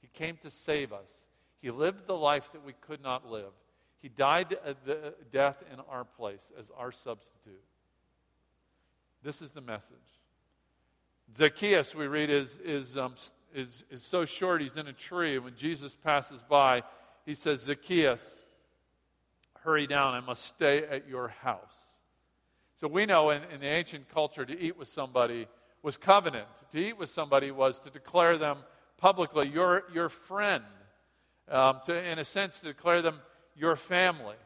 He 0.00 0.08
came 0.08 0.36
to 0.38 0.50
save 0.50 0.92
us. 0.92 1.28
He 1.60 1.70
lived 1.70 2.06
the 2.06 2.16
life 2.16 2.52
that 2.52 2.64
we 2.64 2.74
could 2.80 3.02
not 3.02 3.30
live. 3.30 3.52
He 4.00 4.08
died 4.08 4.56
the 4.84 5.14
death 5.32 5.62
in 5.72 5.80
our 5.88 6.04
place 6.04 6.52
as 6.58 6.70
our 6.76 6.92
substitute. 6.92 7.62
This 9.22 9.40
is 9.40 9.52
the 9.52 9.62
message. 9.62 9.96
Zacchaeus, 11.34 11.94
we 11.94 12.06
read, 12.06 12.28
is, 12.28 12.58
is, 12.58 12.98
um, 12.98 13.14
is, 13.54 13.84
is 13.90 14.02
so 14.02 14.26
short, 14.26 14.60
he's 14.60 14.76
in 14.76 14.88
a 14.88 14.92
tree. 14.92 15.36
And 15.36 15.44
when 15.44 15.56
Jesus 15.56 15.94
passes 15.94 16.42
by, 16.42 16.82
he 17.24 17.34
says, 17.34 17.62
Zacchaeus, 17.62 18.44
hurry 19.60 19.86
down. 19.86 20.12
I 20.14 20.20
must 20.20 20.44
stay 20.44 20.84
at 20.84 21.08
your 21.08 21.28
house. 21.28 21.83
So 22.76 22.88
we 22.88 23.06
know 23.06 23.30
in, 23.30 23.42
in 23.52 23.60
the 23.60 23.68
ancient 23.68 24.08
culture, 24.08 24.44
to 24.44 24.58
eat 24.58 24.76
with 24.76 24.88
somebody 24.88 25.46
was 25.82 25.96
covenant. 25.96 26.48
To 26.70 26.78
eat 26.78 26.98
with 26.98 27.10
somebody 27.10 27.50
was 27.50 27.78
to 27.80 27.90
declare 27.90 28.36
them 28.36 28.58
publicly 28.96 29.48
your, 29.48 29.84
your 29.92 30.08
friend. 30.08 30.64
Um, 31.48 31.80
to, 31.84 32.10
in 32.10 32.18
a 32.18 32.24
sense, 32.24 32.60
to 32.60 32.66
declare 32.66 33.02
them 33.02 33.20
your 33.54 33.76
family. 33.76 34.36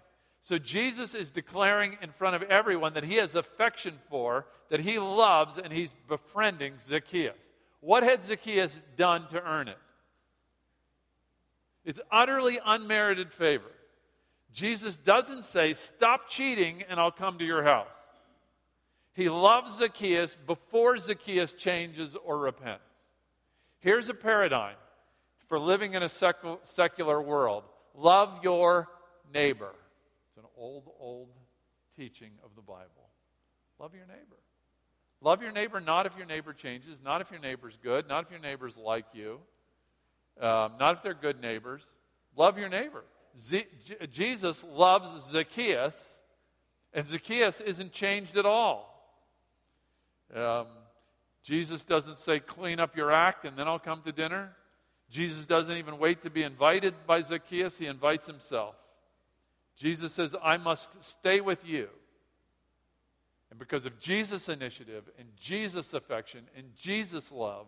So 0.41 0.59
Jesus 0.59 1.15
is 1.15 1.31
declaring 1.31 1.97
in 2.03 2.11
front 2.11 2.37
of 2.37 2.43
everyone 2.45 2.95
that 2.95 3.05
he 3.05 3.17
has 3.17 3.35
affection 3.35 3.95
for, 4.09 4.47
that 4.69 4.81
he 4.81 4.99
loves, 4.99 5.59
and 5.59 5.73
he's 5.73 5.93
befriending 6.09 6.75
Zacchaeus. 6.81 7.35
What 7.81 8.03
had 8.03 8.25
Zacchaeus 8.25 8.83
done 8.97 9.29
to 9.29 9.43
earn 9.43 9.69
it? 9.69 9.79
It's 11.85 12.01
utterly 12.11 12.59
unmerited 12.65 13.33
favor. 13.33 13.71
Jesus 14.53 14.97
doesn't 14.97 15.45
say, 15.45 15.75
Stop 15.75 16.29
cheating 16.29 16.83
and 16.89 16.99
I'll 16.99 17.13
come 17.13 17.39
to 17.39 17.45
your 17.45 17.63
house. 17.63 17.95
He 19.19 19.29
loves 19.29 19.79
Zacchaeus 19.79 20.37
before 20.47 20.97
Zacchaeus 20.97 21.53
changes 21.53 22.15
or 22.15 22.39
repents. 22.39 22.85
Here's 23.81 24.09
a 24.09 24.15
paradigm 24.15 24.77
for 25.49 25.59
living 25.59 25.95
in 25.95 26.05
a 26.05 26.09
secular 26.09 27.21
world 27.21 27.65
love 27.97 28.39
your 28.45 28.87
neighbor. 29.35 29.73
It's 30.29 30.37
an 30.37 30.45
old, 30.57 30.85
old 31.01 31.31
teaching 31.97 32.31
of 32.45 32.51
the 32.55 32.63
Bible. 32.63 33.11
Love 33.81 33.93
your 33.93 34.07
neighbor. 34.07 34.37
Love 35.21 35.43
your 35.43 35.51
neighbor 35.51 35.81
not 35.81 36.07
if 36.07 36.17
your 36.17 36.27
neighbor 36.27 36.53
changes, 36.53 37.01
not 37.05 37.21
if 37.21 37.33
your 37.33 37.41
neighbor's 37.41 37.77
good, 37.83 38.07
not 38.07 38.27
if 38.27 38.31
your 38.31 38.39
neighbor's 38.39 38.77
like 38.77 39.07
you, 39.15 39.41
um, 40.41 40.75
not 40.79 40.95
if 40.95 41.03
they're 41.03 41.13
good 41.13 41.43
neighbors. 41.43 41.83
Love 42.37 42.57
your 42.57 42.69
neighbor. 42.69 43.03
Z- 43.37 43.67
J- 43.85 44.07
Jesus 44.13 44.63
loves 44.63 45.09
Zacchaeus, 45.29 46.21
and 46.93 47.05
Zacchaeus 47.05 47.61
isn't 47.61 47.91
changed 47.91 48.37
at 48.37 48.47
all. 48.47 48.88
Um, 50.35 50.67
Jesus 51.43 51.85
doesn't 51.85 52.19
say, 52.19 52.41
clean 52.41 52.81
up 52.81 52.97
your 52.97 53.11
act 53.11 53.45
and 53.45 53.57
then 53.57 53.69
I'll 53.69 53.79
come 53.79 54.03
to 54.03 54.13
dinner. 54.13 54.55
Jesus 55.11 55.47
doesn't 55.47 55.77
even 55.77 55.99
wait 55.99 56.23
to 56.23 56.31
be 56.31 56.43
invited 56.43 56.95
by 57.07 57.23
Zacchaeus, 57.23 57.79
he 57.79 57.87
invites 57.87 58.27
himself. 58.27 58.75
Jesus 59.77 60.13
says, 60.13 60.35
I 60.43 60.57
must 60.57 61.03
stay 61.03 61.41
with 61.41 61.67
you. 61.67 61.89
And 63.51 63.59
because 63.59 63.87
of 63.87 63.99
Jesus' 63.99 64.49
initiative 64.49 65.09
and 65.19 65.29
Jesus' 65.41 65.95
affection 65.95 66.43
and 66.57 66.67
Jesus' 66.77 67.33
love, 67.33 67.67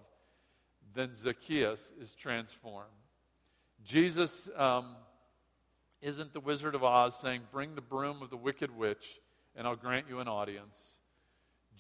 then 0.94 1.14
Zacchaeus 1.14 1.92
is 2.00 2.14
transformed. 2.14 2.88
Jesus 3.82 4.50
um, 4.56 4.96
isn't 6.02 6.34
the 6.34 6.40
Wizard 6.40 6.74
of 6.74 6.84
Oz 6.84 7.18
saying, 7.18 7.42
Bring 7.50 7.74
the 7.74 7.80
broom 7.80 8.20
of 8.22 8.28
the 8.28 8.36
wicked 8.36 8.76
witch 8.76 9.20
and 9.56 9.66
I'll 9.66 9.76
grant 9.76 10.06
you 10.08 10.20
an 10.20 10.28
audience. 10.28 10.99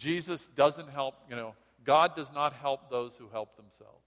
Jesus 0.00 0.48
doesn't 0.48 0.88
help, 0.88 1.14
you 1.28 1.36
know, 1.36 1.54
God 1.84 2.16
does 2.16 2.32
not 2.32 2.54
help 2.54 2.88
those 2.88 3.16
who 3.16 3.28
help 3.28 3.54
themselves. 3.56 4.06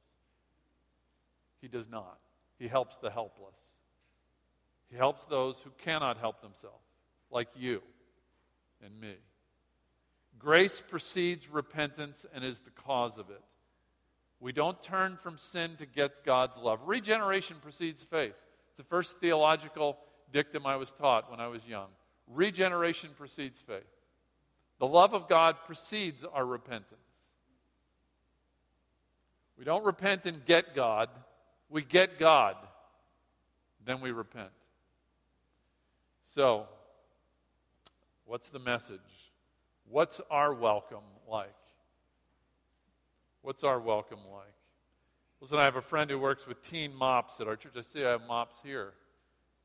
He 1.62 1.68
does 1.68 1.88
not. 1.88 2.18
He 2.58 2.68
helps 2.68 2.98
the 2.98 3.12
helpless. 3.12 3.60
He 4.90 4.98
helps 4.98 5.26
those 5.26 5.60
who 5.60 5.70
cannot 5.78 6.18
help 6.18 6.42
themselves, 6.42 6.84
like 7.30 7.50
you 7.56 7.84
and 8.84 9.00
me. 9.00 9.14
Grace 10.40 10.82
precedes 10.88 11.48
repentance 11.48 12.26
and 12.34 12.44
is 12.44 12.62
the 12.62 12.72
cause 12.72 13.20
of 13.20 13.30
it. 13.30 13.44
We 14.40 14.52
don't 14.52 14.82
turn 14.82 15.18
from 15.18 15.38
sin 15.38 15.76
to 15.78 15.86
get 15.86 16.26
God's 16.26 16.58
love. 16.58 16.80
Regeneration 16.88 17.58
precedes 17.62 18.04
faith. 18.04 18.34
It's 18.70 18.78
the 18.78 18.84
first 18.84 19.20
theological 19.20 20.00
dictum 20.32 20.66
I 20.66 20.76
was 20.76 20.92
taught 20.92 21.30
when 21.30 21.40
I 21.40 21.50
was 21.50 21.64
young. 21.68 21.90
Regeneration 22.28 23.12
precedes 23.16 23.62
faith. 23.62 23.84
The 24.80 24.88
love 24.88 25.14
of 25.14 25.30
God 25.30 25.58
precedes 25.66 26.24
our 26.24 26.46
repentance. 26.46 27.00
We 29.58 29.66
don't 29.66 29.86
repent 29.86 30.26
and 30.26 30.44
get 30.46 30.76
God, 30.76 31.10
we 31.70 31.84
get 31.84 32.18
God, 32.18 32.56
then 33.86 34.02
we 34.02 34.12
repent. 34.12 34.50
So, 36.24 36.66
what's 38.26 38.50
the 38.50 38.60
message? 38.60 39.00
What's 39.88 40.20
our 40.32 40.54
welcome 40.54 41.04
like? 41.30 41.54
What's 43.42 43.64
our 43.64 43.80
welcome 43.80 44.20
like? 44.32 44.54
Listen, 45.42 45.60
I 45.60 45.66
have 45.66 45.76
a 45.76 45.82
friend 45.82 46.10
who 46.10 46.18
works 46.18 46.48
with 46.48 46.62
teen 46.62 46.96
MOPS 46.96 47.42
at 47.42 47.48
our 47.48 47.56
church. 47.56 47.74
I 47.78 47.82
see 47.82 48.04
I 48.04 48.12
have 48.12 48.22
MOPS 48.28 48.62
here. 48.64 48.94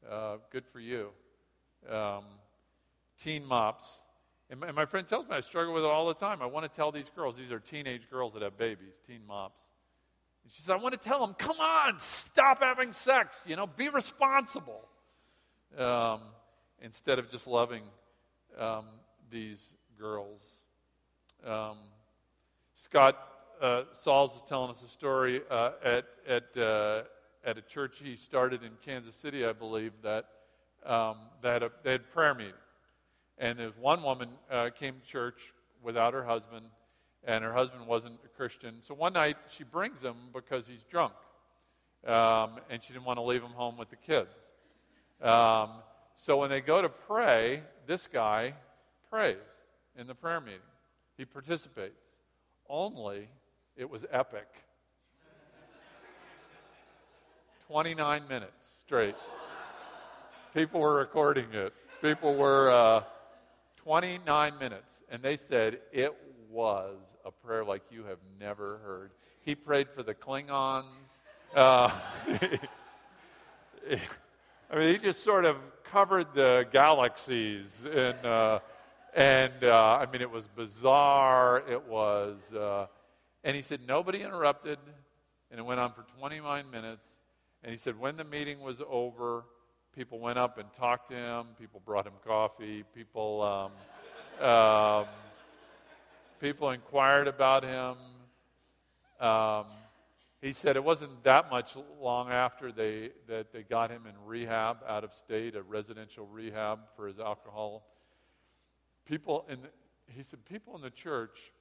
Uh, 0.08 0.38
good 0.50 0.66
for 0.66 0.80
you. 0.80 1.10
Um, 1.88 2.24
teen 3.16 3.44
MOPS. 3.44 4.00
And 4.50 4.60
my, 4.60 4.68
and 4.68 4.76
my 4.76 4.86
friend 4.86 5.06
tells 5.06 5.28
me 5.28 5.36
I 5.36 5.40
struggle 5.40 5.74
with 5.74 5.84
it 5.84 5.90
all 5.90 6.08
the 6.08 6.14
time. 6.14 6.40
I 6.40 6.46
want 6.46 6.70
to 6.70 6.74
tell 6.74 6.90
these 6.90 7.10
girls, 7.14 7.36
these 7.36 7.52
are 7.52 7.58
teenage 7.58 8.08
girls 8.10 8.32
that 8.32 8.42
have 8.42 8.56
babies, 8.56 8.98
teen 9.06 9.20
MOPS. 9.26 9.60
And 10.44 10.52
she 10.52 10.62
says, 10.62 10.70
I 10.70 10.76
want 10.76 10.94
to 10.94 11.00
tell 11.00 11.24
them, 11.26 11.34
come 11.34 11.60
on, 11.60 12.00
stop 12.00 12.62
having 12.62 12.92
sex, 12.92 13.42
you 13.46 13.56
know, 13.56 13.66
be 13.66 13.88
responsible. 13.88 14.88
Um, 15.76 16.20
instead 16.80 17.18
of 17.18 17.30
just 17.30 17.46
loving 17.46 17.82
um, 18.58 18.86
these 19.30 19.72
girls. 19.98 20.42
Um, 21.46 21.76
Scott 22.74 23.16
uh, 23.60 23.82
Sauls 23.92 24.32
was 24.32 24.42
telling 24.46 24.70
us 24.70 24.82
a 24.82 24.88
story 24.88 25.42
uh, 25.50 25.72
at, 25.84 26.04
at, 26.26 26.56
uh, 26.56 27.02
at 27.44 27.58
a 27.58 27.62
church 27.62 28.00
he 28.02 28.16
started 28.16 28.62
in 28.62 28.70
Kansas 28.82 29.14
City, 29.14 29.44
I 29.44 29.52
believe, 29.52 29.92
that 30.02 30.26
um, 30.86 31.16
they, 31.42 31.50
had 31.50 31.62
a, 31.62 31.70
they 31.82 31.92
had 31.92 32.10
prayer 32.10 32.34
meeting. 32.34 32.54
And 33.38 33.58
there's 33.58 33.76
one 33.76 34.02
woman 34.02 34.28
uh, 34.50 34.70
came 34.70 34.94
to 35.00 35.06
church 35.06 35.52
without 35.82 36.12
her 36.12 36.24
husband, 36.24 36.66
and 37.24 37.44
her 37.44 37.52
husband 37.52 37.86
wasn't 37.86 38.18
a 38.24 38.28
Christian. 38.28 38.76
So 38.80 38.94
one 38.94 39.12
night 39.12 39.36
she 39.48 39.64
brings 39.64 40.02
him 40.02 40.16
because 40.32 40.66
he's 40.66 40.84
drunk, 40.84 41.12
um, 42.06 42.58
and 42.68 42.82
she 42.82 42.92
didn't 42.92 43.04
want 43.04 43.18
to 43.18 43.22
leave 43.22 43.42
him 43.42 43.52
home 43.52 43.76
with 43.76 43.90
the 43.90 43.96
kids. 43.96 44.34
Um, 45.22 45.70
so 46.14 46.36
when 46.36 46.50
they 46.50 46.60
go 46.60 46.82
to 46.82 46.88
pray, 46.88 47.62
this 47.86 48.08
guy 48.08 48.54
prays 49.08 49.36
in 49.96 50.06
the 50.06 50.14
prayer 50.14 50.40
meeting. 50.40 50.60
He 51.16 51.24
participates. 51.24 52.16
Only 52.68 53.28
it 53.76 53.88
was 53.88 54.04
epic. 54.10 54.48
29 57.68 58.22
minutes 58.28 58.70
straight. 58.84 59.14
People 60.54 60.80
were 60.80 60.94
recording 60.94 61.46
it. 61.52 61.72
People 62.00 62.34
were 62.34 62.70
uh, 62.70 63.02
29 63.88 64.58
minutes. 64.58 65.02
And 65.08 65.22
they 65.22 65.36
said 65.36 65.78
it 65.92 66.14
was 66.50 66.98
a 67.24 67.30
prayer 67.30 67.64
like 67.64 67.80
you 67.90 68.04
have 68.04 68.18
never 68.38 68.80
heard. 68.84 69.12
He 69.40 69.54
prayed 69.54 69.88
for 69.88 70.02
the 70.02 70.12
Klingons. 70.12 71.20
Uh, 71.56 71.90
I 74.70 74.78
mean, 74.78 74.92
he 74.92 74.98
just 74.98 75.24
sort 75.24 75.46
of 75.46 75.56
covered 75.84 76.34
the 76.34 76.66
galaxies. 76.70 77.82
And, 77.90 78.26
uh, 78.26 78.58
and 79.14 79.64
uh, 79.64 80.00
I 80.02 80.04
mean, 80.12 80.20
it 80.20 80.30
was 80.30 80.46
bizarre. 80.48 81.62
It 81.66 81.88
was. 81.88 82.52
Uh, 82.52 82.88
and 83.42 83.56
he 83.56 83.62
said, 83.62 83.80
nobody 83.88 84.20
interrupted. 84.20 84.78
And 85.50 85.58
it 85.58 85.62
went 85.62 85.80
on 85.80 85.94
for 85.94 86.04
29 86.18 86.70
minutes. 86.70 87.08
And 87.62 87.70
he 87.70 87.78
said, 87.78 87.98
when 87.98 88.18
the 88.18 88.24
meeting 88.24 88.60
was 88.60 88.82
over, 88.86 89.46
people 89.98 90.20
went 90.20 90.38
up 90.38 90.58
and 90.58 90.72
talked 90.74 91.08
to 91.08 91.16
him. 91.16 91.46
People 91.58 91.82
brought 91.84 92.06
him 92.06 92.12
coffee. 92.24 92.84
People, 92.94 93.72
um, 94.40 94.48
um, 94.48 95.06
people 96.40 96.70
inquired 96.70 97.26
about 97.26 97.64
him. 97.64 97.96
Um, 99.18 99.64
he 100.40 100.52
said 100.52 100.76
it 100.76 100.84
wasn't 100.84 101.24
that 101.24 101.50
much 101.50 101.76
long 102.00 102.30
after 102.30 102.70
they, 102.70 103.10
that 103.26 103.52
they 103.52 103.64
got 103.64 103.90
him 103.90 104.06
in 104.06 104.14
rehab 104.24 104.76
out 104.86 105.02
of 105.02 105.12
state, 105.12 105.56
a 105.56 105.62
residential 105.62 106.28
rehab 106.28 106.78
for 106.94 107.08
his 107.08 107.18
alcohol. 107.18 107.82
People 109.04 109.46
in, 109.48 109.62
the, 109.62 109.68
he 110.14 110.22
said, 110.22 110.44
people 110.44 110.76
in 110.76 110.80
the 110.80 110.90
church 110.90 111.52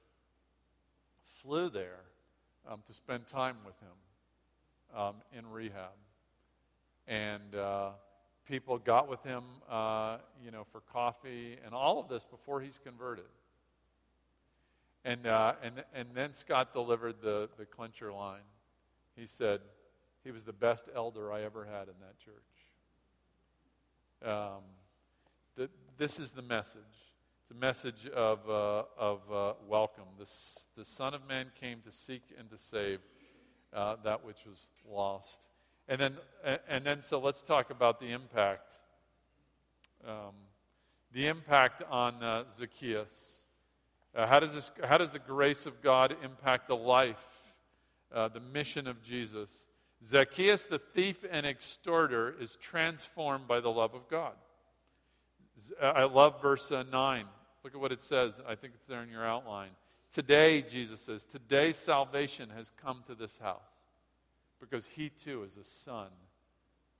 flew 1.42 1.70
there 1.70 2.02
um, 2.70 2.82
to 2.86 2.92
spend 2.92 3.26
time 3.26 3.56
with 3.66 3.74
him 3.80 4.96
um, 4.96 5.14
in 5.36 5.44
rehab. 5.50 5.90
And 7.08 7.56
uh, 7.56 7.90
people 8.48 8.78
got 8.78 9.08
with 9.08 9.22
him, 9.22 9.44
uh, 9.70 10.16
you 10.42 10.50
know, 10.50 10.64
for 10.72 10.80
coffee 10.92 11.58
and 11.64 11.74
all 11.74 12.00
of 12.00 12.08
this 12.08 12.24
before 12.24 12.60
he's 12.60 12.80
converted. 12.82 13.24
And, 15.04 15.26
uh, 15.26 15.52
and, 15.62 15.84
and 15.94 16.08
then 16.14 16.32
Scott 16.32 16.72
delivered 16.72 17.16
the, 17.22 17.48
the 17.58 17.66
clincher 17.66 18.12
line. 18.12 18.40
He 19.14 19.26
said, 19.26 19.60
he 20.24 20.30
was 20.30 20.44
the 20.44 20.52
best 20.52 20.88
elder 20.94 21.32
I 21.32 21.42
ever 21.42 21.64
had 21.64 21.88
in 21.88 21.94
that 22.00 22.18
church. 22.18 22.34
Um, 24.24 24.62
the, 25.56 25.70
this 25.96 26.18
is 26.18 26.32
the 26.32 26.42
message. 26.42 26.82
It's 27.42 27.50
a 27.50 27.60
message 27.60 28.06
of, 28.08 28.40
uh, 28.48 28.84
of 28.98 29.20
uh, 29.32 29.54
welcome. 29.66 30.04
The, 30.18 30.28
the 30.76 30.84
Son 30.84 31.14
of 31.14 31.26
Man 31.28 31.46
came 31.60 31.80
to 31.82 31.92
seek 31.92 32.22
and 32.38 32.50
to 32.50 32.58
save 32.58 33.00
uh, 33.72 33.96
that 34.04 34.24
which 34.24 34.44
was 34.46 34.66
lost. 34.90 35.48
And 35.88 35.98
then, 35.98 36.16
and 36.68 36.84
then, 36.84 37.02
so 37.02 37.18
let's 37.18 37.40
talk 37.40 37.70
about 37.70 37.98
the 37.98 38.12
impact. 38.12 38.76
Um, 40.06 40.34
the 41.12 41.26
impact 41.26 41.82
on 41.90 42.22
uh, 42.22 42.44
Zacchaeus. 42.56 43.38
Uh, 44.14 44.26
how, 44.26 44.38
does 44.38 44.52
this, 44.52 44.70
how 44.86 44.98
does 44.98 45.12
the 45.12 45.18
grace 45.18 45.64
of 45.64 45.80
God 45.80 46.14
impact 46.22 46.68
the 46.68 46.76
life, 46.76 47.16
uh, 48.12 48.28
the 48.28 48.40
mission 48.40 48.86
of 48.86 49.02
Jesus? 49.02 49.66
Zacchaeus, 50.04 50.64
the 50.64 50.78
thief 50.78 51.24
and 51.30 51.46
extorter, 51.46 52.34
is 52.38 52.56
transformed 52.56 53.48
by 53.48 53.60
the 53.60 53.70
love 53.70 53.94
of 53.94 54.08
God. 54.10 54.34
I 55.82 56.04
love 56.04 56.40
verse 56.42 56.70
uh, 56.70 56.84
9. 56.92 57.24
Look 57.64 57.74
at 57.74 57.80
what 57.80 57.92
it 57.92 58.02
says. 58.02 58.40
I 58.46 58.54
think 58.54 58.74
it's 58.76 58.86
there 58.86 59.02
in 59.02 59.08
your 59.08 59.26
outline. 59.26 59.70
Today, 60.12 60.62
Jesus 60.62 61.00
says, 61.00 61.24
today 61.24 61.72
salvation 61.72 62.50
has 62.56 62.70
come 62.82 63.02
to 63.06 63.14
this 63.14 63.38
house 63.38 63.77
because 64.60 64.86
he 64.86 65.08
too 65.08 65.42
is 65.44 65.56
a 65.56 65.64
son 65.64 66.08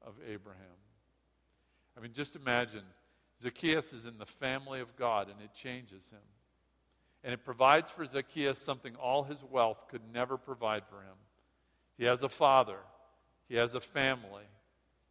of 0.03 0.15
Abraham. 0.27 0.63
I 1.97 2.01
mean, 2.01 2.13
just 2.13 2.37
imagine 2.37 2.85
Zacchaeus 3.43 3.93
is 3.93 4.05
in 4.05 4.19
the 4.19 4.27
family 4.27 4.81
of 4.81 4.97
God 4.97 5.29
and 5.29 5.41
it 5.43 5.53
changes 5.55 6.09
him. 6.11 6.21
And 7.25 7.35
it 7.35 7.45
provides 7.45 7.91
for 7.91 8.05
Zacchaeus 8.05 8.59
something 8.59 8.95
all 8.97 9.25
his 9.25 9.43
wealth 9.43 9.89
could 9.89 10.03
never 10.13 10.37
provide 10.37 10.85
for 10.89 10.97
him. 10.97 11.17
He 11.97 12.05
has 12.05 12.23
a 12.23 12.29
father, 12.29 12.79
he 13.49 13.57
has 13.57 13.75
a 13.75 13.81
family. 13.81 14.45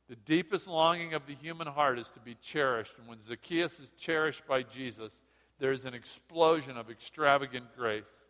The 0.09 0.15
deepest 0.15 0.69
longing 0.69 1.13
of 1.13 1.25
the 1.27 1.33
human 1.33 1.67
heart 1.67 1.99
is 1.99 2.09
to 2.11 2.21
be 2.21 2.35
cherished. 2.35 2.93
And 2.97 3.09
when 3.09 3.19
Zacchaeus 3.19 3.77
is 3.81 3.91
cherished 3.97 4.47
by 4.47 4.63
Jesus, 4.63 5.13
there's 5.59 5.85
an 5.85 5.93
explosion 5.93 6.77
of 6.77 6.89
extravagant 6.89 7.65
grace. 7.75 8.29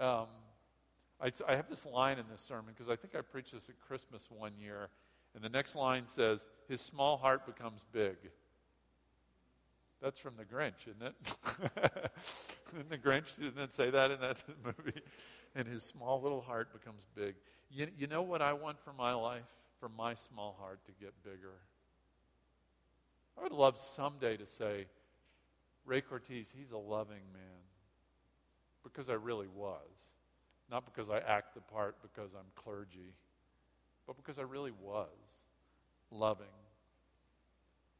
Um, 0.00 0.26
I, 1.24 1.30
I 1.48 1.56
have 1.56 1.70
this 1.70 1.86
line 1.86 2.18
in 2.18 2.26
this 2.30 2.42
sermon 2.42 2.74
because 2.76 2.92
I 2.92 2.96
think 2.96 3.14
I 3.14 3.22
preached 3.22 3.52
this 3.52 3.70
at 3.70 3.80
Christmas 3.80 4.28
one 4.30 4.52
year. 4.60 4.90
And 5.34 5.42
the 5.42 5.48
next 5.48 5.74
line 5.74 6.06
says, 6.06 6.46
His 6.68 6.82
small 6.82 7.16
heart 7.16 7.46
becomes 7.46 7.84
big. 7.92 8.16
That's 10.02 10.18
from 10.18 10.34
the 10.36 10.44
Grinch, 10.44 10.86
isn't 10.86 11.02
it? 11.02 11.14
didn't 12.74 12.90
the 12.90 12.98
Grinch 12.98 13.36
didn't 13.40 13.72
say 13.72 13.88
that 13.88 14.10
in 14.10 14.20
that 14.20 14.42
movie? 14.64 15.00
And 15.54 15.66
his 15.66 15.82
small 15.82 16.20
little 16.20 16.42
heart 16.42 16.72
becomes 16.74 17.06
big. 17.14 17.36
You, 17.70 17.88
you 17.96 18.06
know 18.06 18.20
what 18.20 18.42
I 18.42 18.52
want 18.52 18.78
for 18.78 18.92
my 18.92 19.14
life? 19.14 19.46
For 19.80 19.88
my 19.88 20.14
small 20.14 20.56
heart 20.60 20.80
to 20.86 20.92
get 21.00 21.14
bigger. 21.22 21.54
I 23.38 23.42
would 23.42 23.52
love 23.52 23.78
someday 23.78 24.36
to 24.36 24.46
say, 24.46 24.86
Ray 25.86 26.02
Cortese, 26.02 26.54
he's 26.56 26.72
a 26.72 26.78
loving 26.78 27.22
man. 27.32 27.62
Because 28.82 29.08
I 29.08 29.14
really 29.14 29.48
was. 29.48 30.13
Not 30.70 30.84
because 30.84 31.10
I 31.10 31.18
act 31.18 31.54
the 31.54 31.60
part 31.60 31.96
because 32.02 32.34
I'm 32.34 32.46
clergy, 32.54 33.14
but 34.06 34.16
because 34.16 34.38
I 34.38 34.42
really 34.42 34.72
was 34.72 35.08
loving. 36.10 36.46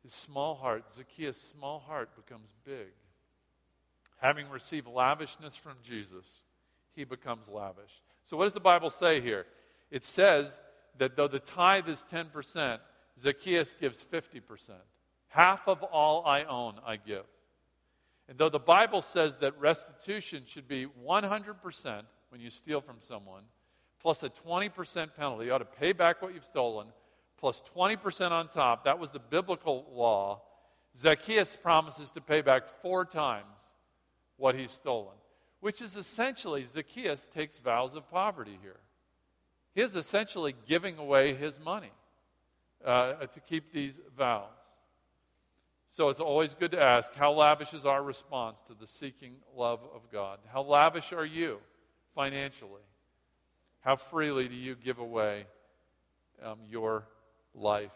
His 0.02 0.12
small 0.12 0.54
heart, 0.54 0.84
Zacchaeus' 0.94 1.40
small 1.40 1.78
heart, 1.78 2.10
becomes 2.14 2.52
big. 2.64 2.92
Having 4.18 4.50
received 4.50 4.86
lavishness 4.86 5.56
from 5.56 5.74
Jesus, 5.82 6.26
he 6.94 7.04
becomes 7.04 7.48
lavish. 7.48 8.02
So, 8.24 8.36
what 8.36 8.44
does 8.44 8.52
the 8.52 8.60
Bible 8.60 8.90
say 8.90 9.20
here? 9.20 9.46
It 9.90 10.04
says 10.04 10.60
that 10.98 11.16
though 11.16 11.28
the 11.28 11.38
tithe 11.38 11.88
is 11.88 12.04
10%, 12.10 12.78
Zacchaeus 13.18 13.74
gives 13.78 14.04
50%. 14.04 14.70
Half 15.28 15.68
of 15.68 15.82
all 15.82 16.24
I 16.24 16.44
own, 16.44 16.74
I 16.86 16.96
give. 16.96 17.24
And 18.28 18.38
though 18.38 18.48
the 18.48 18.58
Bible 18.58 19.02
says 19.02 19.36
that 19.38 19.58
restitution 19.60 20.44
should 20.46 20.68
be 20.68 20.86
100% 21.04 22.02
when 22.35 22.41
you 22.41 22.51
steal 22.51 22.80
from 22.80 22.97
someone, 22.99 23.45
plus 24.03 24.24
a 24.24 24.28
20% 24.28 25.14
penalty, 25.16 25.45
you 25.45 25.53
ought 25.53 25.59
to 25.59 25.64
pay 25.64 25.93
back 25.93 26.20
what 26.20 26.35
you've 26.35 26.43
stolen, 26.43 26.89
plus 27.39 27.62
20% 27.76 28.32
on 28.32 28.49
top, 28.49 28.82
that 28.87 28.99
was 28.99 29.12
the 29.12 29.20
biblical 29.20 29.87
law. 29.95 30.43
Zacchaeus 30.97 31.57
promises 31.62 32.11
to 32.11 32.20
pay 32.20 32.41
back 32.41 32.68
four 32.82 33.05
times 33.05 33.45
what 34.37 34.57
he's 34.57 34.72
stolen, 34.72 35.14
which 35.61 35.80
is 35.80 35.97
essentially 35.97 36.64
Zacchaeus 36.64 37.28
takes 37.28 37.61
vows 37.61 37.95
of 37.95 38.11
poverty 38.11 38.59
here. 38.61 38.80
He 39.72 39.80
is 39.80 39.95
essentially 39.95 40.57
giving 40.66 40.99
away 40.99 41.35
his 41.35 41.61
money 41.61 41.93
uh, 42.85 43.12
to 43.26 43.39
keep 43.39 43.72
these 43.72 44.01
vows. 44.18 44.49
So 45.89 46.09
it's 46.09 46.18
always 46.18 46.53
good 46.55 46.72
to 46.72 46.82
ask 46.82 47.14
how 47.14 47.30
lavish 47.30 47.74
is 47.74 47.87
our 47.87 48.03
response 48.03 48.61
to 48.66 48.74
the 48.74 48.89
seeking 48.89 49.37
love 49.55 49.82
of 49.95 50.11
God? 50.11 50.41
How 50.53 50.62
lavish 50.62 51.12
are 51.12 51.24
you 51.24 51.61
financially? 52.14 52.82
How 53.80 53.96
freely 53.96 54.48
do 54.48 54.54
you 54.54 54.74
give 54.74 54.98
away 54.98 55.46
um, 56.42 56.58
your 56.68 57.04
life? 57.54 57.92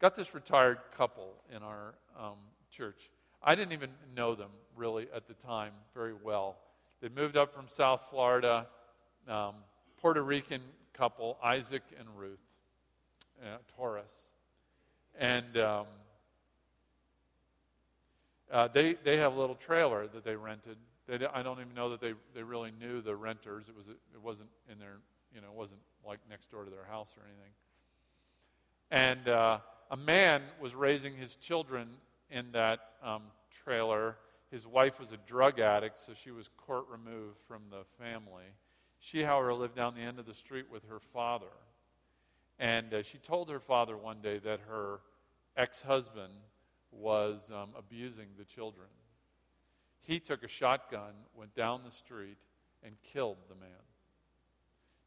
Got 0.00 0.14
this 0.14 0.34
retired 0.34 0.78
couple 0.96 1.34
in 1.54 1.62
our 1.62 1.94
um, 2.18 2.36
church. 2.70 3.10
I 3.42 3.54
didn't 3.54 3.72
even 3.72 3.90
know 4.14 4.34
them 4.34 4.50
really 4.76 5.08
at 5.14 5.26
the 5.26 5.34
time 5.34 5.72
very 5.94 6.14
well. 6.14 6.56
They 7.00 7.08
moved 7.08 7.36
up 7.36 7.54
from 7.54 7.66
South 7.68 8.06
Florida, 8.10 8.66
um, 9.28 9.54
Puerto 10.00 10.22
Rican 10.22 10.60
couple, 10.92 11.38
Isaac 11.42 11.82
and 11.98 12.08
Ruth 12.16 12.40
uh, 13.42 13.58
Torres. 13.76 14.14
And 15.18 15.56
um, 15.56 15.86
uh, 18.50 18.68
they, 18.68 18.94
they 18.94 19.16
have 19.18 19.34
a 19.34 19.38
little 19.38 19.54
trailer 19.54 20.06
that 20.08 20.24
they 20.24 20.36
rented. 20.36 20.76
They, 21.08 21.18
I 21.26 21.42
don't 21.42 21.58
even 21.58 21.74
know 21.74 21.90
that 21.90 22.00
they, 22.00 22.12
they 22.34 22.42
really 22.42 22.70
knew 22.78 23.00
the 23.00 23.16
renters. 23.16 23.68
It, 23.68 23.74
was, 23.74 23.88
it 23.88 24.22
wasn't 24.22 24.50
in 24.70 24.78
their, 24.78 24.98
you 25.34 25.40
know, 25.40 25.48
it 25.48 25.54
wasn't 25.54 25.80
like 26.06 26.18
next 26.28 26.50
door 26.50 26.64
to 26.64 26.70
their 26.70 26.84
house 26.84 27.14
or 27.16 27.22
anything. 27.24 27.52
And 28.90 29.28
uh, 29.28 29.58
a 29.90 29.96
man 29.96 30.42
was 30.60 30.74
raising 30.74 31.14
his 31.14 31.36
children 31.36 31.88
in 32.30 32.52
that 32.52 32.80
um, 33.02 33.22
trailer. 33.64 34.16
His 34.50 34.66
wife 34.66 35.00
was 35.00 35.12
a 35.12 35.16
drug 35.26 35.60
addict, 35.60 35.98
so 36.04 36.12
she 36.12 36.30
was 36.30 36.48
court 36.58 36.84
removed 36.90 37.38
from 37.46 37.62
the 37.70 37.84
family. 38.02 38.44
She, 39.00 39.22
however, 39.22 39.54
lived 39.54 39.76
down 39.76 39.94
the 39.94 40.02
end 40.02 40.18
of 40.18 40.26
the 40.26 40.34
street 40.34 40.66
with 40.70 40.86
her 40.88 41.00
father. 41.12 41.46
And 42.58 42.92
uh, 42.92 43.02
she 43.02 43.16
told 43.18 43.48
her 43.48 43.60
father 43.60 43.96
one 43.96 44.18
day 44.20 44.38
that 44.38 44.60
her 44.68 45.00
ex 45.56 45.80
husband 45.80 46.32
was 46.90 47.50
um, 47.54 47.70
abusing 47.78 48.26
the 48.38 48.44
children. 48.44 48.88
He 50.08 50.20
took 50.20 50.42
a 50.42 50.48
shotgun, 50.48 51.12
went 51.34 51.54
down 51.54 51.82
the 51.84 51.90
street, 51.90 52.38
and 52.82 52.94
killed 53.12 53.36
the 53.50 53.54
man. 53.54 53.68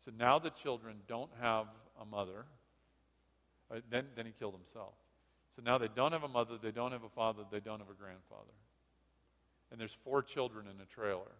So 0.05 0.11
now 0.15 0.37
the 0.37 0.51
children 0.51 0.97
don't 1.07 1.31
have 1.41 1.65
a 1.99 2.05
mother. 2.05 2.45
Uh, 3.71 3.79
then, 3.89 4.05
then 4.15 4.27
he 4.27 4.31
killed 4.31 4.53
himself. 4.53 4.93
So 5.55 5.63
now 5.65 5.79
they 5.79 5.87
don't 5.87 6.11
have 6.11 6.21
a 6.21 6.27
mother, 6.27 6.59
they 6.61 6.69
don't 6.69 6.91
have 6.91 7.03
a 7.03 7.09
father, 7.09 7.41
they 7.51 7.59
don't 7.59 7.79
have 7.79 7.89
a 7.89 7.95
grandfather. 7.95 8.53
And 9.71 9.81
there's 9.81 9.97
four 10.03 10.21
children 10.21 10.67
in 10.67 10.79
a 10.79 10.85
trailer. 10.85 11.31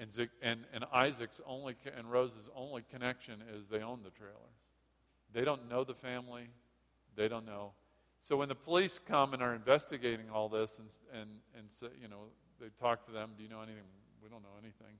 And, 0.00 0.10
and, 0.42 0.64
and 0.72 0.84
Isaac's 0.92 1.40
only 1.46 1.76
and 1.96 2.10
Rose's 2.10 2.50
only 2.56 2.82
connection 2.90 3.44
is 3.56 3.68
they 3.68 3.82
own 3.82 4.00
the 4.02 4.10
trailer. 4.10 4.34
They 5.32 5.44
don't 5.44 5.68
know 5.68 5.84
the 5.84 5.94
family. 5.94 6.48
They 7.14 7.28
don't 7.28 7.46
know. 7.46 7.74
So 8.20 8.36
when 8.36 8.48
the 8.48 8.54
police 8.54 8.98
come 8.98 9.32
and 9.32 9.42
are 9.42 9.54
investigating 9.54 10.30
all 10.30 10.48
this 10.48 10.78
and, 10.78 10.88
and, 11.20 11.30
and 11.56 11.70
say, 11.70 11.86
you 12.00 12.08
know, 12.08 12.24
they 12.60 12.66
talk 12.80 13.06
to 13.06 13.12
them, 13.12 13.30
do 13.36 13.42
you 13.42 13.48
know 13.48 13.62
anything? 13.62 13.82
We 14.22 14.28
don't 14.28 14.42
know 14.42 14.58
anything. 14.60 14.96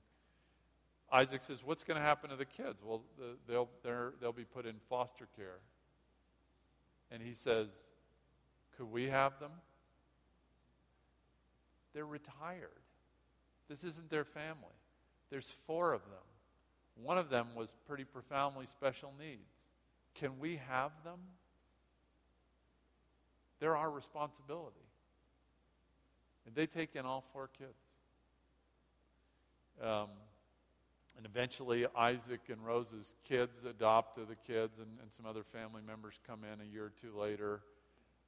Isaac 1.11 1.41
says, 1.43 1.63
what's 1.63 1.83
going 1.83 1.97
to 1.99 2.03
happen 2.03 2.29
to 2.29 2.35
the 2.35 2.45
kids? 2.45 2.81
Well, 2.83 3.01
the, 3.17 3.35
they'll, 3.47 3.69
they'll 4.21 4.31
be 4.31 4.45
put 4.45 4.65
in 4.65 4.75
foster 4.89 5.27
care. 5.35 5.59
And 7.11 7.21
he 7.21 7.33
says, 7.33 7.67
could 8.77 8.91
we 8.91 9.09
have 9.09 9.39
them? 9.39 9.51
They're 11.93 12.05
retired. 12.05 12.69
This 13.67 13.83
isn't 13.83 14.09
their 14.09 14.23
family. 14.23 14.77
There's 15.29 15.51
four 15.67 15.93
of 15.93 16.01
them. 16.03 17.03
One 17.03 17.17
of 17.17 17.29
them 17.29 17.47
was 17.55 17.73
pretty 17.87 18.03
profoundly 18.03 18.65
special 18.65 19.13
needs. 19.19 19.49
Can 20.15 20.39
we 20.39 20.59
have 20.69 20.91
them? 21.03 21.19
They're 23.59 23.75
our 23.75 23.89
responsibility. 23.89 24.75
And 26.45 26.55
they 26.55 26.65
take 26.65 26.95
in 26.95 27.05
all 27.05 27.23
four 27.33 27.49
kids. 27.57 27.77
Um, 29.81 30.07
and 31.17 31.25
eventually, 31.25 31.85
Isaac 31.97 32.41
and 32.49 32.65
Rose's 32.65 33.15
kids 33.27 33.65
adopt 33.69 34.15
the 34.15 34.35
kids, 34.47 34.79
and, 34.79 34.87
and, 35.01 35.11
some 35.11 35.25
other 35.25 35.43
family 35.43 35.81
members 35.85 36.17
come 36.25 36.39
in 36.43 36.61
a 36.61 36.71
year 36.71 36.85
or 36.85 36.93
two 37.01 37.17
later. 37.17 37.61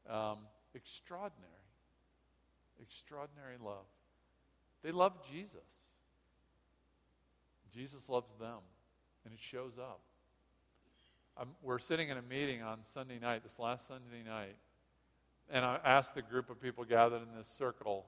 Um, 0.09 0.39
extraordinary. 0.75 1.47
Extraordinary 2.81 3.55
love. 3.63 3.85
They 4.83 4.91
love 4.91 5.13
Jesus. 5.31 5.55
Jesus 7.73 8.09
loves 8.09 8.29
them, 8.39 8.59
and 9.23 9.33
it 9.33 9.39
shows 9.39 9.77
up. 9.79 10.01
Um, 11.37 11.49
we're 11.63 11.79
sitting 11.79 12.09
in 12.09 12.17
a 12.17 12.21
meeting 12.21 12.61
on 12.61 12.79
Sunday 12.93 13.19
night, 13.19 13.43
this 13.43 13.57
last 13.57 13.87
Sunday 13.87 14.23
night, 14.25 14.55
and 15.51 15.65
I 15.65 15.79
asked 15.83 16.15
the 16.15 16.21
group 16.21 16.49
of 16.49 16.61
people 16.61 16.85
gathered 16.85 17.21
in 17.21 17.37
this 17.37 17.47
circle, 17.47 18.05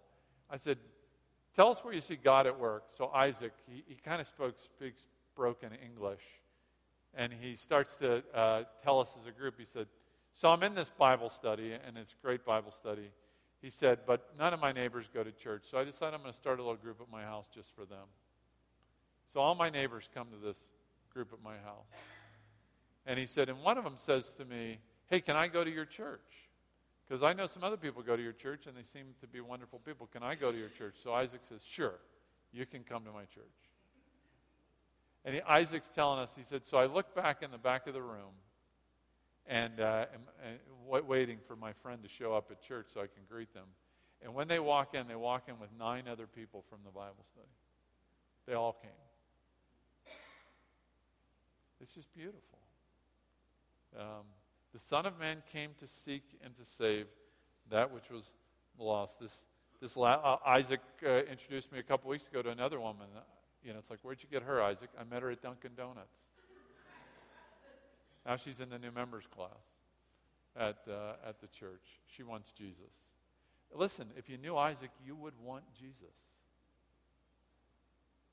I 0.50 0.58
said, 0.58 0.78
Tell 1.54 1.70
us 1.70 1.84
where 1.84 1.94
you 1.94 2.02
see 2.02 2.16
God 2.16 2.48
at 2.48 2.60
work. 2.60 2.86
So 2.88 3.12
Isaac, 3.14 3.52
he, 3.68 3.84
he 3.88 3.96
kind 3.96 4.20
of 4.20 4.26
spoke, 4.26 4.56
speaks 4.58 5.06
broken 5.36 5.70
English. 5.86 6.24
And 7.14 7.32
he 7.32 7.56
starts 7.56 7.96
to 7.98 8.24
uh, 8.34 8.64
tell 8.84 9.00
us 9.00 9.16
as 9.20 9.28
a 9.28 9.32
group, 9.32 9.56
he 9.60 9.66
said, 9.66 9.86
So 10.32 10.50
I'm 10.50 10.64
in 10.64 10.74
this 10.74 10.90
Bible 10.90 11.30
study, 11.30 11.74
and 11.74 11.96
it's 11.96 12.14
a 12.14 12.26
great 12.26 12.44
Bible 12.44 12.72
study. 12.72 13.12
He 13.62 13.70
said, 13.70 14.00
But 14.08 14.34
none 14.40 14.54
of 14.54 14.60
my 14.60 14.72
neighbors 14.72 15.10
go 15.14 15.24
to 15.24 15.32
church. 15.32 15.64
So 15.66 15.78
I 15.78 15.84
decided 15.84 16.16
I'm 16.16 16.22
going 16.22 16.32
to 16.32 16.38
start 16.38 16.60
a 16.60 16.64
little 16.64 16.78
group 16.78 17.02
at 17.02 17.12
my 17.12 17.24
house 17.24 17.48
just 17.54 17.76
for 17.76 17.86
them. 17.86 18.08
So 19.32 19.40
all 19.40 19.54
my 19.54 19.70
neighbors 19.70 20.10
come 20.14 20.28
to 20.32 20.38
this 20.38 20.58
group 21.14 21.32
at 21.34 21.44
my 21.44 21.58
house. 21.58 21.88
And 23.06 23.20
he 23.20 23.26
said, 23.26 23.50
and 23.50 23.62
one 23.62 23.78
of 23.78 23.84
them 23.84 23.96
says 23.98 24.32
to 24.36 24.46
me, 24.46 24.80
Hey, 25.08 25.20
can 25.20 25.36
I 25.36 25.48
go 25.50 25.64
to 25.64 25.70
your 25.70 25.86
church? 25.86 26.43
Because 27.08 27.24
I 27.24 27.34
know 27.34 27.46
some 27.46 27.64
other 27.64 27.78
people 27.78 28.02
go 28.02 28.16
to 28.16 28.24
your 28.24 28.34
church 28.34 28.66
and 28.68 28.76
they 28.78 28.84
seem 28.84 29.08
to 29.22 29.28
be 29.28 29.42
wonderful 29.42 29.80
people. 29.80 30.08
Can 30.12 30.24
I 30.24 30.36
go 30.36 30.52
to 30.52 30.58
your 30.58 30.70
church? 30.70 30.96
So 31.04 31.14
Isaac 31.14 31.42
says, 31.48 31.62
Sure, 31.68 31.96
you 32.52 32.66
can 32.66 32.84
come 32.84 33.04
to 33.04 33.12
my 33.12 33.24
church. 33.24 33.44
And 35.26 35.36
he, 35.36 35.42
Isaac's 35.42 35.90
telling 35.90 36.20
us, 36.20 36.34
he 36.36 36.44
said, 36.44 36.66
So 36.66 36.78
I 36.78 36.86
look 36.86 37.14
back 37.16 37.44
in 37.44 37.52
the 37.52 37.58
back 37.58 37.88
of 37.88 37.94
the 37.94 38.02
room 38.02 38.34
and, 39.46 39.80
uh, 39.80 40.06
am, 40.14 40.22
and 40.46 41.08
waiting 41.08 41.40
for 41.48 41.56
my 41.56 41.74
friend 41.74 42.02
to 42.04 42.10
show 42.10 42.34
up 42.34 42.50
at 42.52 42.62
church 42.62 42.88
so 42.94 43.02
I 43.02 43.08
can 43.08 43.24
greet 43.30 43.54
them. 43.54 43.68
And 44.22 44.34
when 44.34 44.48
they 44.48 44.60
walk 44.60 44.96
in, 44.96 45.08
they 45.08 45.16
walk 45.16 45.44
in 45.50 45.60
with 45.60 45.70
nine 45.78 46.08
other 46.08 46.28
people 46.28 46.64
from 46.70 46.80
the 46.86 46.92
Bible 46.92 47.26
study. 47.32 47.48
They 48.48 48.54
all 48.54 48.74
came. 48.82 48.92
It's 51.82 51.94
just 51.94 52.14
beautiful. 52.14 52.60
Um, 54.00 54.24
the 54.74 54.80
Son 54.80 55.06
of 55.06 55.20
Man 55.20 55.44
came 55.52 55.72
to 55.80 55.88
seek 55.88 56.24
and 56.44 56.56
to 56.58 56.66
save 56.66 57.06
that 57.70 57.92
which 57.94 58.10
was 58.10 58.32
lost. 58.78 59.20
This, 59.20 59.46
this 59.80 59.96
la- 59.96 60.14
uh, 60.14 60.38
Isaac 60.46 60.82
uh, 61.06 61.24
introduced 61.30 61.72
me 61.72 61.80
a 61.80 61.84
couple 61.84 62.10
weeks 62.10 62.28
ago 62.28 62.42
to 62.42 62.50
another 62.50 62.80
woman. 62.80 63.08
You 63.64 63.74
know, 63.74 63.80
it's 63.80 63.90
like, 63.90 64.00
where'd 64.02 64.22
you 64.22 64.30
get 64.30 64.44
her, 64.44 64.62
Isaac? 64.62 64.90
I 65.00 65.04
met 65.04 65.22
her 65.22 65.30
at 65.30 65.42
Dunkin' 65.42 65.72
Donuts. 65.78 66.16
now 68.26 68.36
she's 68.36 68.60
in 68.60 68.70
the 68.70 68.80
new 68.80 68.92
members 68.92 69.26
class 69.34 69.50
at, 70.56 70.80
uh, 70.90 71.14
at 71.28 71.40
the 71.40 71.48
church. 71.48 72.02
She 72.08 72.24
wants 72.24 72.52
Jesus. 72.52 73.12
Listen, 73.76 74.08
if 74.18 74.30
you 74.30 74.38
knew 74.38 74.58
Isaac, 74.58 74.92
you 75.06 75.16
would 75.16 75.34
want 75.44 75.64
Jesus. 75.80 76.16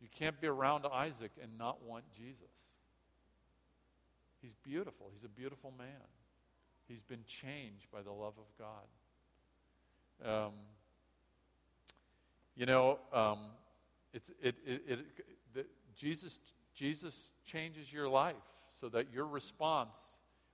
You 0.01 0.09
can't 0.11 0.41
be 0.41 0.47
around 0.47 0.87
Isaac 0.91 1.33
and 1.43 1.59
not 1.59 1.83
want 1.85 2.05
Jesus. 2.17 2.51
He's 4.41 4.55
beautiful. 4.63 5.11
He's 5.13 5.25
a 5.25 5.29
beautiful 5.29 5.73
man. 5.77 5.87
He's 6.91 7.03
been 7.03 7.25
changed 7.25 7.87
by 7.93 8.03
the 8.03 8.11
love 8.11 8.35
of 8.37 8.47
God. 8.59 10.47
Um, 10.47 10.53
you 12.57 12.67
know, 12.67 12.99
um, 13.13 13.39
it's, 14.13 14.31
it, 14.43 14.57
it, 14.67 14.83
it, 14.89 14.99
the, 15.55 15.67
Jesus, 15.97 16.41
Jesus 16.75 17.31
changes 17.45 17.93
your 17.93 18.09
life 18.09 18.35
so 18.81 18.89
that 18.89 19.07
your 19.15 19.27
response, 19.27 19.97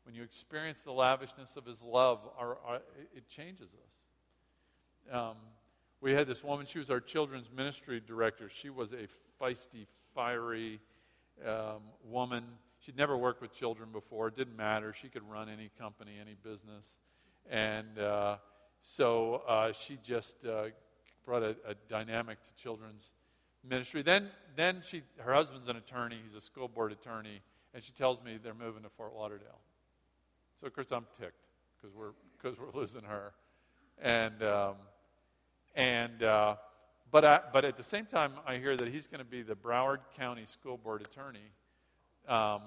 when 0.04 0.14
you 0.14 0.22
experience 0.22 0.82
the 0.82 0.92
lavishness 0.92 1.56
of 1.56 1.64
his 1.64 1.80
love, 1.80 2.20
are, 2.38 2.58
are, 2.66 2.82
it 3.16 3.26
changes 3.28 3.70
us. 3.72 5.14
Um, 5.18 5.36
we 6.02 6.12
had 6.12 6.26
this 6.26 6.44
woman, 6.44 6.66
she 6.66 6.78
was 6.78 6.90
our 6.90 7.00
children's 7.00 7.50
ministry 7.50 8.02
director. 8.06 8.50
She 8.52 8.68
was 8.68 8.92
a 8.92 9.08
feisty, 9.40 9.86
fiery 10.14 10.80
um, 11.46 11.80
woman. 12.04 12.44
She'd 12.86 12.96
never 12.96 13.16
worked 13.16 13.42
with 13.42 13.52
children 13.52 13.88
before. 13.92 14.28
It 14.28 14.36
didn't 14.36 14.56
matter. 14.56 14.92
She 14.92 15.08
could 15.08 15.28
run 15.28 15.48
any 15.48 15.72
company, 15.76 16.12
any 16.20 16.36
business. 16.40 16.98
And 17.50 17.98
uh, 17.98 18.36
so 18.80 19.42
uh, 19.48 19.72
she 19.72 19.98
just 20.04 20.46
uh, 20.46 20.66
brought 21.24 21.42
a, 21.42 21.56
a, 21.66 21.74
dynamic 21.88 22.40
to 22.44 22.54
children's 22.54 23.10
ministry. 23.68 24.02
Then, 24.02 24.28
then 24.54 24.82
she, 24.86 25.02
her 25.18 25.34
husband's 25.34 25.66
an 25.66 25.74
attorney. 25.74 26.20
He's 26.24 26.36
a 26.36 26.40
school 26.40 26.68
board 26.68 26.92
attorney. 26.92 27.40
And 27.74 27.82
she 27.82 27.90
tells 27.90 28.22
me 28.22 28.38
they're 28.40 28.54
moving 28.54 28.84
to 28.84 28.88
Fort 28.88 29.14
Lauderdale. 29.16 29.58
So, 30.60 30.68
of 30.68 30.72
course, 30.72 30.92
I'm 30.92 31.06
ticked 31.18 31.42
because 31.76 31.92
we're, 31.92 32.12
cause 32.40 32.54
we're 32.56 32.80
losing 32.80 33.02
her. 33.02 33.32
And, 34.00 34.44
um, 34.44 34.74
and 35.74 36.22
uh, 36.22 36.54
but, 37.10 37.24
I, 37.24 37.40
but 37.52 37.64
at 37.64 37.76
the 37.76 37.82
same 37.82 38.06
time, 38.06 38.34
I 38.46 38.58
hear 38.58 38.76
that 38.76 38.86
he's 38.86 39.08
going 39.08 39.18
to 39.18 39.24
be 39.24 39.42
the 39.42 39.56
Broward 39.56 39.98
County 40.16 40.46
School 40.46 40.76
Board 40.76 41.02
attorney 41.02 41.50
um, 42.28 42.62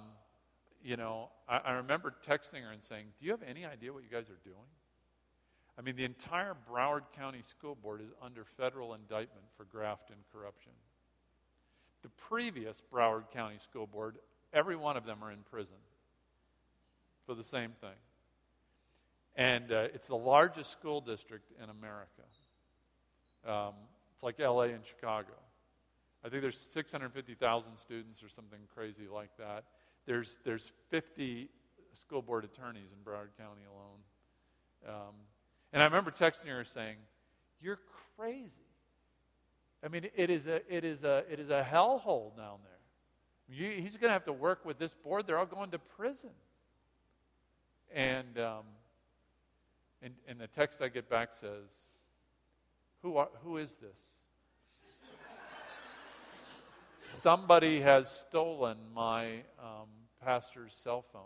you 0.84 0.97
know, 0.97 1.30
I, 1.47 1.57
I 1.57 1.72
remember 1.74 2.14
texting 2.26 2.64
her 2.64 2.72
and 2.72 2.84
saying, 2.84 3.05
Do 3.20 3.26
you 3.26 3.32
have 3.32 3.43
any 3.43 3.66
idea 3.66 3.93
what 3.93 4.03
you 4.03 4.10
guys 4.10 4.30
are 4.30 4.39
doing? 4.43 4.68
I 5.78 5.82
mean, 5.82 5.95
the 5.95 6.03
entire 6.03 6.55
Broward 6.70 7.03
County 7.16 7.41
School 7.41 7.76
Board 7.76 8.01
is 8.01 8.12
under 8.22 8.43
federal 8.43 8.93
indictment 8.93 9.45
for 9.55 9.64
graft 9.64 10.10
and 10.10 10.20
corruption. 10.34 10.74
The 12.01 12.10
previous 12.10 12.82
Broward 12.93 13.32
County 13.32 13.57
School 13.60 13.88
Board, 13.88 14.18
every 14.53 14.76
one 14.76 14.97
of 14.97 15.05
them 15.05 15.20
are 15.24 15.32
in 15.32 15.39
prison 15.49 15.78
for 17.26 17.34
the 17.34 17.43
same 17.43 17.72
thing. 17.80 17.95
And 19.36 19.72
uh, 19.72 19.88
it's 19.93 20.07
the 20.07 20.18
largest 20.18 20.72
school 20.72 20.99
district 20.99 21.51
in 21.64 21.70
America. 21.70 22.24
Um, 23.47 23.74
it's 24.14 24.24
like 24.24 24.38
LA 24.38 24.64
and 24.64 24.84
Chicago. 24.86 25.34
I 26.24 26.30
think 26.30 26.41
there's 26.41 26.59
650,000 26.59 27.78
students 27.78 28.22
or 28.22 28.30
something 28.30 28.59
crazy 28.74 29.07
like 29.11 29.30
that. 29.38 29.63
There's, 30.05 30.38
there's 30.43 30.72
50 30.89 31.49
school 31.93 32.22
board 32.22 32.43
attorneys 32.43 32.91
in 32.91 32.99
Broward 32.99 33.30
County 33.38 33.61
alone. 33.74 34.95
Um, 34.95 35.13
and 35.72 35.82
I 35.82 35.86
remember 35.86 36.11
texting 36.11 36.47
her 36.47 36.63
saying, 36.63 36.97
You're 37.61 37.80
crazy. 38.17 38.65
I 39.84 39.88
mean, 39.88 40.07
it 40.15 40.30
is 40.30 40.47
a, 40.47 40.61
it 40.74 40.84
is 40.84 41.03
a, 41.03 41.24
it 41.32 41.39
is 41.39 41.49
a 41.49 41.65
hellhole 41.70 42.36
down 42.36 42.59
there. 42.63 42.80
You, 43.49 43.82
he's 43.82 43.95
going 43.95 44.09
to 44.09 44.13
have 44.13 44.26
to 44.26 44.34
work 44.34 44.65
with 44.65 44.78
this 44.78 44.93
board. 44.93 45.26
They're 45.26 45.39
all 45.39 45.45
going 45.45 45.72
to 45.72 45.80
prison. 45.80 46.32
And, 47.93 48.38
um, 48.38 48.63
And, 50.01 50.13
and 50.28 50.39
the 50.39 50.47
text 50.47 50.82
I 50.82 50.89
get 50.89 51.09
back 51.09 51.32
says, 51.32 51.70
Who, 53.01 53.17
are, 53.17 53.30
who 53.43 53.57
is 53.57 53.76
this? 53.76 54.18
Somebody 57.12 57.82
has 57.82 58.10
stolen 58.10 58.78
my 58.93 59.41
um, 59.60 59.89
pastor's 60.24 60.76
cell 60.76 61.03
phone. 61.12 61.24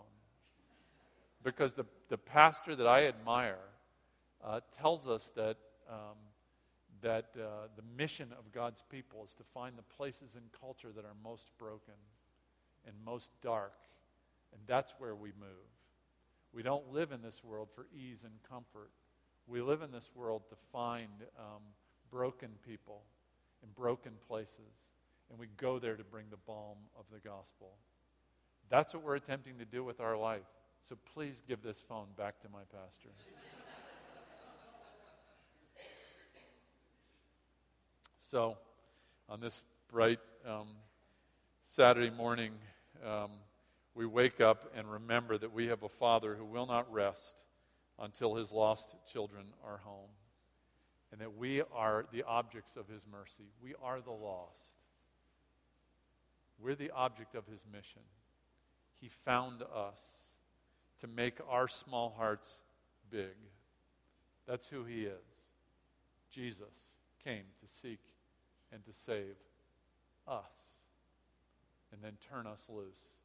Because 1.43 1.73
the, 1.73 1.85
the 2.09 2.17
pastor 2.17 2.75
that 2.75 2.87
I 2.87 3.07
admire 3.07 3.59
uh, 4.43 4.61
tells 4.71 5.07
us 5.07 5.31
that, 5.35 5.57
um, 5.89 6.17
that 7.01 7.31
uh, 7.35 7.67
the 7.75 7.83
mission 7.97 8.29
of 8.39 8.51
God's 8.51 8.81
people 8.89 9.23
is 9.25 9.33
to 9.35 9.43
find 9.53 9.77
the 9.77 9.83
places 9.95 10.35
in 10.35 10.41
culture 10.59 10.91
that 10.95 11.03
are 11.03 11.15
most 11.23 11.49
broken 11.59 11.93
and 12.87 12.95
most 13.05 13.31
dark. 13.41 13.73
And 14.53 14.61
that's 14.65 14.93
where 14.99 15.15
we 15.15 15.31
move. 15.39 15.67
We 16.53 16.63
don't 16.63 16.93
live 16.93 17.11
in 17.11 17.21
this 17.21 17.43
world 17.43 17.67
for 17.75 17.87
ease 17.93 18.23
and 18.23 18.33
comfort. 18.49 18.89
We 19.47 19.61
live 19.61 19.81
in 19.81 19.91
this 19.91 20.09
world 20.15 20.43
to 20.49 20.55
find 20.71 21.09
um, 21.37 21.61
broken 22.09 22.49
people 22.65 23.01
in 23.63 23.69
broken 23.75 24.13
places, 24.27 24.87
and 25.29 25.39
we 25.39 25.47
go 25.57 25.79
there 25.79 25.95
to 25.95 26.03
bring 26.03 26.25
the 26.29 26.37
balm 26.45 26.77
of 26.97 27.05
the 27.11 27.19
gospel. 27.19 27.71
That's 28.69 28.93
what 28.93 29.03
we're 29.03 29.15
attempting 29.15 29.57
to 29.59 29.65
do 29.65 29.83
with 29.83 29.99
our 29.99 30.17
life. 30.17 30.41
So 30.81 30.97
please 31.13 31.41
give 31.47 31.61
this 31.61 31.81
phone 31.87 32.07
back 32.17 32.41
to 32.41 32.49
my 32.49 32.63
pastor. 32.71 33.09
so, 38.29 38.57
on 39.29 39.39
this 39.39 39.63
bright 39.89 40.19
um, 40.45 40.67
Saturday 41.61 42.09
morning, 42.09 42.51
um, 43.05 43.31
we 43.95 44.05
wake 44.05 44.41
up 44.41 44.71
and 44.75 44.91
remember 44.91 45.37
that 45.37 45.53
we 45.53 45.67
have 45.67 45.83
a 45.83 45.89
Father 45.89 46.35
who 46.35 46.45
will 46.45 46.65
not 46.65 46.91
rest 46.91 47.35
until 47.99 48.35
his 48.35 48.51
lost 48.51 48.95
children 49.11 49.45
are 49.63 49.77
home, 49.77 50.09
and 51.11 51.21
that 51.21 51.37
we 51.37 51.61
are 51.73 52.05
the 52.11 52.23
objects 52.23 52.75
of 52.75 52.87
his 52.87 53.05
mercy. 53.09 53.51
We 53.61 53.75
are 53.81 54.01
the 54.01 54.11
lost. 54.11 54.72
We're 56.63 56.75
the 56.75 56.91
object 56.91 57.35
of 57.35 57.45
his 57.45 57.65
mission. 57.71 58.01
He 59.01 59.09
found 59.09 59.61
us 59.63 60.01
to 61.01 61.07
make 61.07 61.39
our 61.49 61.67
small 61.67 62.15
hearts 62.17 62.61
big. 63.11 63.35
That's 64.47 64.67
who 64.67 64.85
he 64.85 65.03
is. 65.03 65.47
Jesus 66.31 66.95
came 67.23 67.43
to 67.61 67.67
seek 67.67 67.99
and 68.71 68.83
to 68.85 68.93
save 68.93 69.35
us 70.25 70.79
and 71.91 72.01
then 72.01 72.13
turn 72.29 72.47
us 72.47 72.69
loose 72.69 73.17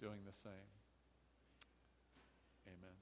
doing 0.00 0.18
the 0.26 0.32
same. 0.32 0.52
Amen. 2.66 3.01